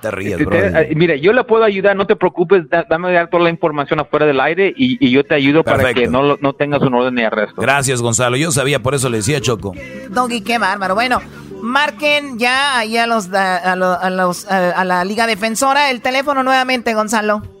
[0.00, 0.56] te ríes, bro.
[0.94, 4.72] Mira, yo le puedo ayudar, no te preocupes, dame toda la información afuera del aire
[4.74, 7.60] y, yo te ayudo para que no, no tengas un orden de arresto.
[7.60, 8.36] Gracias, Gonzalo.
[8.36, 9.74] Yo sabía, por eso le decía Choco.
[10.08, 10.94] Doggy, qué bárbaro.
[10.94, 11.20] Bueno,
[11.62, 17.59] marquen ya ahí a los, a, los, a la Liga Defensora el teléfono nuevamente, Gonzalo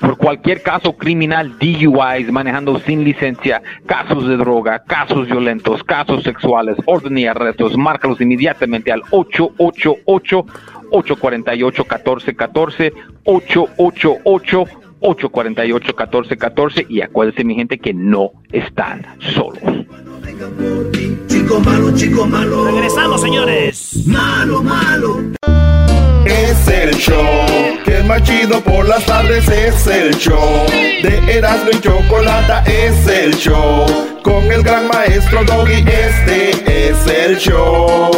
[0.00, 6.76] por cualquier caso criminal, DUIs, manejando sin licencia, casos de droga, casos violentos, casos sexuales,
[6.86, 10.46] orden y arrestos, márcalos inmediatamente al 888
[10.90, 12.92] 848 1414
[13.24, 14.64] 888
[15.00, 19.62] 848 1414 y acuérdense mi gente que no están solos.
[21.28, 22.64] Chico malo, chico malo.
[22.64, 24.04] Regresamos, señores.
[24.06, 25.22] Malo, malo.
[26.28, 27.46] Es el show
[27.84, 29.48] que es más chido por las tardes.
[29.48, 30.66] Es el show
[31.02, 32.62] de Erasmo y Chocolata.
[32.64, 33.86] Es el show
[34.22, 35.84] con el gran maestro Doggy.
[35.86, 38.10] Este es el show.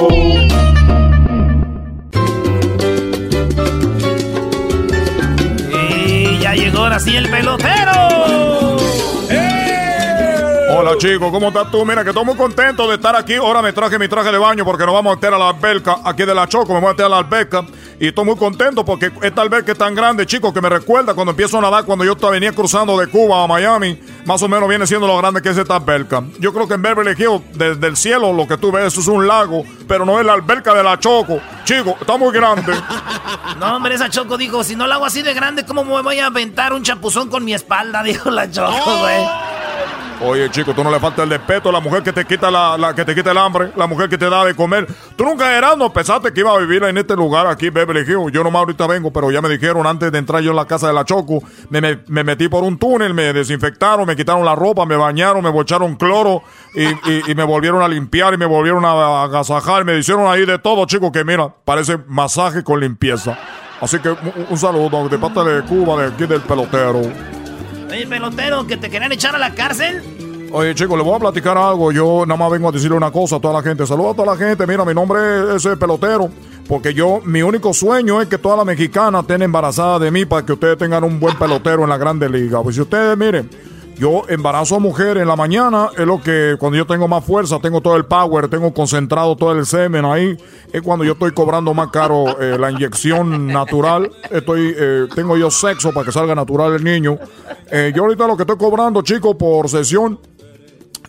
[5.73, 8.70] Y ya llegó ahora sí el pelotero.
[10.81, 11.85] Hola chicos, ¿cómo estás tú?
[11.85, 13.35] Mira que estoy muy contento de estar aquí.
[13.35, 15.99] Ahora me traje mi traje de baño porque nos vamos a meter a la alberca
[16.03, 16.73] aquí de la Choco.
[16.73, 17.67] Me voy a meter a la alberca
[17.99, 21.33] y estoy muy contento porque esta alberca es tan grande, chicos, que me recuerda cuando
[21.33, 24.01] empiezo a nadar cuando yo venía cruzando de Cuba a Miami.
[24.25, 26.25] Más o menos viene siendo lo grande que es esta alberca.
[26.39, 29.29] Yo creo que en Beverly Hills, desde el cielo, lo que tú ves es un
[29.29, 31.41] lago, pero no es la alberca de la Choco.
[31.65, 32.73] Chicos, está muy grande.
[33.61, 36.21] no, hombre, esa Choco dijo, si no la hago así de grande, ¿cómo me voy
[36.21, 38.03] a aventar un chapuzón con mi espalda?
[38.11, 39.50] Dijo la Choco, güey.
[40.23, 42.93] Oye, chico, tú no le falta el respeto a la mujer que te quita la,
[42.95, 44.87] que te quita el hambre, la mujer que te da de comer.
[45.17, 48.31] Tú nunca eras, no pensaste que iba a vivir en este lugar aquí, Beverly Hills.
[48.31, 50.89] Yo nomás ahorita vengo, pero ya me dijeron antes de entrar yo en la casa
[50.89, 54.97] de la Choco, me, metí por un túnel, me desinfectaron, me quitaron la ropa, me
[54.97, 56.43] bañaron, me bocharon cloro
[56.75, 59.87] y, me volvieron a limpiar y me volvieron a agasajar.
[59.87, 63.39] Me hicieron ahí de todo, chico, que mira, parece masaje con limpieza.
[63.81, 64.11] Así que
[64.51, 67.40] un, saludo de parte de Cuba, de aquí del pelotero.
[67.91, 70.03] Oye, pelotero, que te querían echar a la cárcel.
[70.53, 71.93] Oye, chicos, le voy a platicar algo.
[71.93, 73.87] Yo nada más vengo a decirle una cosa a toda la gente.
[73.87, 74.67] Saludos a toda la gente.
[74.67, 76.31] Mira, mi nombre es el pelotero.
[76.69, 80.47] Porque yo, mi único sueño es que toda la mexicana estén embarazada de mí para
[80.47, 82.63] que ustedes tengan un buen pelotero en la grande liga.
[82.63, 83.51] Pues si ustedes, miren,
[84.01, 87.59] yo embarazo a mujeres en la mañana, es lo que cuando yo tengo más fuerza,
[87.61, 90.39] tengo todo el power, tengo concentrado todo el semen ahí,
[90.73, 95.51] es cuando yo estoy cobrando más caro eh, la inyección natural, estoy, eh, tengo yo
[95.51, 97.19] sexo para que salga natural el niño.
[97.71, 100.19] Eh, yo ahorita lo que estoy cobrando, chicos, por sesión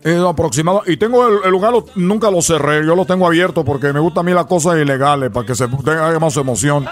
[0.03, 0.83] es aproximado.
[0.85, 4.23] Y tengo el, lugar, nunca lo cerré, yo lo tengo abierto porque me gusta a
[4.23, 6.85] mí las cosas ilegales, para que se tenga más emoción.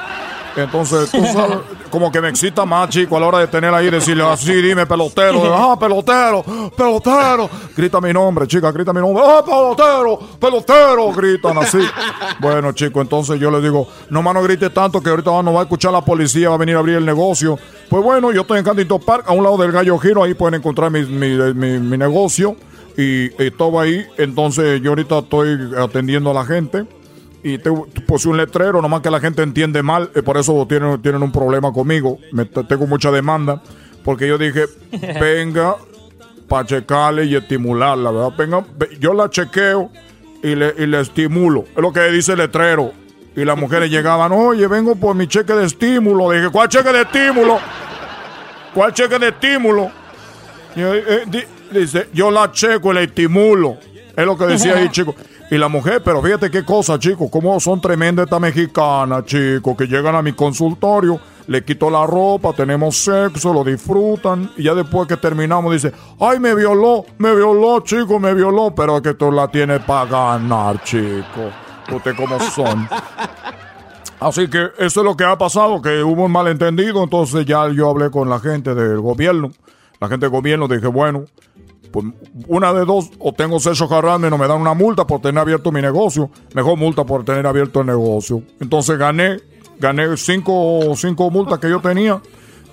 [0.55, 1.59] Entonces, tú sabes,
[1.89, 4.85] como que me excita más, chico, a la hora de tener ahí, decirle así, dime
[4.85, 6.43] pelotero, ah, pelotero,
[6.75, 7.49] pelotero.
[7.75, 11.79] Grita mi nombre, chica, grita mi nombre, ah, pelotero, pelotero, gritan así.
[12.39, 15.61] Bueno, chico, entonces yo le digo, no más no grite tanto que ahorita no va
[15.61, 17.57] a escuchar la policía, va a venir a abrir el negocio.
[17.89, 20.55] Pues bueno, yo estoy en Candito Park, a un lado del Gallo Giro, ahí pueden
[20.55, 22.55] encontrar mi, mi, mi, mi negocio
[22.97, 24.05] y, y todo ahí.
[24.17, 26.85] Entonces yo ahorita estoy atendiendo a la gente
[27.43, 27.71] y te
[28.05, 31.31] puse un letrero, nomás que la gente entiende mal, y por eso tienen, tienen un
[31.31, 32.17] problema conmigo.
[32.31, 33.61] Me, tengo mucha demanda,
[34.03, 34.65] porque yo dije,
[35.19, 35.75] venga
[36.47, 38.33] para checarle y estimularla, ¿verdad?
[38.37, 38.65] Venga,
[38.99, 39.91] yo la chequeo
[40.43, 41.65] y le, y le estimulo.
[41.75, 42.91] Es lo que dice el letrero.
[43.35, 46.31] Y las mujeres llegaban, oye, vengo por mi cheque de estímulo.
[46.31, 47.59] Dije, ¿cuál cheque de estímulo?
[48.73, 49.91] ¿Cuál cheque de estímulo?
[50.75, 53.77] Y, eh, di, dice, yo la checo y la estimulo.
[54.15, 55.15] Es lo que decía ahí, chico.
[55.51, 59.87] Y la mujer, pero fíjate qué cosa, chicos, cómo son tremendas estas mexicanas, chicos, que
[59.87, 65.07] llegan a mi consultorio, le quito la ropa, tenemos sexo, lo disfrutan, y ya después
[65.07, 69.31] que terminamos dice, ay, me violó, me violó, chico, me violó, pero es que tú
[69.31, 71.49] la tienes para ganar, chico.
[71.91, 72.87] Usted como son.
[74.19, 77.89] Así que eso es lo que ha pasado, que hubo un malentendido, entonces ya yo
[77.89, 79.49] hablé con la gente del gobierno,
[79.99, 81.25] la gente del gobierno, dije, bueno,
[81.91, 82.05] pues
[82.47, 85.71] una de dos, o tengo sexo harassment no me dan una multa por tener abierto
[85.71, 88.43] mi negocio, mejor multa por tener abierto el negocio.
[88.59, 89.39] Entonces gané,
[89.79, 92.21] gané cinco, cinco multas que yo tenía.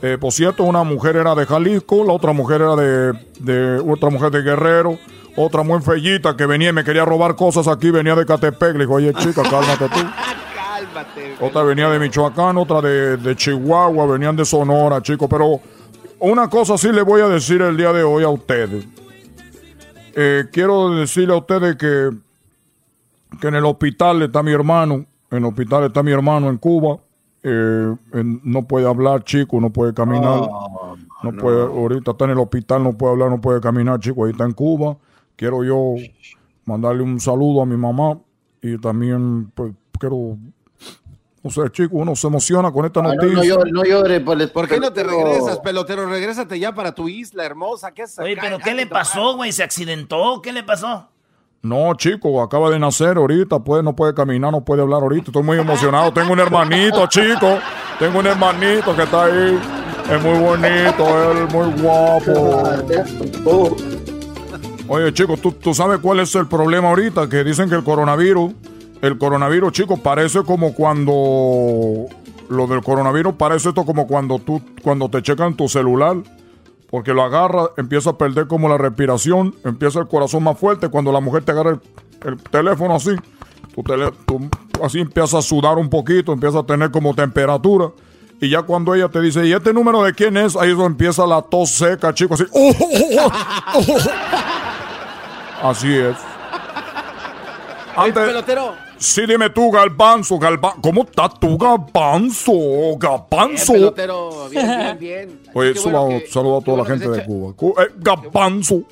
[0.02, 4.10] Eh, por cierto, una mujer era de Jalisco, la otra mujer era de, de otra
[4.10, 4.98] mujer de Guerrero,
[5.36, 8.74] otra muy fellita que venía y me quería robar cosas aquí, venía de Catepec.
[8.74, 10.00] Le dijo, oye chica, cálmate tú.
[10.54, 11.36] Cálmate.
[11.40, 15.28] Otra venía de Michoacán, otra de, de Chihuahua, venían de Sonora, chicos.
[15.30, 15.60] Pero
[16.18, 18.86] una cosa sí le voy a decir el día de hoy a ustedes.
[20.18, 22.10] Eh, quiero decirle a ustedes que,
[23.38, 26.98] que en el hospital está mi hermano, en el hospital está mi hermano en Cuba.
[27.42, 27.94] Eh,
[28.42, 30.40] no puede hablar, chico, no puede caminar.
[31.22, 34.30] no, puede, ahorita está en el hospital, no puede hablar, no puede caminar, chico, ahí
[34.30, 34.96] está en Cuba.
[35.36, 35.96] Quiero yo
[36.64, 38.18] mandarle un saludo a mi mamá
[38.62, 40.38] y también pues, quiero,
[41.46, 43.36] no sé, chico, uno se emociona con esta Ah, no, noticia.
[43.36, 46.06] no llore, no llore, pues, ¿Por qué no te regresas, pelotero?
[46.06, 47.92] Regrésate ya para tu isla hermosa.
[47.92, 49.52] ¿Qué es Oye, pero ¿qué le pasó, güey?
[49.52, 50.40] ¿Se accidentó?
[50.42, 51.08] ¿Qué le pasó?
[51.62, 55.26] No, chico, acaba de nacer ahorita, pues no puede caminar, no puede hablar ahorita.
[55.30, 56.12] Estoy muy emocionado.
[56.12, 57.58] Tengo un hermanito, chico.
[57.98, 59.58] Tengo un hermanito que está ahí.
[60.10, 62.62] Es muy bonito, él muy guapo.
[64.88, 67.28] Oye, chico, ¿tú, tú sabes cuál es el problema ahorita?
[67.28, 68.52] Que dicen que el coronavirus,
[69.06, 72.06] el coronavirus, chico, parece como cuando
[72.48, 76.16] lo del coronavirus parece esto como cuando tú, cuando te checan tu celular.
[76.88, 80.88] Porque lo agarra, empieza a perder como la respiración, empieza el corazón más fuerte.
[80.88, 81.80] Cuando la mujer te agarra el,
[82.24, 83.10] el teléfono así,
[83.74, 84.12] tu tele-
[84.82, 87.90] así empieza a sudar un poquito, empieza a tener como temperatura.
[88.40, 90.54] Y ya cuando ella te dice, ¿y este número de quién es?
[90.54, 92.44] Ahí es donde empieza la tos seca, chico, así.
[95.62, 96.16] Así es.
[97.96, 98.74] Antes, pelotero.
[98.98, 100.80] Sí, dime tú, Galbanzo, Galbanzo.
[100.82, 102.52] ¿Cómo estás tú, Galbanzo?
[102.98, 103.72] Galbanzo.
[103.72, 104.48] Bien, pelotero.
[104.50, 105.40] Bien, bien, bien.
[105.54, 107.52] Oye, bueno que- saludo a toda la gente de echa- Cuba.
[107.54, 108.82] Cu- eh, Galbanzo.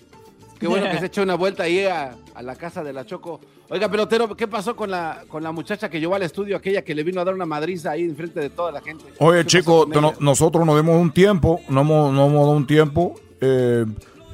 [0.58, 3.40] Qué bueno que se eche una vuelta ahí a, a la casa de la Choco.
[3.68, 6.94] Oiga, pelotero, ¿qué pasó con la, con la muchacha que llevó al estudio, aquella que
[6.94, 9.04] le vino a dar una madriza ahí enfrente de toda la gente?
[9.18, 10.14] Oye, ¿Qué pasó chicos, con ella?
[10.20, 13.84] nosotros nos dimos un tiempo, no hemos, no hemos dado un tiempo, eh,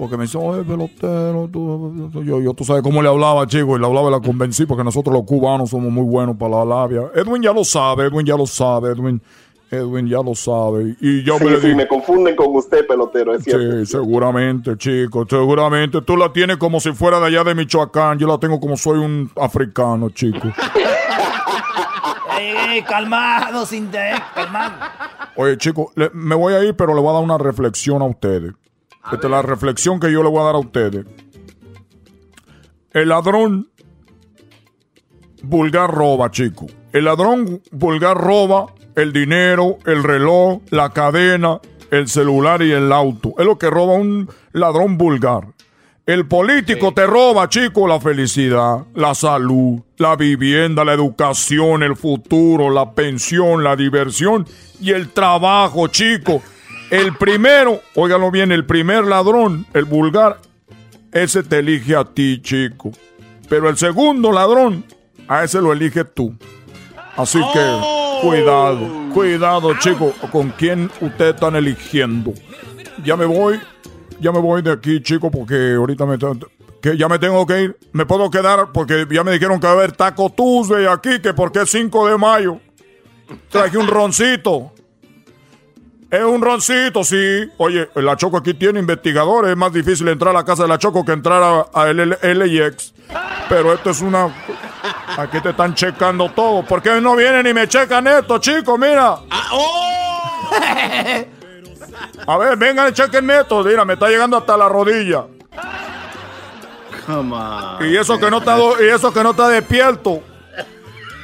[0.01, 3.77] porque me dice, oye, pelotero, tú- tú- yo, yo, tú sabes cómo le hablaba, chico,
[3.77, 6.65] y le hablaba y la convencí, porque nosotros los cubanos somos muy buenos para la
[6.65, 7.03] labia.
[7.15, 9.21] Edwin ya lo sabe, Edwin ya lo sabe, Edwin,
[9.71, 10.97] Edwin ya lo sabe.
[11.01, 13.79] Y yo Sí, me le sí, dije, me confunden con usted, pelotero, es cierto.
[13.85, 16.01] Sí, seguramente, chico, seguramente.
[16.03, 18.19] Tú la tienes como si fuera de allá de Michoacán.
[18.19, 20.49] Yo la tengo como soy un africano, chico.
[22.39, 24.73] ¡Ey, ey, calmado, sin de, calmado!
[25.37, 28.07] Oye, chico, le- me voy a ir, pero le voy a dar una reflexión a
[28.07, 28.53] ustedes.
[29.13, 31.07] Esta es la reflexión que yo le voy a dar a ustedes.
[32.93, 33.69] El ladrón
[35.43, 36.67] vulgar roba, chico.
[36.93, 38.67] El ladrón vulgar roba
[38.97, 41.61] el dinero, el reloj, la cadena,
[41.91, 43.35] el celular y el auto.
[43.39, 45.49] Es lo que roba un ladrón vulgar.
[46.07, 52.71] El político te roba, chico, la felicidad, la salud, la vivienda, la educación, el futuro,
[52.71, 54.47] la pensión, la diversión
[54.81, 56.43] y el trabajo, chico.
[56.91, 60.41] El primero, óigalo bien, el primer ladrón, el vulgar,
[61.13, 62.91] ese te elige a ti, chico.
[63.49, 64.85] Pero el segundo ladrón,
[65.29, 66.35] a ese lo elige tú.
[67.17, 72.33] Así que, cuidado, cuidado, chico, con quién ustedes están eligiendo.
[73.05, 73.61] Ya me voy,
[74.21, 76.19] ya me voy de aquí, chico, porque ahorita me
[76.81, 77.77] que ya me tengo que ir.
[77.93, 81.35] Me puedo quedar porque ya me dijeron que va a haber Taco Tuesday aquí, que
[81.35, 82.59] porque es 5 de mayo.
[83.49, 84.73] Traje un roncito.
[86.11, 87.49] Es un roncito, sí.
[87.59, 89.53] Oye, la Choco aquí tiene investigadores.
[89.53, 91.87] Es más difícil entrar a la casa de la Choco que entrar a, a.
[93.49, 94.29] Pero esto es una...
[95.17, 96.65] Aquí te están checando todo.
[96.65, 98.79] ¿Por qué no vienen y me checan esto, chicos?
[98.79, 99.19] Mira.
[102.27, 103.63] A ver, vengan y chequen esto.
[103.63, 105.27] Mira, me está llegando hasta la rodilla.
[107.07, 107.85] Come on.
[107.89, 110.23] Y eso que no está, do- y eso que no está despierto.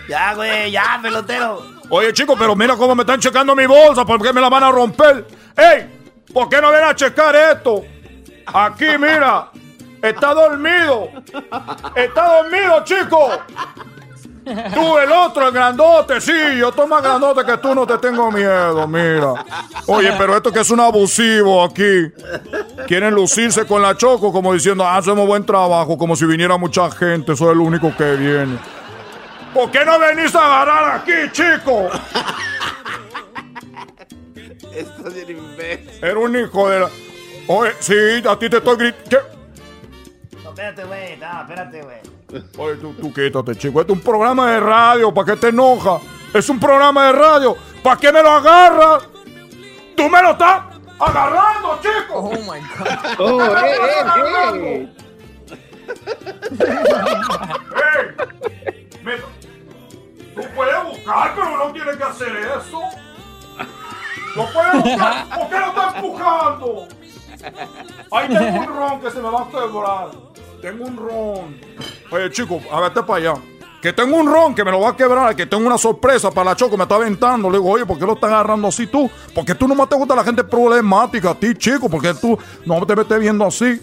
[0.09, 1.63] Ya, güey, ya, pelotero.
[1.89, 4.65] Oye, chicos, pero mira cómo me están checando mi bolsa, ¿por qué me la van
[4.65, 5.27] a romper?
[5.57, 6.25] ¡Ey!
[6.33, 7.83] ¿Por qué no vienen a checar esto?
[8.47, 9.51] Aquí, mira.
[10.03, 11.09] Está dormido.
[11.95, 13.31] Está dormido, chico.
[14.75, 18.31] Tú, el otro, el grandote, sí, yo estoy más grandote que tú, no te tengo
[18.31, 19.45] miedo, mira.
[19.89, 22.13] Oye, pero esto que es un abusivo aquí.
[22.87, 26.89] Quieren lucirse con la choco como diciendo, "Ah, hacemos buen trabajo, como si viniera mucha
[26.93, 28.59] gente, soy el único que viene.
[29.57, 31.89] ¿Por qué no venís a agarrar aquí, chico?
[34.71, 36.05] Estás bien imbécil.
[36.05, 36.91] Era un hijo de la...
[37.47, 39.27] Oye, sí, a ti te estoy gritando.
[40.45, 41.17] No, espérate, güey.
[41.17, 41.97] No, espérate, güey.
[42.59, 43.81] Oye, tú, tú quítate, chico.
[43.81, 45.15] Este es un programa de radio.
[45.15, 46.03] ¿Para qué te enojas?
[46.35, 47.57] Es un programa de radio.
[47.83, 49.09] ¿Para qué me lo agarras?
[49.97, 50.65] ¡Tú me lo estás
[50.99, 52.15] agarrando, chico!
[52.15, 52.87] ¡Oh, my God!
[53.19, 53.79] Oh, eh,
[54.21, 54.89] eh,
[59.09, 59.33] eh.
[60.37, 62.81] Tú puedes buscar, pero no tienes que hacer eso.
[64.37, 65.29] No puedes buscar.
[65.31, 66.89] ¿Por qué lo estás empujando?
[68.13, 70.09] Ahí tengo un ron que se me va a quebrar.
[70.61, 71.61] Tengo un ron.
[72.11, 73.35] Oye, chico, a vete para allá.
[73.81, 76.51] Que tengo un ron que me lo va a quebrar, que tengo una sorpresa para
[76.51, 77.49] la choco, me está aventando.
[77.49, 79.11] Le digo, oye, ¿por qué lo estás agarrando así tú?
[79.35, 82.95] Porque tú nomás te gusta la gente problemática a ti, chico, porque tú no te
[82.95, 83.81] metes viendo así.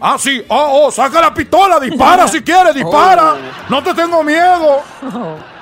[0.00, 3.36] Ah, sí, oh, oh, saca la pistola, dispara si quieres, dispara.
[3.68, 4.80] No te tengo miedo.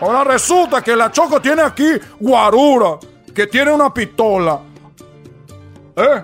[0.00, 1.88] Ahora resulta que la Choco tiene aquí
[2.20, 2.98] guarura,
[3.34, 4.60] que tiene una pistola.
[5.96, 6.22] ¿Eh?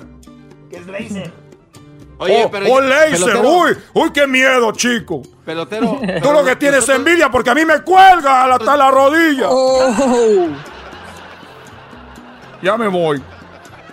[0.71, 1.33] ¿Qué es laser?
[2.19, 3.51] Oye, oh, pero- oh, laser, pelotero.
[3.51, 5.23] uy, uy, qué miedo, chico.
[5.45, 6.01] Pelotero.
[6.23, 9.49] Tú lo que tienes es envidia porque a mí me cuelga hasta la rodilla.
[9.51, 10.49] Oh.
[12.63, 13.23] Ya me voy.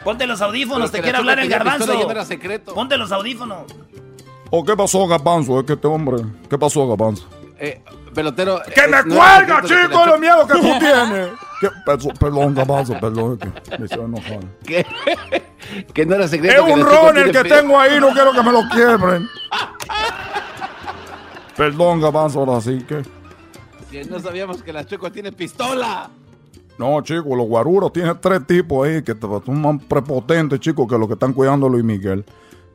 [0.03, 2.09] Ponte los audífonos, Pero te que quiere hablar el garbanzo.
[2.09, 2.73] era secreto.
[2.73, 3.63] Ponte los audífonos.
[4.49, 5.59] ¿O qué pasó, Gabanzo?
[5.59, 6.23] Es que este hombre.
[6.49, 7.27] ¿Qué pasó, Gabanzo?
[7.59, 7.81] Eh,
[8.13, 8.61] pelotero.
[8.73, 11.29] ¡Que me no cuelga, que chico, lo miedo que tú tienes!
[12.19, 13.38] Perdón, Gabanzo, perdón.
[13.38, 14.39] Que me hicieron enojar.
[14.65, 14.85] Que,
[15.93, 16.65] que no era secreto.
[16.67, 17.55] Es un ron el que frío.
[17.55, 19.27] tengo ahí, no quiero que me lo quiebren.
[21.55, 23.03] Perdón, Gabanzo, ahora sí que.
[24.09, 26.09] No sabíamos que la Choco tiene pistola.
[26.77, 31.07] No, chicos, los guaruros tienen tres tipos ahí que son más prepotentes, chicos, que los
[31.07, 32.25] que están cuidando a Luis Miguel.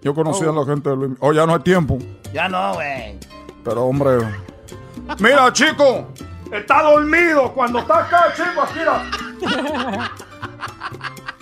[0.02, 0.52] Yo conocí Oh.
[0.52, 1.18] a la gente de Luis Miguel.
[1.28, 1.98] Oh, ya no hay tiempo.
[2.32, 3.18] Ya no, güey.
[3.64, 4.18] Pero, hombre.
[5.18, 6.06] Mira, chico.
[6.52, 7.52] Está dormido.
[7.52, 8.78] Cuando está acá, chico, aquí.
[8.78, 9.02] mira.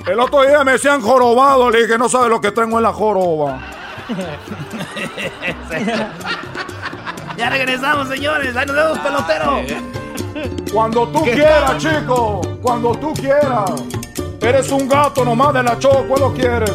[0.07, 1.71] El otro día me decían jorobado.
[1.71, 3.59] Le dije, no sabe lo que tengo en la joroba.
[7.37, 8.55] ya regresamos, señores.
[8.55, 9.63] Ahí nos vemos, pelotero.
[10.73, 12.41] Cuando tú quieras, chico.
[12.61, 13.71] Cuando tú quieras.
[14.41, 16.05] Eres un gato nomás de la choco.
[16.07, 16.71] ¿Cuándo quieres?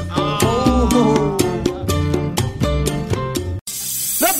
[4.19, 4.33] La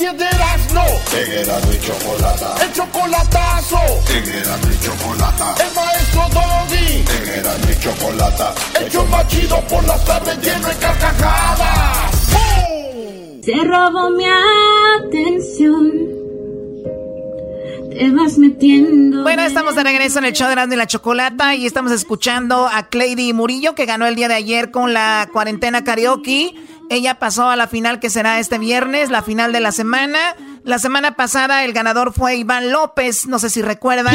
[0.70, 1.18] piedras no.
[1.18, 2.54] En Erasmo y Chocolata.
[2.62, 3.78] El chocolatazo.
[4.08, 5.54] En Erasmo y Chocolata.
[5.64, 7.04] El maestro Doggy.
[7.16, 8.54] En Erasmo y Chocolata.
[8.80, 12.32] El show más chido por las tardes lleno de carcajadas.
[12.32, 13.42] ¡Bum!
[13.42, 14.24] Se robó mi
[15.06, 15.92] atención.
[17.90, 19.22] Te vas metiendo.
[19.24, 22.68] Bueno, estamos de regreso en el show de Erasmo y la Chocolata y estamos escuchando
[22.68, 26.54] a Clady Murillo que ganó el día de ayer con la cuarentena karaoke.
[26.88, 30.18] Ella pasó a la final que será este viernes, la final de la semana.
[30.64, 34.14] La semana pasada el ganador fue Iván López, no sé si recuerdan.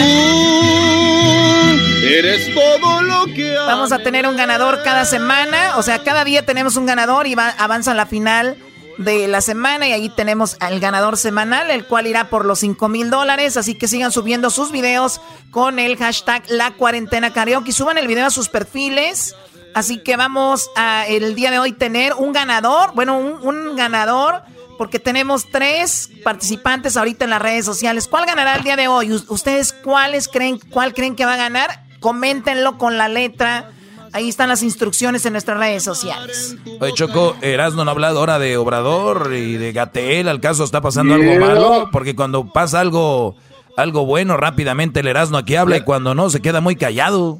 [2.04, 6.46] Eres todo lo que Vamos a tener un ganador cada semana, o sea, cada día
[6.46, 8.58] tenemos un ganador y va- avanza a la final
[9.00, 12.88] de la semana y ahí tenemos al ganador semanal, el cual irá por los 5
[12.90, 15.20] mil dólares, así que sigan subiendo sus videos
[15.52, 19.36] con el hashtag La Cuarentena Karaoke, suban el video a sus perfiles,
[19.74, 24.44] así que vamos a el día de hoy tener un ganador, bueno, un, un ganador,
[24.78, 28.08] porque tenemos tres participantes ahorita en las redes sociales.
[28.08, 29.12] ¿Cuál ganará el día de hoy?
[29.12, 31.84] ¿Ustedes cuáles creen, cuál creen que va a ganar?
[32.00, 33.72] Coméntenlo con la letra.
[34.14, 36.56] Ahí están las instrucciones en nuestras redes sociales.
[36.80, 40.30] Oye, Choco, Erasmo no ha hablado ahora de Obrador y de Gatel.
[40.30, 41.90] ¿Al caso está pasando algo malo?
[41.92, 43.36] Porque cuando pasa algo,
[43.76, 47.40] algo bueno, rápidamente el Erasmo aquí habla y cuando no, se queda muy callado.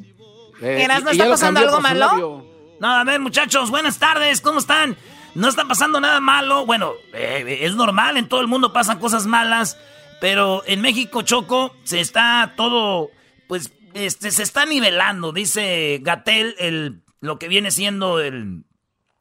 [0.60, 2.44] Erasmo, ¿está pasando algo malo?
[2.78, 4.96] No, a ver, muchachos, buenas tardes, ¿cómo están?
[5.36, 6.64] No está pasando nada malo.
[6.64, 9.78] Bueno, eh, es normal, en todo el mundo pasan cosas malas.
[10.18, 13.10] Pero en México, Choco, se está todo,
[13.46, 18.64] pues, este, se está nivelando, dice Gatel, el, lo que viene siendo el,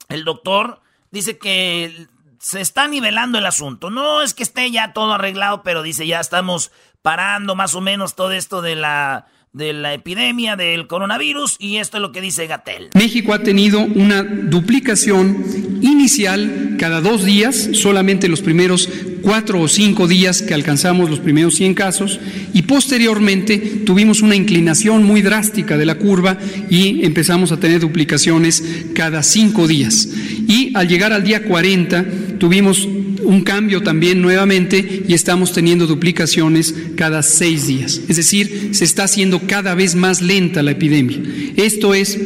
[0.08, 0.82] el doctor,
[1.12, 2.08] dice que
[2.40, 3.90] se está nivelando el asunto.
[3.90, 6.72] No es que esté ya todo arreglado, pero dice ya estamos
[7.02, 11.98] parando más o menos todo esto de la de la epidemia del coronavirus y esto
[11.98, 12.90] es lo que dice Gatel.
[12.94, 15.45] México ha tenido una duplicación
[15.82, 18.90] inicial cada dos días, solamente los primeros
[19.22, 22.19] cuatro o cinco días que alcanzamos los primeros 100 casos
[22.53, 26.38] y posteriormente tuvimos una inclinación muy drástica de la curva
[26.69, 28.61] y empezamos a tener duplicaciones
[28.94, 30.10] cada cinco días.
[30.48, 32.06] Y al llegar al día 40
[32.40, 32.88] tuvimos
[33.26, 38.02] un cambio también nuevamente y estamos teniendo duplicaciones cada seis días.
[38.07, 41.19] Es decir, se está haciendo cada vez más lenta la epidemia.
[41.56, 42.18] Esto es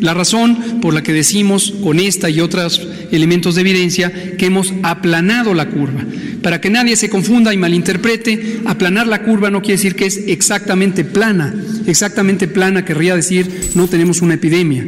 [0.00, 4.72] la razón por la que decimos con esta y otros elementos de evidencia que hemos
[4.82, 6.04] aplanado la curva.
[6.42, 10.16] Para que nadie se confunda y malinterprete, aplanar la curva no quiere decir que es
[10.26, 11.54] exactamente plana.
[11.86, 14.84] Exactamente plana querría decir no tenemos una epidemia.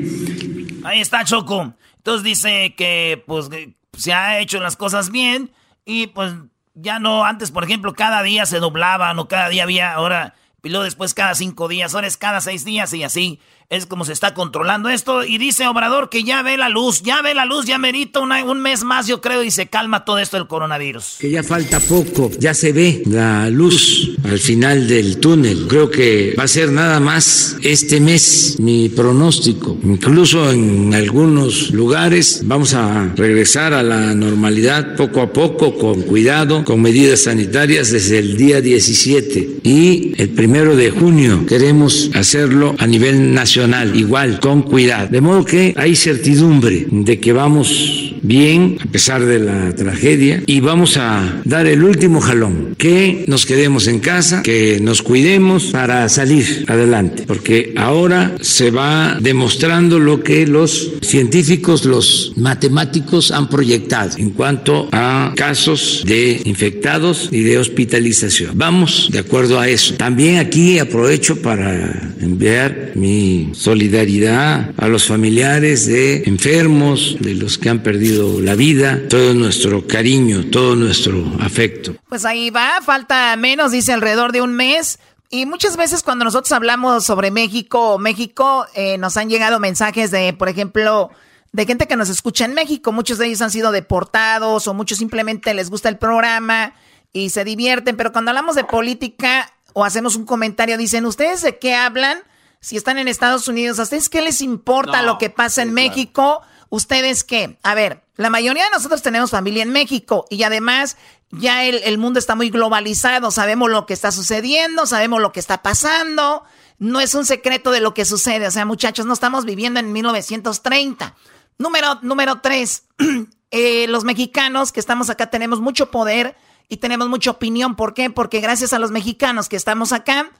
[0.83, 1.75] Ahí está Choco.
[1.99, 3.49] Entonces dice que pues
[3.97, 5.53] se ha hecho las cosas bien
[5.85, 6.33] y pues
[6.75, 10.83] ya no, antes por ejemplo cada día se doblaban o cada día había, ahora, y
[10.83, 14.35] después cada cinco días, ahora es cada seis días y así es como se está
[14.35, 15.25] controlando esto.
[15.25, 18.61] Y dice Obrador que ya ve la luz, ya ve la luz, ya merita un
[18.61, 21.17] mes más, yo creo, y se calma todo esto del coronavirus.
[21.21, 25.67] Que ya falta poco, ya se ve la luz al final del túnel.
[25.69, 29.77] Creo que va a ser nada más este mes mi pronóstico.
[29.85, 36.65] Incluso en algunos lugares vamos a regresar a la normalidad poco a poco, con cuidado,
[36.65, 39.61] con medidas sanitarias desde el día 17.
[39.63, 43.54] Y el primero de junio queremos hacerlo a nivel nacional
[43.95, 45.09] igual, con cuidado.
[45.09, 50.61] De modo que hay certidumbre de que vamos bien, a pesar de la tragedia, y
[50.61, 56.09] vamos a dar el último jalón, que nos quedemos en casa, que nos cuidemos para
[56.09, 64.17] salir adelante, porque ahora se va demostrando lo que los científicos, los matemáticos han proyectado
[64.17, 68.53] en cuanto a casos de infectados y de hospitalización.
[68.55, 69.95] Vamos de acuerdo a eso.
[69.95, 77.69] También aquí aprovecho para enviar mi solidaridad a los familiares de enfermos, de los que
[77.69, 81.95] han perdido la vida, todo nuestro cariño, todo nuestro afecto.
[82.09, 84.99] Pues ahí va, falta menos, dice alrededor de un mes.
[85.31, 90.33] Y muchas veces cuando nosotros hablamos sobre México, México, eh, nos han llegado mensajes de,
[90.33, 91.11] por ejemplo,
[91.53, 92.93] de gente que nos escucha en México.
[92.93, 96.75] Muchos de ellos han sido deportados o muchos simplemente les gusta el programa
[97.13, 97.97] y se divierten.
[97.97, 102.19] Pero cuando hablamos de política o hacemos un comentario, dicen, ¿ustedes de qué hablan?
[102.65, 106.41] si están en Estados Unidos, ¿a ustedes qué les importa lo que pasa en México?
[106.75, 107.57] ¿Ustedes qué?
[107.63, 110.97] A ver, la mayoría de nosotros tenemos familia en México y además
[111.31, 115.63] ya el, mundo está muy globalizado, sabemos lo que está sucediendo, sabemos lo que está
[115.63, 116.43] pasando,
[116.81, 119.93] no es un secreto de lo que sucede, o sea, muchachos, no estamos viviendo en
[119.93, 121.15] 1930.
[121.59, 122.87] Número, número tres,
[123.53, 126.37] eh, los mexicanos que estamos acá tenemos mucho poder
[126.69, 127.77] y tenemos mucha opinión.
[127.77, 128.11] ¿Por qué?
[128.11, 130.33] Porque gracias a los mexicanos que estamos acá,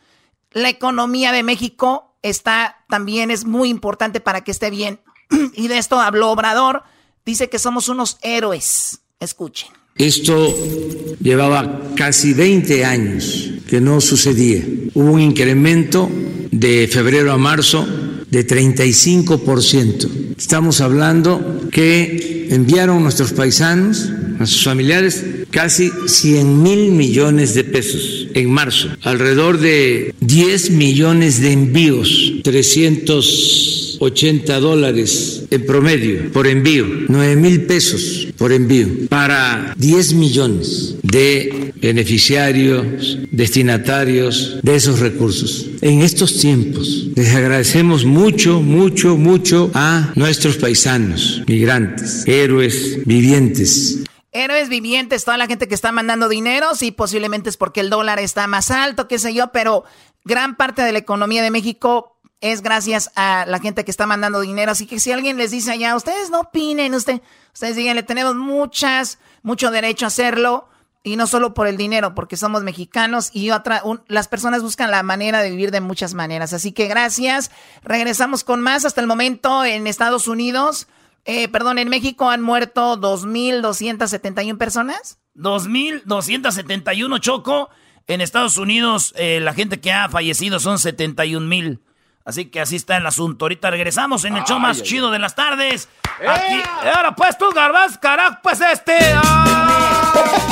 [0.51, 5.01] la economía de México está también es muy importante para que esté bien.
[5.55, 6.83] y de esto habló Obrador.
[7.25, 9.01] Dice que somos unos héroes.
[9.21, 9.71] Escuchen.
[9.97, 10.53] Esto
[11.21, 14.65] llevaba casi 20 años que no sucedía.
[14.93, 16.11] Hubo un incremento
[16.51, 17.87] de febrero a marzo
[18.35, 20.09] de 35%.
[20.37, 28.27] Estamos hablando que enviaron nuestros paisanos, a sus familiares, casi 100 mil millones de pesos
[28.35, 37.37] en marzo, alrededor de 10 millones de envíos, 380 dólares en promedio por envío, 9
[37.37, 45.67] mil pesos por envío, para 10 millones de beneficiarios, destinatarios de esos recursos.
[45.83, 54.05] En estos tiempos les agradecemos mucho, mucho, mucho a nuestros paisanos, migrantes, héroes vivientes
[54.37, 58.19] Héroes vivientes, toda la gente que está mandando dinero, sí, posiblemente es porque el dólar
[58.19, 59.85] está más alto, qué sé yo, pero
[60.25, 64.41] gran parte de la economía de México es gracias a la gente que está mandando
[64.41, 64.73] dinero.
[64.73, 69.21] Así que si alguien les dice allá, ustedes no opinen, usted, ustedes díganle, tenemos muchas,
[69.45, 70.69] mucho derecho a hacerlo.
[71.07, 75.03] Y no solo por el dinero, porque somos mexicanos y otra, las personas buscan la
[75.03, 76.55] manera de vivir de muchas maneras.
[76.55, 77.51] Así que gracias.
[77.83, 78.87] Regresamos con más.
[78.87, 80.89] Hasta el momento en Estados Unidos,
[81.27, 85.19] eh, perdón, en México han muerto 2.271 personas.
[85.37, 87.69] 2.271, Choco.
[88.07, 91.81] En Estados Unidos, eh, la gente que ha fallecido son 71 mil.
[92.25, 93.45] Así que así está el asunto.
[93.45, 95.89] Ahorita regresamos en el show más chido de las tardes.
[96.27, 96.63] Aquí.
[96.95, 98.97] Ahora pues tú, Garbaz, carajo, pues este.
[99.15, 100.45] ¡ah!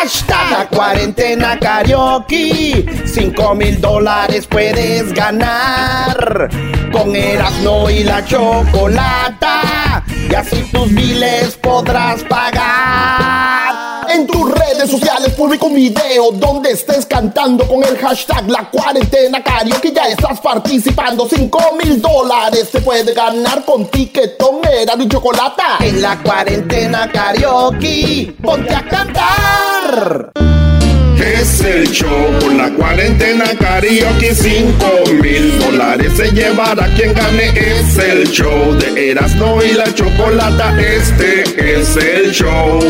[0.00, 2.86] Hashtag la cuarentena karaoke.
[3.04, 6.48] Cinco mil dólares puedes ganar.
[6.92, 10.04] Con Erasmo y la chocolata.
[10.30, 13.59] Y así tus biles podrás pagar.
[14.12, 19.40] En tus redes sociales publico un video donde estés cantando con el hashtag La Cuarentena
[19.80, 21.28] Que Ya estás participando.
[21.28, 25.62] 5 mil dólares te puede ganar con tiquetón, era y chocolate.
[25.80, 30.32] En la cuarentena karaoke, ponte a cantar.
[31.20, 34.86] Es el show con la cuarentena karaoke 5
[35.22, 41.80] mil dólares se llevará quien gane Es el show de Erasmo y la chocolata Este
[41.80, 42.80] es el show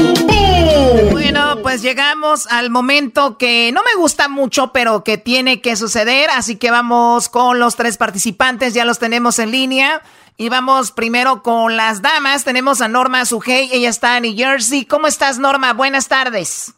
[1.11, 6.31] Bueno, pues llegamos al momento que no me gusta mucho Pero que tiene que suceder
[6.31, 10.03] Así que vamos con los tres participantes Ya los tenemos en línea
[10.37, 12.45] y vamos primero con las damas.
[12.45, 14.87] Tenemos a Norma Sujei, ella está en New Jersey.
[14.87, 15.75] ¿Cómo estás, Norma?
[15.75, 16.73] Buenas tardes.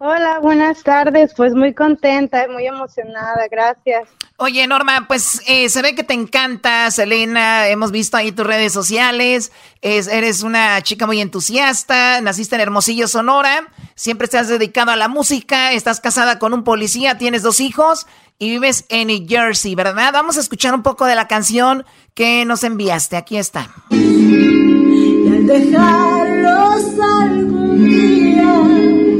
[0.00, 1.32] Hola, buenas tardes.
[1.36, 4.08] Pues muy contenta, muy emocionada, gracias.
[4.36, 7.66] Oye, Norma, pues eh, se ve que te encanta, Selena.
[7.66, 9.50] Hemos visto ahí tus redes sociales.
[9.82, 12.20] eres una chica muy entusiasta.
[12.20, 13.66] Naciste en Hermosillo, Sonora.
[13.96, 15.72] Siempre te has dedicado a la música.
[15.72, 18.06] Estás casada con un policía, tienes dos hijos
[18.38, 20.12] y vives en New Jersey, ¿verdad?
[20.12, 21.84] Vamos a escuchar un poco de la canción
[22.14, 23.16] que nos enviaste.
[23.16, 23.68] Aquí está.
[23.90, 28.17] Y al dejarlos algún día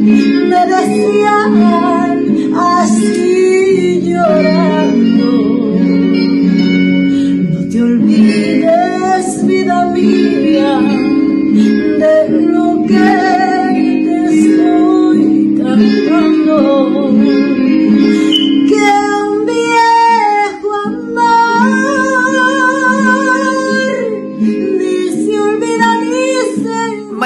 [0.09, 1.53] me decían
[2.57, 5.31] así llorando.
[7.53, 10.81] No te olvides, vida mía,
[12.03, 13.09] de lo que
[14.05, 15.21] te estoy
[15.59, 17.38] cantando.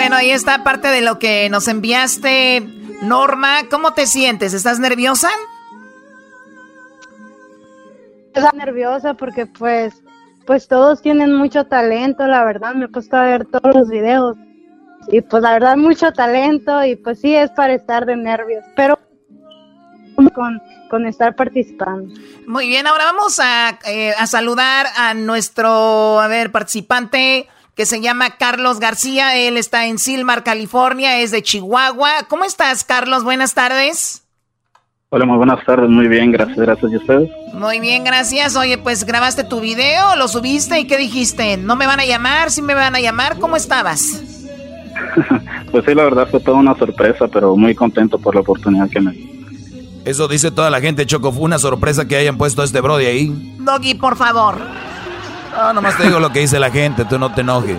[0.03, 2.61] Bueno, ahí está parte de lo que nos enviaste.
[3.03, 4.53] Norma, ¿cómo te sientes?
[4.53, 5.31] ¿Estás nerviosa?
[8.35, 10.03] Estoy nerviosa porque pues,
[10.45, 14.37] pues todos tienen mucho talento, la verdad, me he puesto a ver todos los videos
[15.07, 18.99] y pues la verdad mucho talento y pues sí es para estar de nervios, pero
[20.35, 20.61] con,
[20.91, 22.13] con estar participando.
[22.49, 28.01] Muy bien, ahora vamos a, eh, a saludar a nuestro, a ver, participante que se
[28.01, 29.37] llama Carlos García.
[29.37, 32.25] Él está en Silmar, California, es de Chihuahua.
[32.29, 33.25] ¿Cómo estás, Carlos?
[33.25, 34.23] Buenas tardes.
[35.15, 36.91] Hola, muy buenas tardes, muy bien, gracias, gracias.
[36.91, 37.31] ¿Y ustedes?
[37.53, 38.57] Muy bien, gracias.
[38.57, 41.59] Oye, pues grabaste tu video, lo subiste y ¿qué dijiste?
[41.59, 42.51] ¿No me van a llamar?
[42.51, 43.39] ¿Sí me van a llamar?
[43.39, 44.23] ¿Cómo estabas?
[45.71, 49.01] pues sí, la verdad fue toda una sorpresa, pero muy contento por la oportunidad que
[49.01, 49.15] me
[50.07, 51.31] Eso dice toda la gente, Choco.
[51.31, 53.57] Fue una sorpresa que hayan puesto a este Brody ahí.
[53.59, 54.57] Doggy, por favor.
[55.55, 57.79] Ah, nomás te digo lo que dice la gente, tú no te enojes.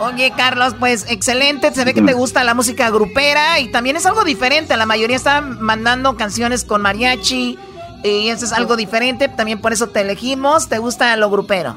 [0.00, 1.72] Oye, Carlos, pues excelente.
[1.74, 4.74] Se ve que te gusta la música grupera y también es algo diferente.
[4.78, 7.58] La mayoría están mandando canciones con mariachi
[8.02, 9.28] y eso es algo diferente.
[9.28, 10.70] También por eso te elegimos.
[10.70, 11.76] ¿Te gusta lo grupero?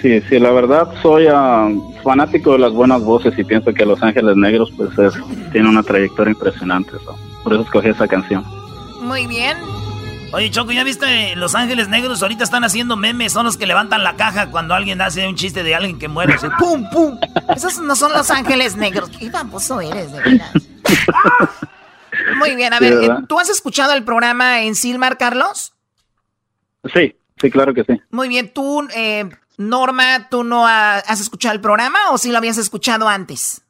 [0.00, 1.68] Sí, sí, la verdad soy ah,
[2.04, 4.90] fanático de las buenas voces y pienso que Los Ángeles Negros pues
[5.50, 6.92] tiene una trayectoria impresionante.
[7.42, 8.44] Por eso escogí esa canción.
[9.00, 9.56] Muy bien.
[10.32, 12.22] Oye, Choco, ¿ya viste Los Ángeles Negros?
[12.22, 15.62] Ahorita están haciendo memes, son los que levantan la caja cuando alguien hace un chiste
[15.62, 16.34] de alguien que muere.
[16.34, 17.18] Así, ¡Pum, pum!
[17.54, 19.10] Esos no son Los Ángeles Negros.
[19.10, 20.52] Qué famoso eres, de veras.
[22.38, 25.74] Muy bien, a ver, ¿tú has escuchado el programa en Silmar, Carlos?
[26.92, 28.00] Sí, sí, claro que sí.
[28.10, 29.28] Muy bien, tú, eh,
[29.58, 33.62] Norma, ¿tú no has escuchado el programa o sí lo habías escuchado antes?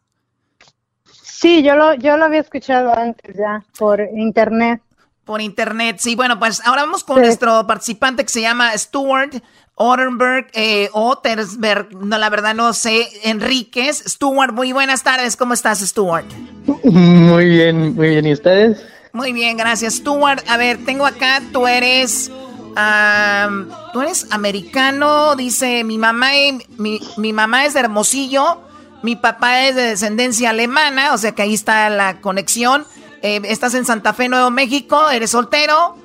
[1.22, 4.80] Sí, yo lo, yo lo había escuchado antes ya, por internet.
[5.26, 6.14] Por internet, sí.
[6.14, 9.42] Bueno, pues ahora vamos con nuestro participante que se llama Stuart
[9.78, 14.02] Ottenberg, eh, Ottersberg, no, la verdad no sé, Enríquez.
[14.06, 16.24] Stuart, muy buenas tardes, ¿cómo estás, Stuart?
[16.84, 18.82] Muy bien, muy bien, ¿y ustedes?
[19.12, 20.42] Muy bien, gracias, Stuart.
[20.48, 22.30] A ver, tengo acá, tú eres,
[23.92, 26.30] tú eres americano, dice mi mamá,
[26.78, 28.62] mi, mi mamá es de Hermosillo,
[29.02, 32.86] mi papá es de descendencia alemana, o sea que ahí está la conexión.
[33.22, 35.96] Eh, estás en Santa Fe, Nuevo México, eres soltero,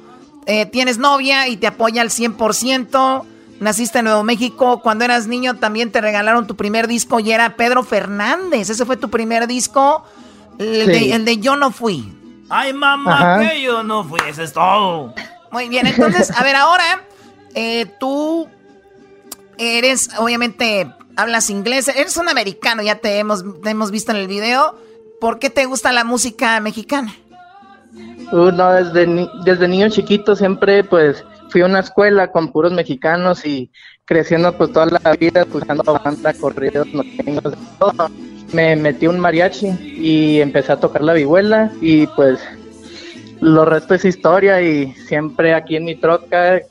[0.45, 3.25] eh, tienes novia y te apoya al 100%.
[3.59, 4.81] Naciste en Nuevo México.
[4.81, 8.69] Cuando eras niño también te regalaron tu primer disco y era Pedro Fernández.
[8.69, 10.03] Ese fue tu primer disco,
[10.57, 12.11] el, de, Yo no fui.
[12.49, 14.19] Ay, mamá, que yo no fui.
[14.27, 15.13] Eso es todo.
[15.51, 17.03] Muy bien, entonces, a ver, ahora
[17.53, 18.47] eh, tú
[19.57, 21.87] eres, obviamente, hablas inglés.
[21.87, 24.75] Eres un americano, ya te hemos, te hemos visto en el video.
[25.21, 27.13] ¿Por qué te gusta la música mexicana?
[28.31, 33.45] Uh, no, desde, desde niño chiquito siempre pues fui a una escuela con puros mexicanos
[33.45, 33.71] y
[34.05, 38.09] creciendo pues toda la vida escuchando banda, corridos, norteños, todo.
[38.51, 42.39] me metí un mariachi y empecé a tocar la vihuela y pues
[43.41, 46.61] lo resto es historia y siempre aquí en mi troca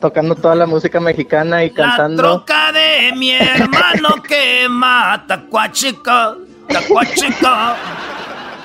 [0.00, 2.22] tocando toda la música mexicana y cantando.
[2.22, 6.36] La troca de mi hermano que mata cuachica,
[6.68, 7.76] tacuachica.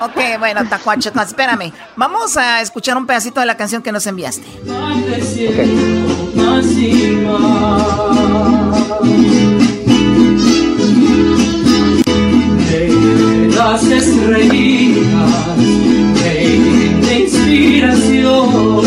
[0.00, 1.72] Ok, bueno, tacuachica, espérame.
[1.96, 4.46] Vamos a escuchar un pedacito de la canción que nos enviaste.
[13.64, 15.56] las estrellitas
[16.22, 18.82] de inspiración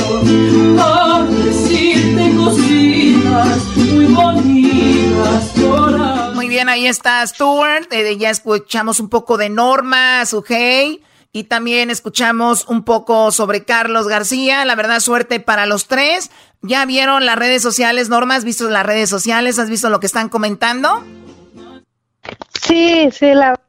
[0.75, 6.14] por decirte cositas muy bonitas por
[6.45, 7.91] Muy bien, ahí está Stuart.
[7.91, 11.01] Eh, ya escuchamos un poco de Norma, Sujei.
[11.31, 14.63] Y también escuchamos un poco sobre Carlos García.
[14.63, 16.29] La verdad, suerte para los tres.
[16.61, 18.35] ¿Ya vieron las redes sociales, Norma?
[18.35, 19.57] ¿Has visto las redes sociales?
[19.57, 21.03] ¿Has visto lo que están comentando?
[22.61, 23.59] Sí, sí, la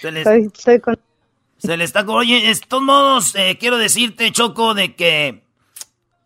[0.00, 0.98] Se les, Estoy, estoy con...
[1.58, 2.04] se le está...
[2.08, 5.43] Oye, de todos modos, eh, quiero decirte, Choco, de que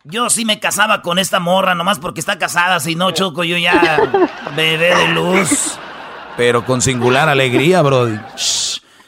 [0.04, 2.80] yo sí me casaba con esta morra, nomás porque está casada.
[2.80, 3.98] Si no, Choco, yo ya
[4.56, 5.78] bebé de luz.
[6.36, 8.18] Pero con singular alegría, Brody.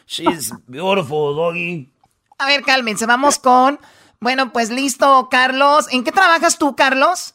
[0.07, 1.89] She's beautiful, doggy.
[2.39, 3.79] A ver, cálmense, vamos con...
[4.23, 5.87] Bueno, pues listo, Carlos.
[5.93, 7.35] ¿En qué trabajas tú, Carlos?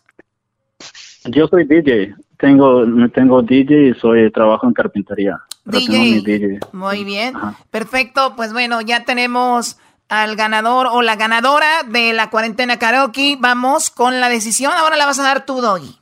[1.23, 2.13] Yo soy DJ.
[2.37, 5.39] Tengo, tengo DJ y soy trabajo en carpintería.
[5.65, 6.59] Mi DJ.
[6.73, 7.33] Muy bien.
[7.71, 8.35] Perfecto.
[8.35, 9.77] Pues bueno, ya tenemos
[10.09, 13.37] al ganador o la ganadora de la cuarentena karaoke.
[13.39, 14.73] Vamos con la decisión.
[14.75, 15.99] Ahora la vas a dar tú, Doggy.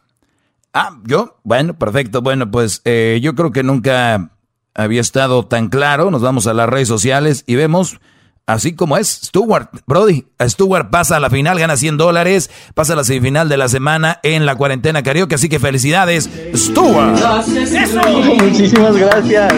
[0.74, 1.38] Ah, ¿yo?
[1.44, 2.22] Bueno, perfecto.
[2.22, 4.32] Bueno, pues eh, yo creo que nunca
[4.74, 6.10] había estado tan claro.
[6.12, 8.00] Nos vamos a las redes sociales y vemos,
[8.48, 10.26] así como es, Stuart, Brody.
[10.42, 14.20] Stuart pasa a la final, gana 100 dólares, pasa a la semifinal de la semana
[14.24, 15.36] en la cuarentena karaoke.
[15.36, 17.20] Así que felicidades, Stuart.
[18.42, 19.54] Muchísimas gracias.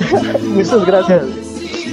[0.42, 1.22] Muchas gracias.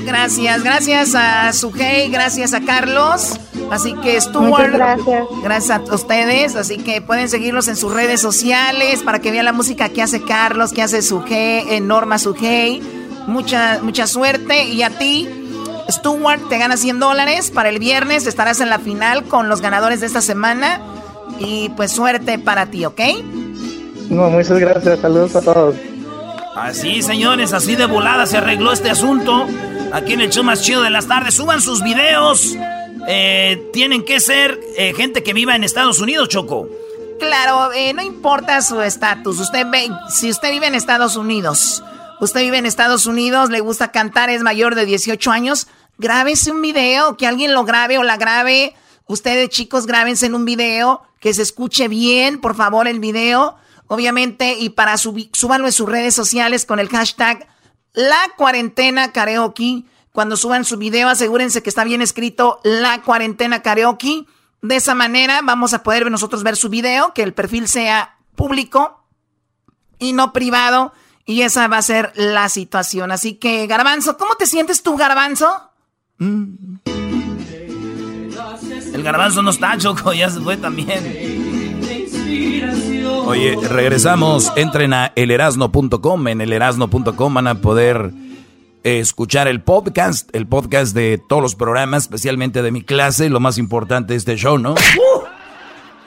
[0.06, 3.40] Gracias, gracias a Sujei, gracias a Carlos.
[3.70, 5.26] Así que Stuart, gracias.
[5.44, 6.56] gracias a ustedes.
[6.56, 10.24] Así que pueden seguirlos en sus redes sociales para que vean la música que hace
[10.24, 12.82] Carlos, que hace Sujei, eh, Norma Sujei.
[13.28, 14.66] Mucha, mucha suerte.
[14.66, 15.30] Y a ti,
[15.90, 17.52] Stuart, te gana 100 dólares.
[17.52, 20.82] Para el viernes estarás en la final con los ganadores de esta semana.
[21.38, 23.00] Y pues suerte para ti, ¿ok?
[24.10, 25.00] No, muchas gracias.
[25.00, 25.76] Saludos a todos.
[26.62, 29.48] Así, señores, así de volada se arregló este asunto.
[29.94, 31.36] Aquí en el show más chido de las tardes.
[31.36, 32.54] Suban sus videos.
[33.08, 36.68] Eh, tienen que ser eh, gente que viva en Estados Unidos, Choco.
[37.18, 39.40] Claro, eh, no importa su estatus.
[39.40, 41.82] Usted ve, si usted vive en Estados Unidos,
[42.20, 45.68] usted vive en Estados Unidos, le gusta cantar, es mayor de 18 años,
[45.98, 48.76] grábese un video, que alguien lo grabe o la grabe.
[49.08, 53.56] Ustedes, chicos, grábense en un video, que se escuche bien, por favor, el video.
[53.92, 57.48] Obviamente, y para subi- súbanlo en sus redes sociales con el hashtag
[57.94, 59.84] La Cuarentena Karaoke.
[60.12, 64.26] Cuando suban su video, asegúrense que está bien escrito La Cuarentena Karaoke.
[64.62, 69.04] De esa manera vamos a poder nosotros ver su video, que el perfil sea público
[69.98, 70.94] y no privado.
[71.26, 73.12] Y esa va a ser la situación.
[73.12, 75.72] Así que, Garbanzo, ¿cómo te sientes tú, Garbanzo?
[78.94, 81.80] El garbanzo no está, Choco, ya se fue también.
[83.26, 84.52] Oye, regresamos.
[84.56, 86.28] Entren a elerasno.com.
[86.28, 88.12] En elerasno.com van a poder
[88.84, 93.40] eh, escuchar el podcast, el podcast de todos los programas, especialmente de mi clase, lo
[93.40, 94.76] más importante de este show, ¿no?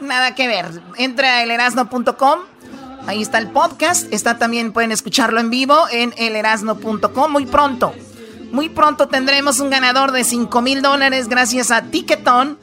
[0.01, 0.67] Nada que ver.
[0.97, 2.41] Entra a elerasno.com.
[3.07, 4.13] Ahí está el podcast.
[4.13, 7.93] Está también, pueden escucharlo en vivo en elerasno.com muy pronto.
[8.53, 12.59] Muy pronto tendremos un ganador de 5 mil dólares gracias a Ticketon.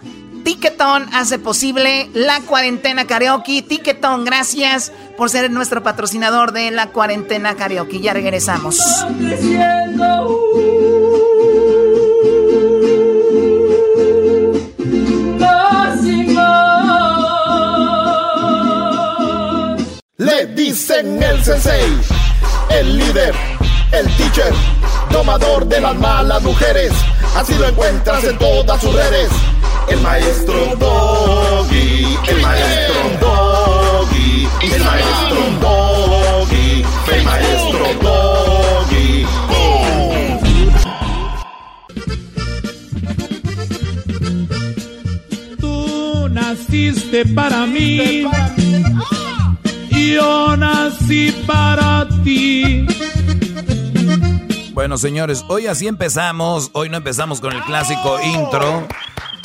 [0.49, 3.61] Ticketon hace posible la cuarentena karaoke.
[3.61, 7.99] Ticketon, gracias por ser nuestro patrocinador de la cuarentena karaoke.
[7.99, 8.80] Ya regresamos.
[20.17, 21.93] Le dicen el sensei,
[22.71, 23.35] el líder,
[23.91, 24.51] el teacher,
[25.11, 26.91] domador de las malas mujeres.
[27.38, 29.30] Así lo encuentras en todas sus redes.
[29.90, 39.26] El maestro Doggy, el maestro Doggy, el maestro Doggy, el maestro Doggy.
[45.60, 48.26] Tú naciste para mí.
[49.91, 52.86] Yo nací para ti.
[54.74, 56.70] Bueno, señores, hoy así empezamos.
[56.74, 58.88] Hoy no empezamos con el clásico intro.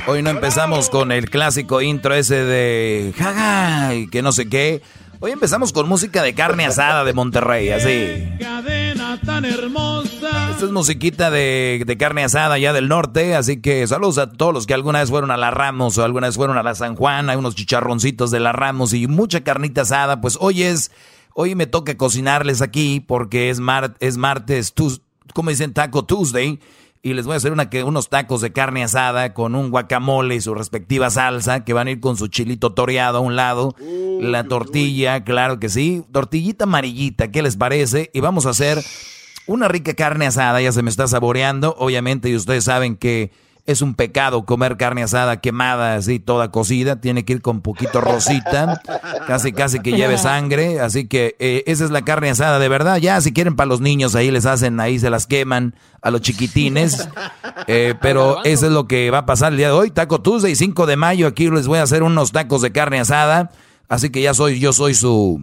[0.07, 4.83] Hoy no empezamos con el clásico intro ese de jaja y que no sé qué.
[5.21, 8.37] Hoy empezamos con música de carne asada de Monterrey, así.
[8.39, 10.51] Cadena tan hermosa.
[10.51, 14.53] Esta es musiquita de, de carne asada ya del norte, así que saludos a todos
[14.53, 16.97] los que alguna vez fueron a la Ramos o alguna vez fueron a la San
[16.97, 20.21] Juan, hay unos chicharroncitos de la Ramos y mucha carnita asada.
[20.21, 20.91] Pues hoy es,
[21.33, 25.01] hoy me toca cocinarles aquí porque es, mar, es martes, tus,
[25.33, 26.61] como dicen, Taco Tuesday
[27.05, 30.37] y les voy a hacer una, que, unos tacos de carne asada con un guacamole
[30.37, 33.77] y su respectiva salsa que van a ir con su chilito toreado a un lado,
[34.21, 38.11] la tortilla, claro que sí, tortillita amarillita, ¿qué les parece?
[38.15, 38.83] Y vamos a hacer
[39.47, 43.31] una rica carne asada, ya se me está saboreando, obviamente, y ustedes saben que
[43.67, 47.01] es un pecado comer carne asada quemada, así toda cocida.
[47.01, 48.83] Tiene que ir con poquito rosita,
[49.27, 50.81] casi casi que lleve sangre.
[50.81, 52.99] Así que eh, esa es la carne asada de verdad.
[52.99, 56.21] Ya si quieren para los niños ahí les hacen, ahí se las queman a los
[56.21, 57.09] chiquitines.
[57.67, 59.91] Eh, pero eso es lo que va a pasar el día de hoy.
[59.91, 61.27] Taco Tuesday, 5 de mayo.
[61.27, 63.51] Aquí les voy a hacer unos tacos de carne asada.
[63.89, 65.41] Así que ya soy, yo soy su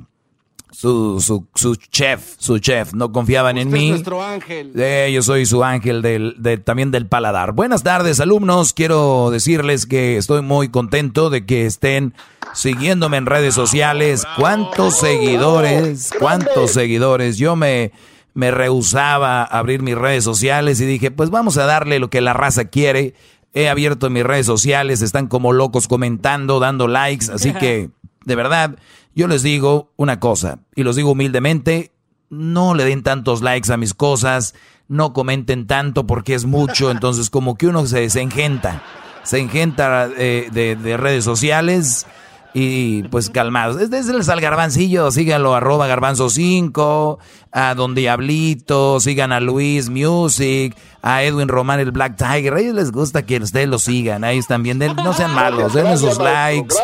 [0.71, 3.89] su, su, su chef, su chef, no confiaban en es mí.
[3.89, 4.71] nuestro ángel.
[4.75, 7.51] Eh, yo soy su ángel del, de- también del paladar.
[7.51, 8.73] Buenas tardes, alumnos.
[8.73, 12.13] Quiero decirles que estoy muy contento de que estén
[12.53, 14.25] siguiéndome en redes sociales.
[14.37, 16.11] ¿Cuántos seguidores?
[16.17, 17.37] ¿Cuántos seguidores?
[17.37, 17.91] Yo me,
[18.33, 22.21] me rehusaba a abrir mis redes sociales y dije, pues vamos a darle lo que
[22.21, 23.13] la raza quiere.
[23.53, 27.89] He abierto mis redes sociales, están como locos comentando, dando likes, así que,
[28.23, 28.77] de verdad,
[29.15, 31.91] yo les digo una cosa, y los digo humildemente,
[32.29, 34.55] no le den tantos likes a mis cosas,
[34.87, 38.83] no comenten tanto porque es mucho, entonces como que uno se, se engenta,
[39.23, 42.07] se engenta eh, de, de redes sociales
[42.53, 43.89] y pues calmados.
[43.89, 47.19] Desde el al garbancillo, síganlo arroba garbanzo 5,
[47.51, 52.75] a Don Diablito, sigan a Luis Music, a Edwin Román el Black Tiger, a ellos
[52.75, 56.75] les gusta que ustedes lo sigan, ahí están bien, no sean malos, denle sus likes.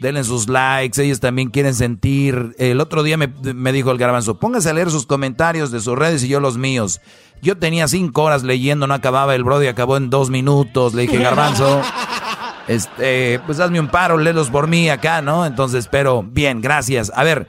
[0.00, 2.54] Denle sus likes, ellos también quieren sentir.
[2.58, 5.98] El otro día me, me dijo el garbanzo, póngase a leer sus comentarios de sus
[5.98, 7.00] redes y yo los míos.
[7.42, 10.94] Yo tenía cinco horas leyendo, no acababa, el Brody acabó en dos minutos.
[10.94, 11.82] Le dije, garbanzo,
[12.68, 15.46] este, pues hazme un paro, léelos por mí acá, ¿no?
[15.46, 17.12] Entonces, pero bien, gracias.
[17.14, 17.48] A ver,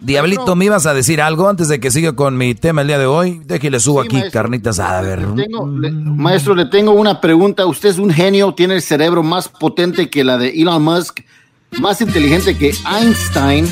[0.00, 2.98] Diablito, ¿me ibas a decir algo antes de que siga con mi tema el día
[2.98, 3.40] de hoy?
[3.44, 5.20] Déjale subo aquí carnitas a ver.
[5.34, 7.66] Tengo- le- maestro, le tengo una pregunta.
[7.66, 11.20] Usted es un genio, tiene el cerebro más potente que la de Elon Musk,
[11.80, 13.66] más inteligente que Einstein,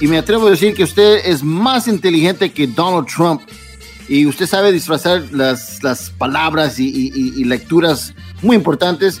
[0.00, 3.42] y me atrevo a decir que usted es más inteligente que Donald Trump.
[4.08, 9.20] Y usted sabe disfrazar las, las palabras y, y- y- y lecturas muy importantes.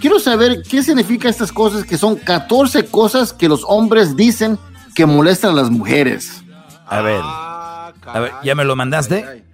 [0.00, 4.58] Quiero saber qué significa estas cosas que son 14 cosas que los hombres dicen
[4.98, 6.42] que molestan a las mujeres.
[6.88, 9.44] A ver, a ver, ¿ya me lo mandaste?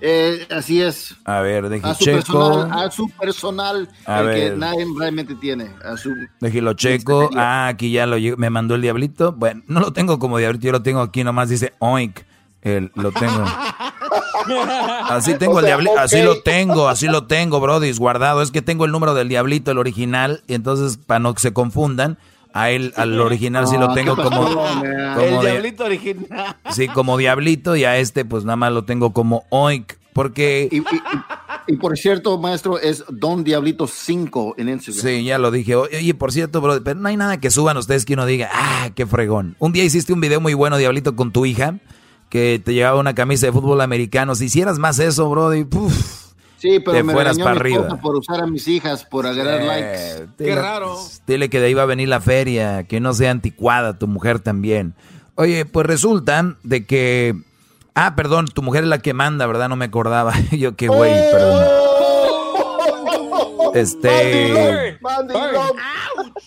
[0.00, 1.14] Eh, así es.
[1.24, 2.16] A ver, deje A su checo.
[2.16, 4.50] personal, a su personal, A el ver.
[4.52, 5.70] que nadie realmente tiene.
[5.84, 7.30] A su, Déjelo checo.
[7.36, 9.30] Ah, aquí ya lo me mandó el diablito.
[9.32, 12.18] Bueno, no lo tengo como diablito, yo lo tengo aquí nomás dice oink.
[12.62, 13.44] El, lo tengo.
[15.08, 18.42] Así tengo O el sea, diablito, así lo tengo, así lo tengo, Brody, guardado.
[18.42, 21.52] Es que tengo el número del diablito, el original, y entonces para no que se
[21.52, 22.18] confundan,
[22.56, 24.46] a él, al original sí lo tengo ¿qué como,
[25.18, 26.56] el dia- diablito original.
[26.72, 30.76] sí, como diablito, y a este pues nada más lo tengo como oink, porque y,
[30.78, 30.82] y- y-
[31.68, 35.02] y por cierto, maestro, es Don Diablito 5 en Instagram.
[35.04, 35.74] Sí, ya lo dije.
[35.74, 38.90] Oye, por cierto, bro, pero no hay nada que suban ustedes que uno diga, ah,
[38.94, 39.56] qué fregón.
[39.58, 41.74] Un día hiciste un video muy bueno, Diablito, con tu hija,
[42.28, 44.36] que te llevaba una camisa de fútbol americano.
[44.36, 46.25] Si hicieras más eso, bro, y, puf,
[46.58, 47.98] Sí, pero te me fueras para arriba.
[48.00, 50.26] por usar a mis hijas, por agarrar Eh, likes.
[50.38, 50.54] dile-
[51.26, 54.38] Dile que de ahí va a venir la feria, que no sea anticuada, tu mujer
[54.40, 54.94] también.
[55.34, 57.34] Oye, pues resulta de que...
[57.94, 59.68] Ah, perdón, tu mujer es la que manda, ¿verdad?
[59.68, 60.32] No me acordaba.
[60.50, 61.64] Yo qué güey, perdón.
[63.74, 64.98] Este...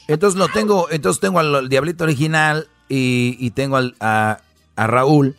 [0.07, 4.39] Entonces lo tengo, entonces tengo al, al diablito original y, y tengo al- a,
[4.75, 5.35] a Raúl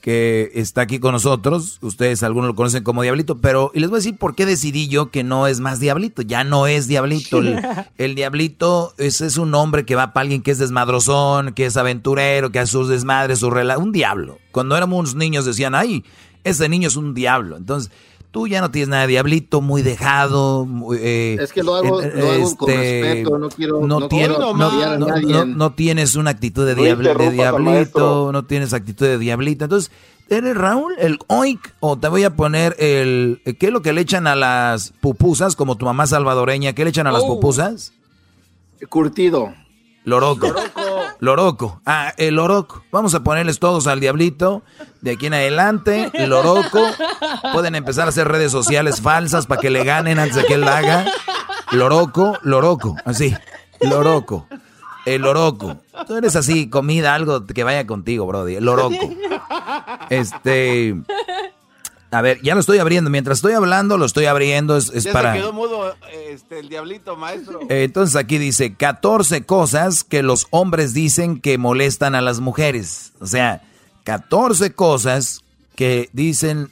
[0.00, 1.78] que está aquí con nosotros.
[1.82, 4.88] Ustedes algunos lo conocen como diablito, pero y les voy a decir por qué decidí
[4.88, 6.22] yo que no es más diablito.
[6.22, 7.38] Ya no es diablito.
[7.38, 7.60] El,
[7.98, 11.76] el diablito es, es un hombre que va para alguien que es desmadrozón, que es
[11.76, 14.38] aventurero, que hace sus desmadres, su rela un diablo.
[14.52, 16.04] Cuando éramos niños decían, ay,
[16.44, 17.56] ese niño es un diablo.
[17.56, 17.92] Entonces
[18.30, 20.64] tú ya no tienes nada de diablito, muy dejado.
[20.66, 24.00] muy, eh, Es que lo hago, eh, lo hago con este, respeto, no quiero, no,
[24.00, 25.26] no tiene- quiero no- odiar a no- nadie.
[25.32, 29.64] no- no tienes una actitud de, diablito, no tienes actitud de diablito.
[29.64, 29.90] Entonces,
[30.28, 31.60] ¿eres Raúl el oink?
[31.80, 33.40] O te voy a poner el...
[33.58, 36.72] ¿Qué es lo que le echan a las pupusas, como tu mamá salvadoreña?
[36.72, 37.34] ¿Qué le echan a las Oh.
[37.34, 37.92] pupusas?
[38.88, 39.52] Curtido.
[40.04, 40.46] Loroco.
[40.46, 40.70] Loroco.
[41.84, 42.82] Ah, el loroco.
[42.90, 44.62] Vamos a ponerles todos al diablito.
[45.02, 46.82] De aquí en adelante, el loroco.
[47.52, 50.62] Pueden empezar a hacer redes sociales falsas para que le ganen antes de que él
[50.62, 51.06] la haga.
[51.72, 53.34] Loroco, loroco, así.
[53.80, 54.46] Loroco.
[55.06, 55.76] El loroco.
[56.06, 58.56] Tú eres así, comida, algo que vaya contigo, Brody.
[58.56, 59.10] El loroco.
[60.10, 60.96] Este.
[62.12, 63.08] A ver, ya lo estoy abriendo.
[63.08, 64.76] Mientras estoy hablando, lo estoy abriendo.
[64.76, 65.32] Es, es ya para.
[65.32, 67.60] se quedó mudo este, el diablito, maestro.
[67.68, 73.12] Entonces aquí dice 14 cosas que los hombres dicen que molestan a las mujeres.
[73.20, 73.62] O sea,
[74.04, 75.44] 14 cosas
[75.76, 76.70] que dicen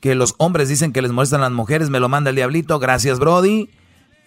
[0.00, 1.90] que los hombres dicen que les molestan a las mujeres.
[1.90, 2.78] Me lo manda el diablito.
[2.78, 3.68] Gracias, Brody.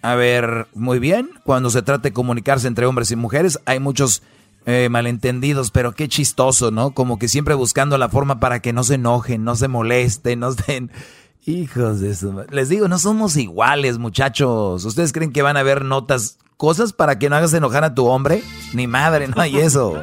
[0.02, 1.30] A ver, muy bien.
[1.44, 4.22] Cuando se trata de comunicarse entre hombres y mujeres, hay muchos
[4.66, 6.90] eh, malentendidos, pero qué chistoso, ¿no?
[6.90, 10.48] Como que siempre buscando la forma para que no se enojen, no se molesten, no
[10.50, 10.90] estén...
[11.46, 12.44] Hijos de eso.
[12.50, 14.84] Les digo, no somos iguales, muchachos.
[14.84, 18.06] ¿Ustedes creen que van a haber notas, cosas para que no hagas enojar a tu
[18.06, 18.42] hombre?
[18.72, 20.02] Ni madre, no hay eso.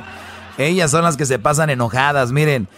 [0.58, 2.32] Ellas son las que se pasan enojadas.
[2.32, 2.70] Miren,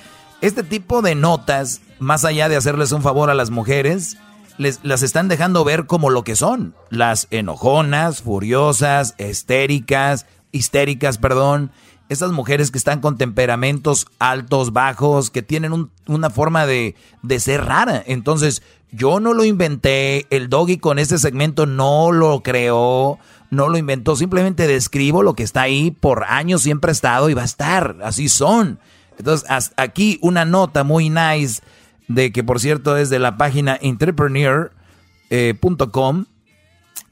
[0.41, 4.17] este tipo de notas, más allá de hacerles un favor a las mujeres,
[4.57, 6.73] les, las están dejando ver como lo que son.
[6.89, 10.25] Las enojonas, furiosas, histéricas,
[10.55, 11.71] histéricas, perdón.
[12.07, 17.39] Estas mujeres que están con temperamentos altos, bajos, que tienen un- una forma de, de
[17.39, 18.03] ser rara.
[18.05, 18.61] Entonces,
[18.91, 23.17] yo no lo inventé, el doggy con este segmento no lo creó,
[23.49, 27.33] no lo inventó, simplemente describo lo que está ahí, por años siempre ha estado y
[27.33, 28.79] va a estar, así son.
[29.17, 31.61] Entonces, aquí una nota muy nice
[32.07, 36.25] de que, por cierto, es de la página entrepreneur.com.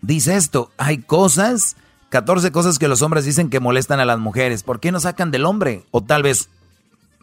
[0.02, 1.76] dice esto, hay cosas,
[2.14, 4.62] 14 cosas que los hombres dicen que molestan a las mujeres.
[4.62, 5.84] ¿Por qué no sacan del hombre?
[5.90, 6.48] O tal vez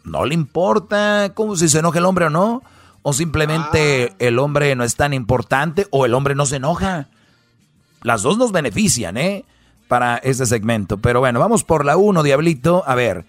[0.03, 2.61] no le importa como si se enoja el hombre o no.
[3.01, 7.07] O simplemente el hombre no es tan importante o el hombre no se enoja.
[8.01, 9.45] Las dos nos benefician, ¿eh?
[9.87, 10.97] Para este segmento.
[10.97, 12.83] Pero bueno, vamos por la uno, Diablito.
[12.85, 13.23] A ver,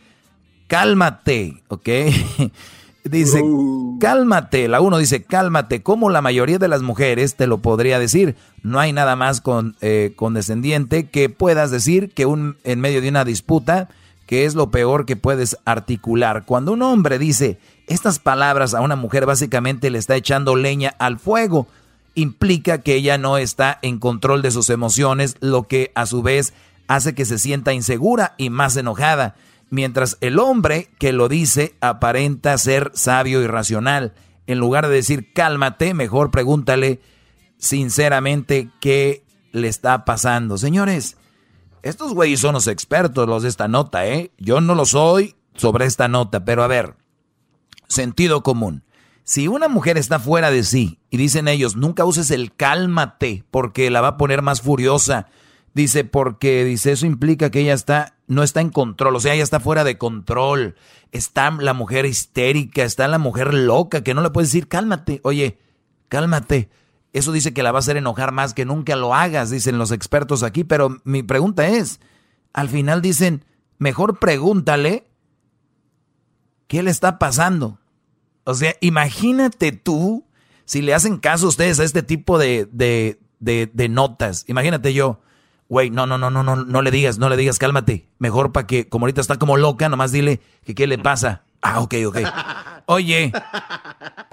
[0.67, 1.89] cálmate, ¿ok?
[3.05, 3.43] dice,
[4.01, 4.69] cálmate.
[4.69, 5.83] La uno dice, cálmate.
[5.83, 8.37] Como la mayoría de las mujeres te lo podría decir.
[8.63, 13.09] No hay nada más con, eh, condescendiente que puedas decir que un, en medio de
[13.09, 13.89] una disputa,
[14.27, 16.45] que es lo peor que puedes articular.
[16.45, 21.19] Cuando un hombre dice estas palabras a una mujer, básicamente le está echando leña al
[21.19, 21.67] fuego
[22.15, 26.53] implica que ella no está en control de sus emociones, lo que a su vez
[26.89, 29.35] hace que se sienta insegura y más enojada,
[29.73, 34.13] mientras el hombre que lo dice aparenta ser sabio y racional.
[34.47, 37.01] En lugar de decir cálmate, mejor pregúntale
[37.57, 40.59] sinceramente qué le está pasando.
[40.59, 41.17] Señores,
[41.83, 44.31] estos güeyes son los expertos, los de esta nota, ¿eh?
[44.37, 46.97] Yo no lo soy sobre esta nota, pero a ver,
[47.89, 48.85] sentido común.
[49.25, 53.89] Si una mujer está fuera de sí y dicen ellos, nunca uses el cálmate porque
[53.89, 55.29] la va a poner más furiosa.
[55.75, 59.43] Dice, porque dice, eso implica que ella está, no está en control, o sea, ella
[59.43, 60.77] está fuera de control.
[61.13, 65.59] Está la mujer histérica, está la mujer loca, que no le puedes decir, cálmate, oye,
[66.09, 66.71] cálmate.
[67.13, 69.93] Eso dice que la va a hacer enojar más que nunca lo hagas, dicen los
[69.93, 72.01] expertos aquí, pero mi pregunta es,
[72.53, 73.45] al final dicen,
[73.79, 75.07] mejor pregúntale
[76.67, 77.79] qué le está pasando.
[78.45, 80.27] O sea, imagínate tú
[80.65, 84.45] si le hacen caso a ustedes a este tipo de, de, de, de notas.
[84.49, 85.21] Imagínate yo,
[85.73, 88.07] güey, no, no, no, no, no, no le digas, no le digas, cálmate.
[88.19, 91.45] Mejor para que, como ahorita está como loca, nomás dile que qué le pasa.
[91.63, 92.19] Ah, ok, ok.
[92.87, 93.33] Oye,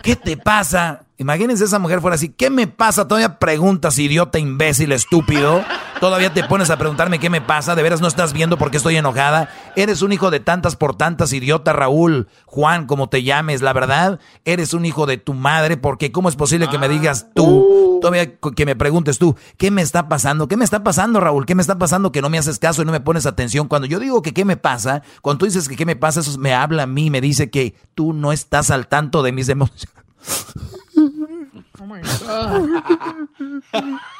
[0.01, 1.01] ¿qué te pasa?
[1.17, 3.05] Imagínense esa mujer fuera así, ¿qué me pasa?
[3.05, 5.63] Todavía preguntas, idiota, imbécil, estúpido.
[5.99, 7.75] Todavía te pones a preguntarme qué me pasa.
[7.75, 9.49] De veras no estás viendo por qué estoy enojada.
[9.75, 14.21] Eres un hijo de tantas por tantas, idiota Raúl, Juan, como te llames, la verdad.
[14.45, 17.99] Eres un hijo de tu madre, porque ¿cómo es posible que me digas tú?
[18.01, 20.47] Todavía que me preguntes tú, ¿qué me está pasando?
[20.47, 21.45] ¿Qué me está pasando, Raúl?
[21.45, 23.67] ¿Qué me está pasando que no me haces caso y no me pones atención?
[23.67, 26.37] Cuando yo digo que qué me pasa, cuando tú dices que qué me pasa, eso
[26.39, 28.38] me habla a mí, me dice que tú no estás
[28.71, 29.87] al tanto de mis emociones.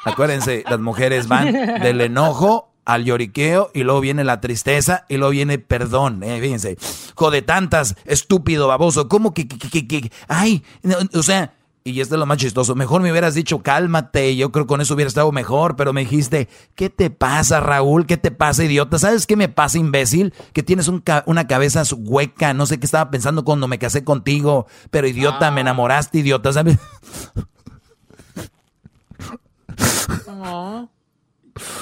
[0.04, 5.30] Acuérdense, las mujeres van del enojo al lloriqueo y luego viene la tristeza y luego
[5.30, 6.22] viene perdón.
[6.22, 6.76] Eh, fíjense,
[7.14, 11.52] jode tantas, estúpido, baboso, ¿cómo que, que, que, que- ay, no, o sea,
[11.90, 14.80] y esto es lo más chistoso, mejor me hubieras dicho cálmate, yo creo que con
[14.80, 18.06] eso hubiera estado mejor, pero me dijiste, ¿qué te pasa, Raúl?
[18.06, 18.98] ¿Qué te pasa, idiota?
[18.98, 20.32] ¿Sabes qué me pasa, imbécil?
[20.52, 24.04] Que tienes un ca- una cabeza hueca, no sé qué estaba pensando cuando me casé
[24.04, 26.78] contigo, pero idiota, me enamoraste, idiota, ¿sabes?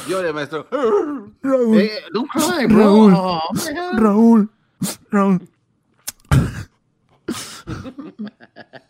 [0.08, 0.66] Llore, maestro.
[1.42, 1.78] Raúl.
[1.80, 2.78] Eh, don't cry, bro.
[2.84, 3.12] Raúl.
[3.14, 3.98] Oh, man.
[3.98, 4.50] Raúl.
[5.10, 5.48] Raúl.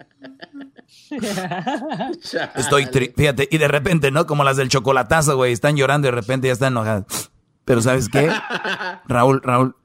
[2.54, 4.26] Estoy tri- fíjate, y de repente, ¿no?
[4.26, 7.30] Como las del chocolatazo, güey, están llorando y de repente ya están enojadas.
[7.64, 8.30] Pero ¿sabes qué?
[9.08, 9.76] Raúl, Raúl,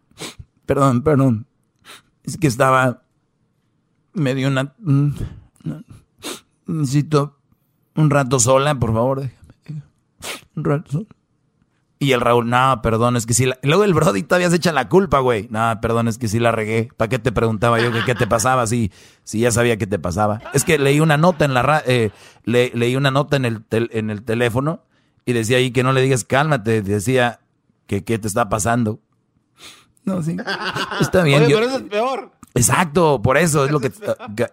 [0.65, 1.47] perdón, perdón.
[2.23, 3.03] Es que estaba,
[4.13, 5.15] me dio una, un-
[5.65, 5.83] una-
[6.65, 7.39] necesito
[7.95, 9.21] un rato sola, por favor.
[9.21, 9.81] déjame.
[10.55, 11.07] razón.
[12.03, 13.45] Y el Raúl, no, perdón, es que sí.
[13.45, 13.57] La...
[13.63, 15.47] Luego el Brody todavía se echa la culpa, güey.
[15.49, 16.89] No, perdón, es que sí la regué.
[16.97, 18.91] ¿Para qué te preguntaba yo que qué te pasaba si,
[19.23, 20.41] si ya sabía qué te pasaba?
[20.53, 22.11] Es que leí una nota en la ra eh,
[22.43, 24.83] le, leí una nota en el, en el teléfono
[25.25, 26.81] y decía ahí que no le digas cálmate.
[26.81, 27.39] Decía
[27.87, 28.99] que qué te está pasando.
[30.03, 30.35] No, sí.
[30.99, 31.43] Está bien.
[31.43, 32.31] Oye, pero eso es peor.
[32.55, 33.91] Exacto, por eso es lo que...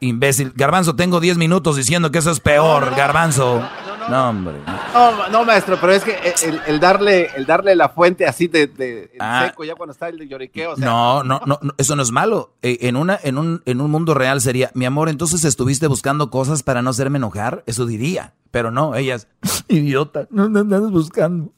[0.00, 0.52] imbécil.
[0.56, 3.62] Garbanzo, tengo 10 minutos diciendo que eso es peor, Garbanzo.
[4.08, 4.54] No, hombre.
[4.92, 6.16] No, no, maestro, pero es que
[6.66, 9.46] el, darle el darle la fuente así de, de ah.
[9.46, 10.76] seco ya cuando está el lloriqueo.
[10.76, 12.54] no, no, no, eso no es malo.
[12.62, 16.30] Eh, en, una, en, un, en un mundo real sería, mi amor, entonces estuviste buscando
[16.30, 17.62] cosas para no hacerme enojar.
[17.66, 18.34] Eso diría.
[18.50, 19.28] Pero no, ellas,
[19.68, 21.52] idiota, no, no andas buscando.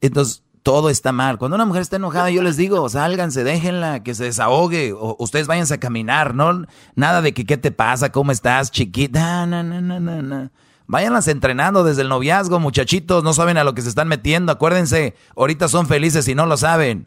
[0.00, 1.38] Entonces, todo está mal.
[1.38, 5.46] Cuando una mujer está enojada, yo les digo, sálganse, déjenla, que se desahogue, o ustedes
[5.46, 6.66] váyanse a caminar, ¿no?
[6.96, 10.50] Nada de que qué te pasa, cómo estás, chiquita, no, no, no, no, no.
[10.88, 15.14] Váyanlas entrenando desde el noviazgo, muchachitos, no saben a lo que se están metiendo, acuérdense,
[15.36, 17.06] ahorita son felices y no lo saben.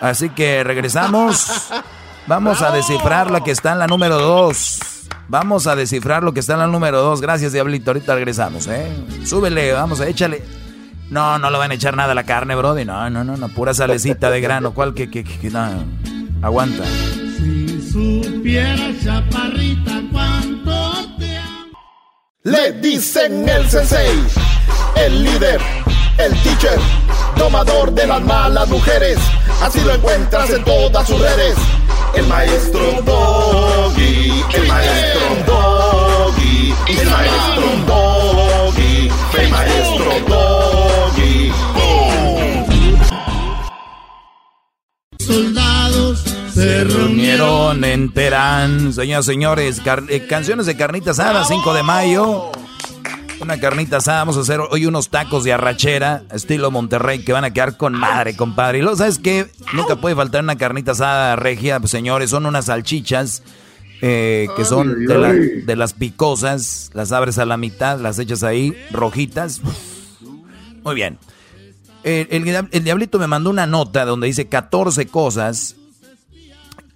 [0.00, 1.70] Así que regresamos,
[2.28, 4.78] vamos a descifrar la que está en la número dos.
[5.28, 7.20] Vamos a descifrar lo que está en la número dos.
[7.20, 7.90] Gracias, Diablito.
[7.90, 8.90] Ahorita regresamos, ¿eh?
[9.26, 10.42] Súbele, vamos, échale.
[11.10, 12.84] No, no le van a echar nada a la carne, brody.
[12.86, 13.48] No, no, no, no.
[13.48, 14.72] Pura salecita de grano.
[14.72, 15.84] ¿Cuál que, que, que no?
[16.40, 16.84] Aguanta.
[17.36, 20.37] Si supieras, chaparrita, te
[22.48, 24.24] Le dicen el sensei,
[24.96, 25.60] el líder,
[26.16, 26.78] el teacher,
[27.36, 29.18] tomador de las malas mujeres.
[29.62, 31.54] Así lo encuentras en todas sus redes.
[32.14, 41.52] El maestro Doggy, el maestro Doggy, el maestro Doggy, el maestro Doggy.
[47.38, 48.92] En Terán.
[48.92, 52.50] Señoras señores, eh, canciones de carnita asada, 5 de mayo.
[53.40, 57.44] Una carnita asada, vamos a hacer hoy unos tacos de arrachera, estilo Monterrey, que van
[57.44, 58.78] a quedar con madre, compadre.
[58.78, 59.46] Y luego, ¿sabes qué?
[59.72, 62.30] Nunca puede faltar una carnita asada regia, pues, señores.
[62.30, 63.44] Son unas salchichas
[64.02, 66.90] eh, que son de, de, las picosas.
[66.94, 69.60] Las abres a la mitad, las echas ahí, rojitas.
[70.82, 71.18] Muy bien
[72.04, 75.76] el, diablito me mandó una nota donde dice 14 cosas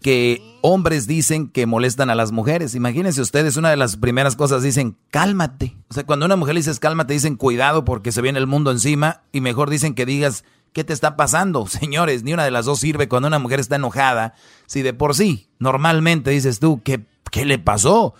[0.03, 2.75] que hombres dicen que molestan a las mujeres.
[2.75, 5.77] Imagínense ustedes, una de las primeras cosas dicen, cálmate.
[5.89, 9.23] O sea, cuando una mujer dices cálmate, dicen cuidado porque se viene el mundo encima
[9.33, 11.67] y mejor dicen que digas, ¿qué te está pasando?
[11.69, 14.35] Señores, ni una de las dos sirve cuando una mujer está enojada.
[14.67, 18.15] Si de por sí, normalmente dices tú, ¿qué, qué le pasó?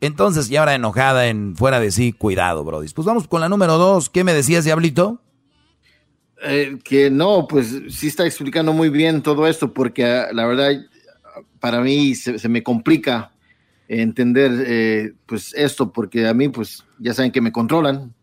[0.00, 2.88] Entonces, ya ahora enojada en fuera de sí, cuidado, Brody.
[2.88, 4.10] Pues vamos con la número dos.
[4.10, 5.20] ¿Qué me decías, Diablito?
[6.42, 10.72] Eh, que no, pues sí está explicando muy bien todo esto, porque ah, la verdad,
[11.66, 13.32] para mí se, me complica
[13.88, 18.14] entender eh, pues esto, porque a mí, pues ya saben que me controlan.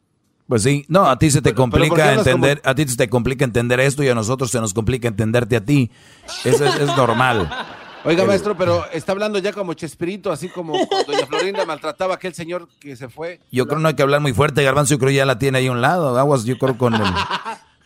[0.48, 3.82] Pues sí, no, a ti se te complica entender, a ti se te complica entender
[3.82, 5.91] esto y a nosotros se nos complica entenderte a ti.
[6.45, 7.49] Eso es, normal.
[8.06, 12.15] Oiga, maestro, pero está hablando ya como Chespirito, así como cuando doña Florinda maltrataba a
[12.15, 13.41] aquel señor que se fue.
[13.52, 15.68] Yo creo no hay que hablar muy fuerte, Garbanzo, yo creo ya la tiene ahí
[15.68, 16.18] a un lado.
[16.18, 17.02] Aguas, yo creo con el...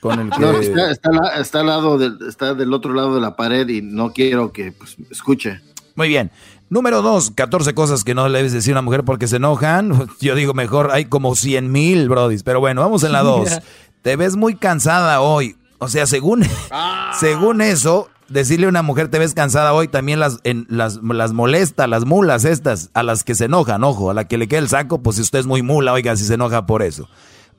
[0.04, 4.52] No, está, al lado del, está del otro lado de la pared y no quiero
[4.52, 5.62] que pues, escuche.
[5.96, 6.32] Muy bien.
[6.70, 10.10] Número dos, 14 cosas que no le debes decir a una mujer porque se enojan.
[10.20, 12.44] Yo digo mejor, hay como 100 mil, brodis.
[12.44, 13.60] Pero bueno, vamos en la dos.
[14.02, 15.56] Te ves muy cansada hoy.
[15.80, 17.16] O sea, según, ah.
[17.20, 21.34] según eso, decirle a una mujer te ves cansada hoy también las, en, las, las
[21.34, 24.60] molesta, las mulas estas, a las que se enojan, ojo, a la que le queda
[24.60, 27.08] el saco, pues si usted es muy mula, oiga, si se enoja por eso.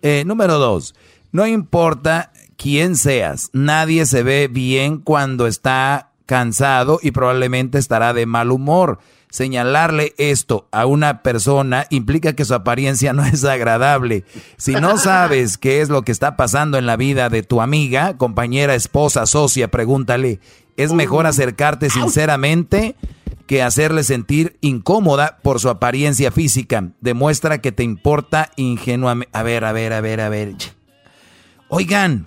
[0.02, 0.94] Eh, número dos,
[1.32, 8.26] no importa quién seas, nadie se ve bien cuando está cansado y probablemente estará de
[8.26, 8.98] mal humor.
[9.30, 14.24] Señalarle esto a una persona implica que su apariencia no es agradable.
[14.56, 18.16] Si no sabes qué es lo que está pasando en la vida de tu amiga,
[18.16, 20.40] compañera, esposa, socia, pregúntale.
[20.76, 22.94] Es mejor acercarte sinceramente
[23.46, 26.92] que hacerle sentir incómoda por su apariencia física.
[27.00, 29.30] Demuestra que te importa ingenuamente.
[29.36, 30.54] A ver, a ver, a ver, a ver.
[31.68, 32.26] Oigan,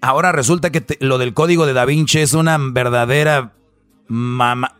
[0.00, 3.52] ahora resulta que lo del código de Da Vinci es una verdadera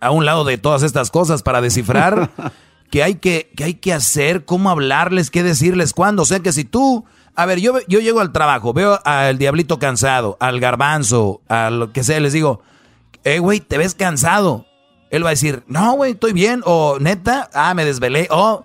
[0.00, 2.30] a un lado de todas estas cosas para descifrar
[2.90, 6.22] que hay que, que hay que hacer, cómo hablarles, qué decirles, cuándo.
[6.22, 7.04] O sea que si tú,
[7.36, 11.92] a ver, yo, yo llego al trabajo, veo al diablito cansado, al garbanzo, a lo
[11.92, 12.62] que sea, les digo,
[13.22, 14.66] eh, güey, te ves cansado.
[15.10, 16.62] Él va a decir, no, güey, estoy bien.
[16.64, 18.28] O neta, ah, me desvelé.
[18.30, 18.64] O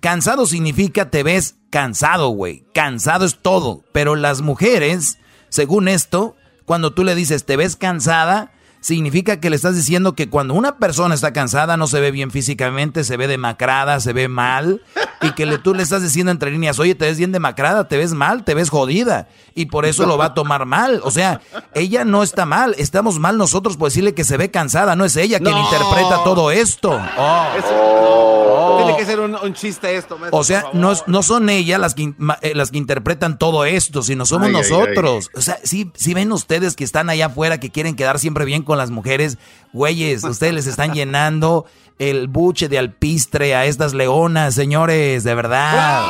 [0.00, 2.64] cansado significa te ves cansado, güey.
[2.74, 3.84] Cansado es todo.
[3.92, 5.18] Pero las mujeres,
[5.48, 10.28] según esto, cuando tú le dices te ves cansada, significa que le estás diciendo que
[10.28, 14.28] cuando una persona está cansada no se ve bien físicamente, se ve demacrada, se ve
[14.28, 14.82] mal.
[15.22, 17.96] y que le, tú le estás diciendo entre líneas, oye, te ves bien demacrada, te
[17.96, 21.00] ves mal, te ves jodida, y por eso lo va a tomar mal.
[21.04, 21.40] O sea,
[21.74, 25.16] ella no está mal, estamos mal nosotros por decirle que se ve cansada, no es
[25.16, 26.98] ella quien interpreta todo esto.
[27.18, 28.76] Oh.
[28.78, 31.94] Tiene que ser un, un chiste esto, maestro, O sea, no, no son ellas las
[31.94, 35.30] que, eh, las que interpretan todo esto, sino somos Ay, ay, nosotros.
[35.34, 38.62] O sea, sí, sí ven ustedes que están allá afuera, que quieren quedar siempre bien
[38.70, 39.36] con las mujeres.
[39.72, 41.66] Güeyes, ustedes les están llenando
[41.98, 46.04] el buche de alpistre a estas leonas, señores, de verdad.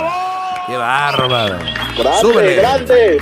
[0.67, 1.57] ¡Qué bárbaro!
[1.97, 2.55] Grande, Súbele.
[2.57, 3.19] grande.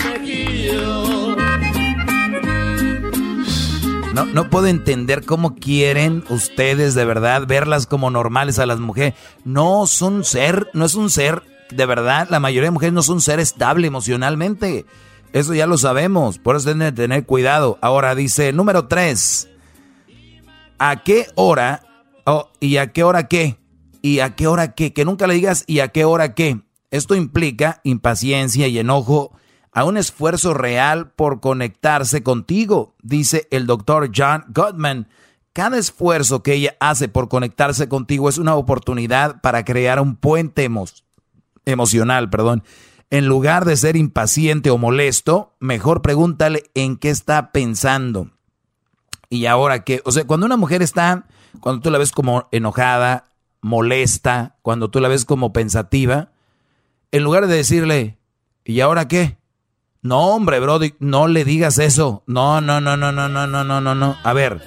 [4.12, 9.14] No, no puedo entender cómo quieren ustedes de verdad verlas como normales a las mujeres.
[9.44, 13.16] No son ser, no es un ser, de verdad, la mayoría de mujeres no son
[13.16, 14.86] un ser estable emocionalmente.
[15.32, 17.78] Eso ya lo sabemos, por eso tienen que tener cuidado.
[17.82, 19.48] Ahora dice, número tres,
[20.78, 21.82] ¿a qué hora?
[22.24, 23.58] Oh, ¿Y a qué hora qué?
[24.02, 24.92] ¿Y a qué hora qué?
[24.92, 26.60] Que nunca le digas ¿y a qué hora qué?
[26.90, 29.32] Esto implica impaciencia y enojo
[29.72, 35.08] a un esfuerzo real por conectarse contigo, dice el doctor John Gottman.
[35.52, 40.68] Cada esfuerzo que ella hace por conectarse contigo es una oportunidad para crear un puente
[40.68, 40.88] emo-
[41.64, 42.62] emocional, perdón.
[43.10, 48.30] En lugar de ser impaciente o molesto, mejor pregúntale en qué está pensando.
[49.30, 51.26] Y ahora qué, o sea, cuando una mujer está,
[51.60, 53.32] cuando tú la ves como enojada,
[53.62, 56.32] molesta, cuando tú la ves como pensativa,
[57.12, 58.18] en lugar de decirle,
[58.64, 59.38] ¿y ahora qué?
[60.02, 62.22] No, hombre, Brody, no le digas eso.
[62.26, 64.16] No, no, no, no, no, no, no, no, no, no.
[64.22, 64.62] A ver,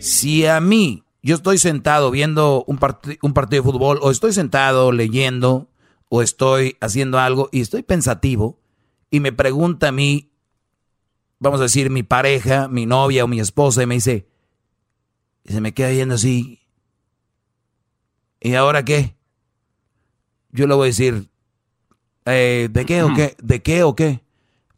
[0.00, 4.32] si a mí, yo estoy sentado viendo un, parti- un partido de fútbol, o estoy
[4.32, 5.68] sentado leyendo,
[6.14, 8.60] o estoy haciendo algo, y estoy pensativo,
[9.10, 10.30] y me pregunta a mí,
[11.40, 14.28] vamos a decir, mi pareja, mi novia o mi esposa, y me dice,
[15.42, 16.60] y se me queda yendo así,
[18.40, 19.16] ¿y ahora qué?
[20.52, 21.30] Yo le voy a decir,
[22.26, 23.36] eh, ¿de qué o qué?
[23.42, 24.22] ¿De qué o qué?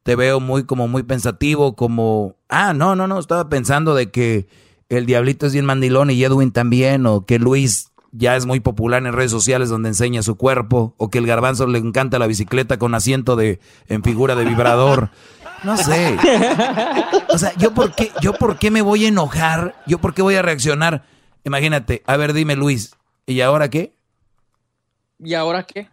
[0.04, 4.48] Te veo muy como muy pensativo, como, ah, no, no, no, estaba pensando de que
[4.88, 9.04] el diablito es bien mandilón y Edwin también, o que Luis ya es muy popular
[9.04, 12.78] en redes sociales donde enseña su cuerpo, o que el garbanzo le encanta la bicicleta
[12.78, 15.10] con asiento de en figura de vibrador.
[15.62, 16.16] No sé.
[17.28, 20.22] O sea, yo por qué, yo por qué me voy a enojar, yo por qué
[20.22, 21.04] voy a reaccionar.
[21.44, 22.94] Imagínate, a ver, dime Luis,
[23.26, 23.94] ¿y ahora qué?
[25.18, 25.90] ¿Y ahora qué?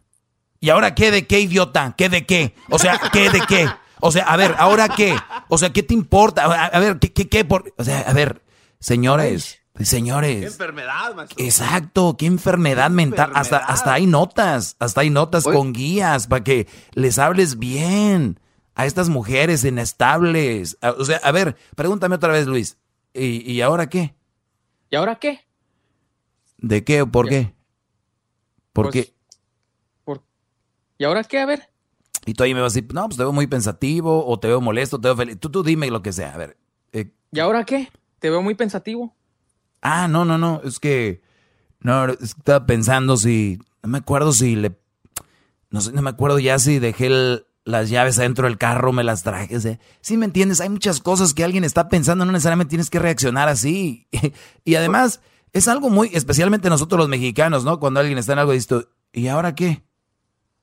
[0.59, 1.95] ¿Y ahora qué de qué, idiota?
[1.97, 2.55] ¿Qué de qué?
[2.69, 3.67] O sea, ¿qué de qué?
[3.99, 5.15] O sea, a ver, ¿ahora qué?
[5.49, 6.43] O sea, ¿qué te importa?
[6.43, 7.73] A, ver, ¿qué, qué, qué por...?
[7.77, 8.41] O sea, a ver,
[8.79, 10.43] señores, ¿Qué señores.
[10.43, 11.43] enfermedad, maestro?
[11.43, 13.31] Exacto, qué enfermedad mental.
[13.33, 18.39] Hasta, hasta hay notas, hasta hay notas con guías para que les hables bien
[18.75, 20.77] a estas mujeres inestables.
[20.81, 22.77] O sea, a ver, pregúntame otra vez, Luis.
[23.13, 24.15] ¿Y, y ahora qué?
[24.91, 25.41] ¿Y ahora qué?
[26.57, 27.53] ¿De qué o por qué?
[28.73, 29.13] ¿Por Pues, qué?
[30.99, 31.39] ¿Y ahora qué?
[31.39, 31.69] A ver.
[32.25, 34.47] Y tú ahí me vas a decir, no, pues te veo muy pensativo, o te
[34.47, 35.39] veo molesto, te veo feliz.
[35.39, 36.33] Tú, tú dime lo que sea.
[36.33, 36.57] A ver.
[36.93, 37.89] eh, ¿Y ahora qué?
[38.19, 39.13] Te veo muy pensativo.
[39.83, 40.61] Ah, no, no, no.
[40.63, 41.21] Es que.
[41.79, 43.59] No, estaba pensando si.
[43.83, 44.75] No me acuerdo si le.
[45.69, 49.03] No sé, no me acuerdo ya si dejé el- las llaves adentro del carro, me
[49.05, 49.57] las traje.
[50.01, 50.59] Sí, me entiendes.
[50.59, 54.07] Hay muchas cosas que alguien está pensando, no necesariamente tienes que reaccionar así.
[54.65, 55.21] y además,
[55.53, 56.09] es algo muy.
[56.13, 57.79] Especialmente nosotros los mexicanos, ¿no?
[57.79, 59.83] Cuando alguien está en algo, dices, ¿y ahora qué?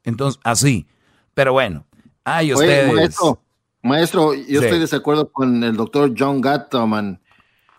[0.04, 0.86] Entonces, así.
[1.34, 1.86] Pero bueno.
[2.24, 2.92] Ay, Oye, ustedes.
[2.94, 3.42] maestro,
[3.82, 4.54] maestro, yo Sí.
[4.56, 7.20] estoy de desacuerdo con el doctor John Gatterman,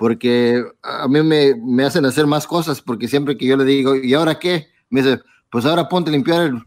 [0.01, 3.95] porque a mí me, me hacen hacer más cosas, porque siempre que yo le digo,
[3.95, 4.65] ¿y ahora qué?
[4.89, 5.19] Me dice,
[5.51, 6.63] pues ahora ponte a limpiar el-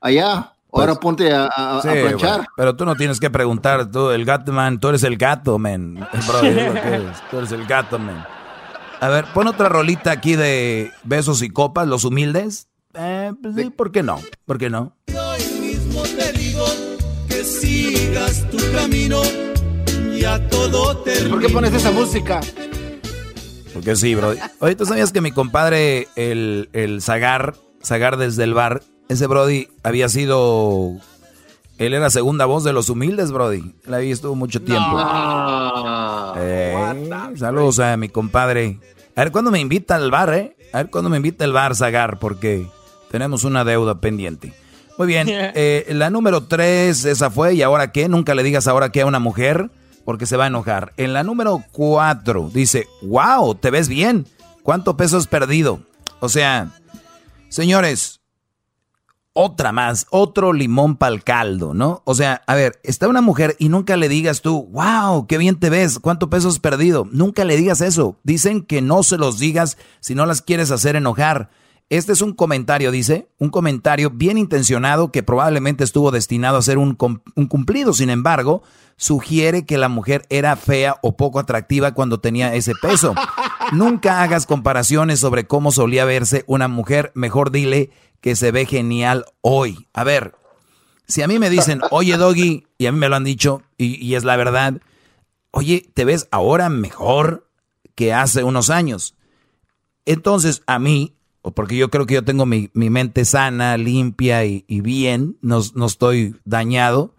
[0.00, 2.30] allá, o ahora ponte a, a- a Sí, planchar.
[2.36, 5.58] bueno, pero tú no tienes que preguntar, tú, el gato, man, tú eres el gato,
[5.58, 5.96] man.
[6.26, 8.24] Bro, es lo que eres, tú eres el gato, man.
[9.02, 12.68] A ver, pon otra rolita aquí de besos y copas, los humildes.
[12.94, 14.18] Eh, pues sí, ¿por qué no?
[14.46, 14.96] ¿Por qué no?
[15.08, 16.64] Hoy mismo te digo
[17.28, 19.20] que sigas tu camino,
[20.18, 21.28] ya todo termina.
[21.30, 22.40] ¿Por qué pones esa música?
[23.78, 24.34] Porque sí, bro.
[24.58, 29.68] Oye, ¿tú sabías que mi compadre, el, el Zagar, Zagar desde el bar, ese Brody
[29.84, 30.96] había sido...
[31.78, 33.72] Él era segunda voz de los humildes, Brody.
[33.86, 34.98] Él ahí estuvo mucho tiempo.
[36.38, 38.80] Eh, saludos a mi compadre.
[39.14, 40.56] A ver cuándo me invita al bar, ¿eh?
[40.72, 42.66] A ver cuándo me invita el bar, Zagar, porque
[43.12, 44.54] tenemos una deuda pendiente.
[44.96, 48.08] Muy bien, eh, la número tres, esa fue, ¿y ahora qué?
[48.08, 49.70] Nunca le digas ahora qué a una mujer,
[50.08, 50.94] porque se va a enojar.
[50.96, 54.26] En la número cuatro, dice, wow, te ves bien.
[54.62, 55.80] ¿Cuánto peso has perdido?
[56.20, 56.70] O sea,
[57.50, 58.22] señores,
[59.34, 62.00] otra más, otro limón para el caldo, ¿no?
[62.06, 65.60] O sea, a ver, está una mujer y nunca le digas tú, wow, qué bien
[65.60, 67.06] te ves, cuánto peso has perdido.
[67.12, 68.16] Nunca le digas eso.
[68.22, 71.50] Dicen que no se los digas si no las quieres hacer enojar.
[71.90, 76.76] Este es un comentario, dice, un comentario bien intencionado que probablemente estuvo destinado a ser
[76.76, 77.94] un, cumplido.
[77.94, 78.62] Sin embargo,
[78.96, 83.14] sugiere que la mujer era fea o poco atractiva cuando tenía ese peso.
[83.72, 87.10] Nunca hagas comparaciones sobre cómo solía verse una mujer.
[87.14, 87.90] Mejor dile
[88.20, 89.88] que se ve genial hoy.
[89.94, 90.34] A ver,
[91.06, 94.14] si a mí me dicen, oye Doggy, y a mí me lo han dicho, y
[94.14, 94.82] es la verdad,
[95.52, 97.48] oye, te ves ahora mejor
[97.94, 99.14] que hace unos años.
[100.04, 101.17] Entonces, a mí,
[101.52, 106.36] porque yo creo que yo tengo mi, mente sana, limpia y, bien, no, no, estoy
[106.44, 107.14] dañado,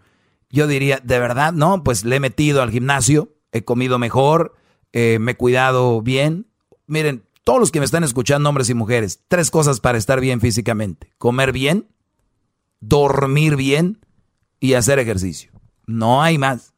[0.50, 4.56] yo diría, de verdad, no, pues le he metido al gimnasio, he comido mejor,
[4.92, 6.46] eh, me he cuidado bien.
[6.86, 10.40] Miren, todos los que me están escuchando, hombres y mujeres, tres cosas para estar bien
[10.40, 11.12] físicamente.
[11.18, 11.86] Comer bien,
[12.80, 14.04] dormir bien
[14.58, 15.52] y hacer ejercicio.
[15.86, 16.74] No hay más.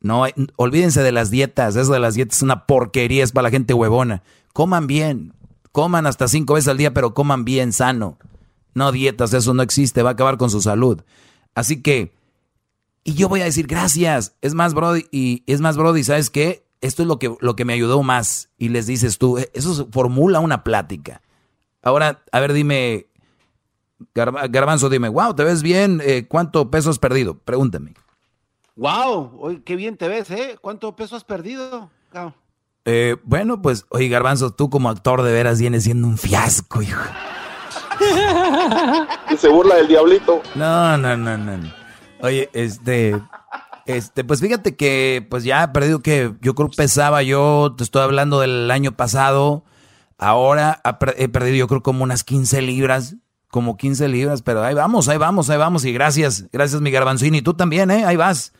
[0.00, 3.44] No hay, olvídense de las dietas, eso de las dietas es una porquería, es para
[3.44, 4.22] la gente huevona.
[4.52, 5.34] Coman bien,
[5.72, 8.18] Coman hasta cinco veces al día, pero coman bien sano.
[8.74, 11.02] No dietas, eso no existe, va a acabar con su salud.
[11.54, 12.14] Así que,
[13.04, 14.36] y yo voy a decir gracias.
[14.40, 16.66] Es más, Brody, y es más, Brody, ¿sabes qué?
[16.80, 18.50] Esto es lo que, lo que me ayudó más.
[18.58, 21.22] Y les dices tú, eh, eso formula una plática.
[21.82, 23.06] Ahora, a ver, dime,
[24.14, 26.00] Garbanzo, dime, wow, ¿te ves bien?
[26.04, 27.38] Eh, ¿Cuánto peso has perdido?
[27.38, 27.94] Pregúntame.
[28.76, 30.56] Wow, qué bien te ves, ¿eh?
[30.60, 31.90] ¿Cuánto peso has perdido?
[32.90, 37.02] Eh, bueno, pues, oye, Garbanzo, tú como actor de veras vienes siendo un fiasco, hijo.
[39.30, 40.40] y se burla del diablito.
[40.54, 41.70] No, no, no, no.
[42.22, 43.14] Oye, este,
[43.84, 47.84] este, pues fíjate que, pues ya he perdido que, yo creo que pesaba yo, te
[47.84, 49.64] estoy hablando del año pasado,
[50.16, 50.80] ahora
[51.18, 53.16] he perdido yo creo como unas 15 libras,
[53.50, 57.42] como 15 libras, pero ahí vamos, ahí vamos, ahí vamos, y gracias, gracias mi Garbanzini,
[57.42, 58.06] tú también, ¿eh?
[58.06, 58.54] Ahí vas,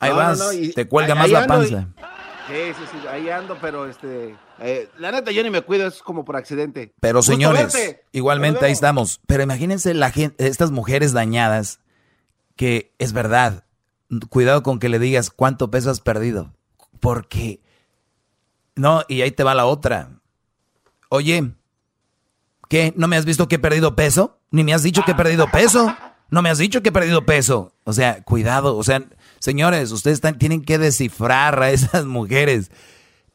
[0.00, 0.40] ahí vas,
[0.74, 1.86] te cuelga más la panza.
[2.48, 6.02] Sí, sí, sí, ahí ando, pero este, eh, la neta yo ni me cuido, es
[6.02, 6.94] como por accidente.
[6.98, 7.76] Pero señores,
[8.12, 9.20] igualmente ahí estamos.
[9.26, 11.80] Pero imagínense la gente, estas mujeres dañadas,
[12.56, 13.64] que es verdad,
[14.30, 16.54] cuidado con que le digas cuánto peso has perdido,
[17.00, 17.60] porque,
[18.76, 20.18] no, y ahí te va la otra.
[21.10, 21.52] Oye,
[22.70, 22.94] ¿qué?
[22.96, 24.38] ¿No me has visto que he perdido peso?
[24.50, 25.94] Ni me has dicho que he perdido peso.
[26.30, 27.72] No me has dicho que he perdido peso.
[27.84, 29.04] O sea, cuidado, o sea,
[29.38, 32.70] Señores, ustedes tienen que descifrar a esas mujeres.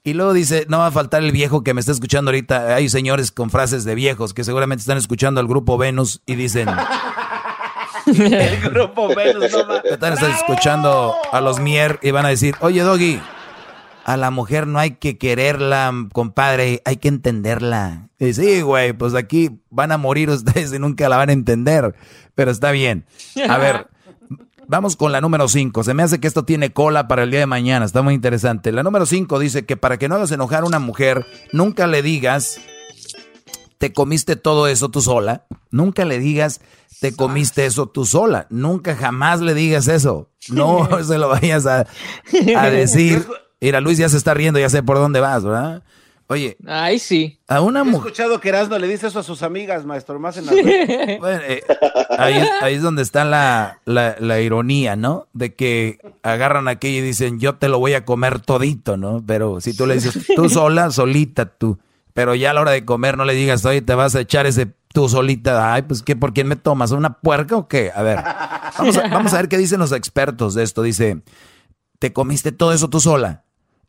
[0.05, 2.75] Y luego dice, no va a faltar el viejo que me está escuchando ahorita.
[2.75, 6.67] Hay señores con frases de viejos que seguramente están escuchando al grupo Venus y dicen...
[8.05, 13.21] el grupo Venus, no Están escuchando a los Mier y van a decir, oye Doggy,
[14.03, 18.09] a la mujer no hay que quererla, compadre, hay que entenderla.
[18.19, 21.95] Y sí, güey, pues aquí van a morir ustedes y nunca la van a entender.
[22.35, 23.05] Pero está bien.
[23.47, 23.87] A ver,
[24.67, 25.83] Vamos con la número 5.
[25.83, 27.85] Se me hace que esto tiene cola para el día de mañana.
[27.85, 28.71] Está muy interesante.
[28.71, 32.01] La número 5 dice que para que no hagas enojar a una mujer, nunca le
[32.01, 32.59] digas,
[33.77, 35.45] te comiste todo eso tú sola.
[35.69, 36.61] Nunca le digas,
[37.01, 38.47] te comiste eso tú sola.
[38.49, 40.29] Nunca jamás le digas eso.
[40.49, 41.85] No se lo vayas a,
[42.57, 43.25] a decir.
[43.61, 45.83] Mira, Luis ya se está riendo, ya sé por dónde vas, ¿verdad?
[46.27, 46.57] Oye.
[46.65, 47.39] Ay, sí.
[47.47, 47.95] A una mujer.
[47.95, 50.51] He escuchado que Erasmo le dice eso a sus amigas, maestro, más en la.
[51.19, 51.63] bueno, eh,
[52.17, 55.27] ahí, ahí, es donde está la, la, ironía, ¿no?
[55.33, 59.23] De que agarran aquello y dicen, yo te lo voy a comer todito, ¿no?
[59.25, 61.77] Pero si tú le dices, tú sola, solita, tú.
[62.13, 64.45] Pero ya a la hora de comer no le digas, oye, te vas a echar
[64.45, 65.73] ese tú solita.
[65.73, 66.91] Ay, pues, ¿qué, ¿por quién me tomas?
[66.91, 67.91] ¿Una puerca o qué?
[67.93, 68.19] A ver,
[68.77, 70.83] vamos a, vamos a ver qué dicen los expertos de esto.
[70.83, 71.21] Dice,
[71.99, 73.43] ¿te comiste todo eso tú sola?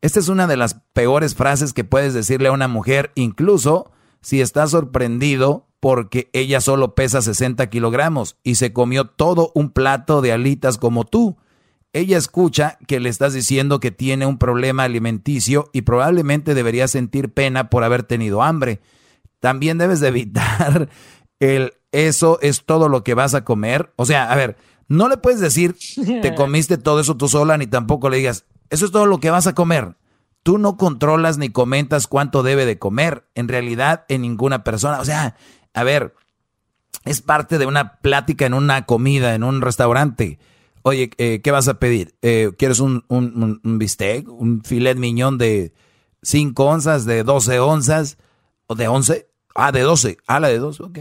[0.05, 3.91] Esta es una de las peores frases que puedes decirle a una mujer, incluso
[4.21, 10.21] si estás sorprendido porque ella solo pesa 60 kilogramos y se comió todo un plato
[10.21, 11.39] de alitas como tú.
[11.95, 17.33] Ella escucha que le estás diciendo que tiene un problema alimenticio y probablemente debería sentir
[17.33, 18.83] pena por haber tenido hambre.
[19.41, 20.91] También debes de evitar
[21.41, 23.95] el eso es todo lo que vas a comer.
[23.97, 25.75] O sea, a ver, no le puedes decir
[26.21, 28.45] te comiste todo eso tú sola ni tampoco le digas
[28.75, 29.97] eso es todo lo que vas a comer.
[30.43, 35.01] Tú no controlas ni comentas cuánto debe de comer, en realidad, en ninguna persona.
[35.01, 35.37] O sea,
[35.73, 36.15] a ver,
[37.05, 40.39] es parte de una plática en una comida, en un restaurante.
[40.83, 42.15] Oye, eh, ¿qué vas a pedir?
[42.21, 43.05] Eh, ¿Quieres un,
[43.65, 44.29] bistec?
[44.29, 45.73] ¿Un filet miñón de
[46.23, 48.19] 5 onzas, de 12 onzas?
[48.67, 49.29] ¿O de 11?
[49.55, 50.19] Ah, de 12.
[50.27, 50.99] Ah, la de 12, ok.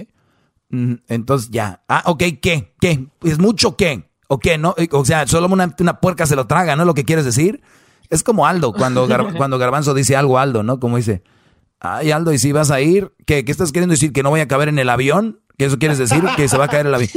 [0.69, 1.83] Mm, entonces ya.
[1.89, 2.75] Ah, ok, ¿qué?
[2.79, 3.07] ¿Qué?
[3.23, 4.12] ¿Es mucho qué?
[4.27, 4.57] ¿O qué?
[4.57, 4.75] ¿No?
[4.91, 7.61] O sea, solo una, una puerca se lo traga, ¿no es lo que quieres decir?
[8.09, 10.79] Es como Aldo, cuando, cuando Garbanzo dice algo Aldo, ¿no?
[10.79, 11.23] Como dice,
[11.79, 13.13] ay Aldo, ¿y si vas a ir?
[13.25, 14.13] ¿Qué, ¿Qué estás queriendo decir?
[14.13, 15.41] ¿Que no voy a caber en el avión?
[15.57, 16.23] ¿Qué eso quieres decir?
[16.35, 17.11] Que se va a caer el avión.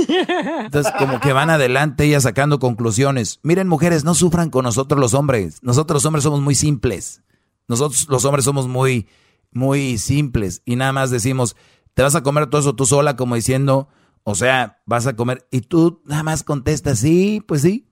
[0.61, 3.41] Entonces, como que van adelante ella sacando conclusiones.
[3.43, 5.63] Miren, mujeres, no sufran con nosotros los hombres.
[5.63, 7.23] Nosotros los hombres somos muy simples.
[7.67, 9.09] Nosotros los hombres somos muy,
[9.53, 10.61] muy simples.
[10.67, 11.57] Y nada más decimos,
[11.95, 13.89] Te vas a comer todo eso tú sola como diciendo,
[14.29, 17.87] o sea, vas a comer y tú nada más contestas, sí, pues sí.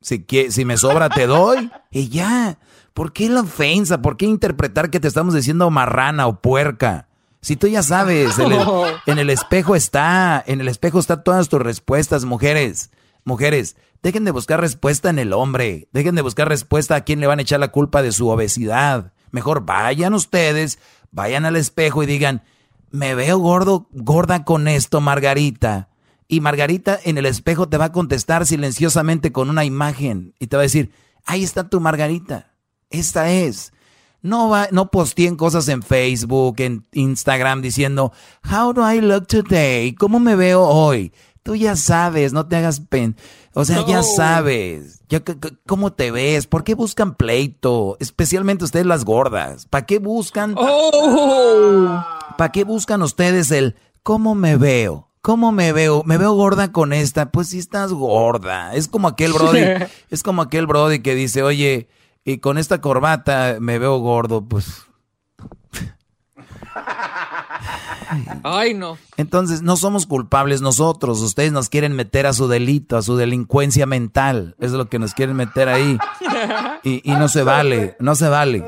[0.00, 2.58] Si, si me sobra te doy y ya.
[2.94, 4.00] ¿Por qué la ofensa?
[4.00, 7.08] ¿Por qué interpretar que te estamos diciendo marrana o puerca?
[7.42, 8.66] Si tú ya sabes, en el,
[9.06, 12.90] en el espejo está, en el espejo están todas tus respuestas, mujeres.
[13.24, 17.26] Mujeres, dejen de buscar respuesta en el hombre, dejen de buscar respuesta a quién le
[17.26, 19.12] van a echar la culpa de su obesidad.
[19.30, 20.78] Mejor vayan ustedes,
[21.10, 22.44] vayan al espejo y digan,
[22.96, 25.90] me veo gordo, gorda con esto, Margarita.
[26.28, 30.56] Y Margarita en el espejo te va a contestar silenciosamente con una imagen y te
[30.56, 30.90] va a decir,
[31.24, 32.54] ahí está tu Margarita.
[32.90, 33.72] Esta es.
[34.22, 38.12] No, va, no posteen cosas en Facebook, en Instagram diciendo,
[38.50, 39.94] How do I look today?
[39.94, 41.12] ¿Cómo me veo hoy?
[41.42, 43.14] Tú ya sabes, no te hagas pen.
[43.52, 45.00] O sea, ya sabes.
[45.66, 46.46] ¿Cómo te ves?
[46.48, 47.96] ¿Por qué buscan pleito?
[48.00, 49.66] Especialmente ustedes las gordas.
[49.66, 50.54] ¿Para qué buscan?
[50.56, 52.15] Oh.
[52.36, 55.10] ¿Para qué buscan ustedes el cómo me veo?
[55.22, 56.02] ¿Cómo me veo?
[56.04, 57.30] ¿Me veo gorda con esta?
[57.30, 58.74] Pues si estás gorda.
[58.74, 59.60] Es como aquel Brody.
[60.10, 61.88] es como aquel Brody que dice, oye,
[62.24, 64.84] y con esta corbata me veo gordo, pues.
[68.42, 68.98] Ay, no.
[69.16, 71.20] Entonces, no somos culpables nosotros.
[71.20, 74.54] Ustedes nos quieren meter a su delito, a su delincuencia mental.
[74.58, 75.98] Es lo que nos quieren meter ahí.
[76.82, 78.64] Y, no se vale, no se vale.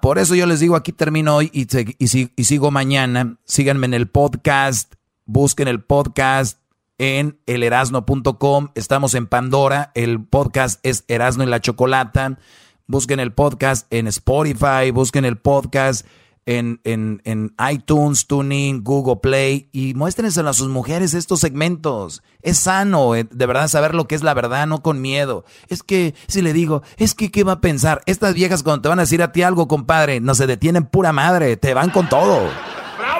[0.00, 1.66] Por eso yo les digo, aquí termino hoy y,
[1.98, 3.38] y sigo mañana.
[3.44, 4.94] Síganme en el podcast,
[5.24, 6.58] busquen el podcast
[6.98, 8.68] en elerasno.com.
[8.74, 9.90] Estamos en Pandora.
[9.94, 12.38] El podcast es Erasno y la Chocolata
[12.86, 16.06] busquen el podcast en Spotify, busquen el podcast
[16.46, 22.22] en, en, en iTunes, Tuning, Google Play y muéstrense a sus mujeres estos segmentos.
[22.42, 25.44] Es sano, eh, de verdad, saber lo que es la verdad, no con miedo.
[25.68, 28.02] Es que, si le digo, es que, ¿qué va a pensar?
[28.06, 31.12] Estas viejas cuando te van a decir a ti algo, compadre, no se detienen pura
[31.12, 32.48] madre, te van con todo.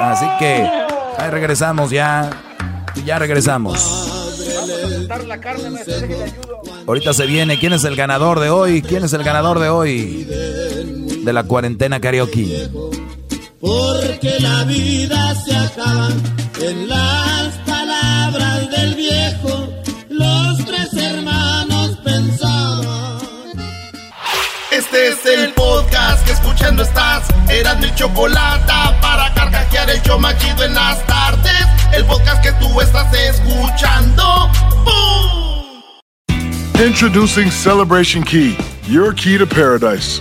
[0.00, 0.68] Así que,
[1.18, 2.30] ahí regresamos ya,
[3.04, 4.10] ya regresamos.
[6.86, 7.58] Ahorita se viene.
[7.58, 8.82] ¿Quién es el ganador de hoy?
[8.82, 10.24] ¿Quién es el ganador de hoy?
[11.24, 12.68] De la cuarentena karaoke.
[13.64, 16.10] Porque la vida se acaba
[16.60, 19.72] en las palabras del viejo.
[20.10, 23.20] Los tres hermanos pensaban.
[24.70, 27.26] Este es el podcast que escuchando estás.
[27.48, 28.70] Eran mi chocolate
[29.00, 31.66] para carcajear el yo machido en las tardes.
[31.94, 34.50] El podcast que tú estás escuchando.
[36.84, 40.20] Introducing Celebration Key, your key to paradise.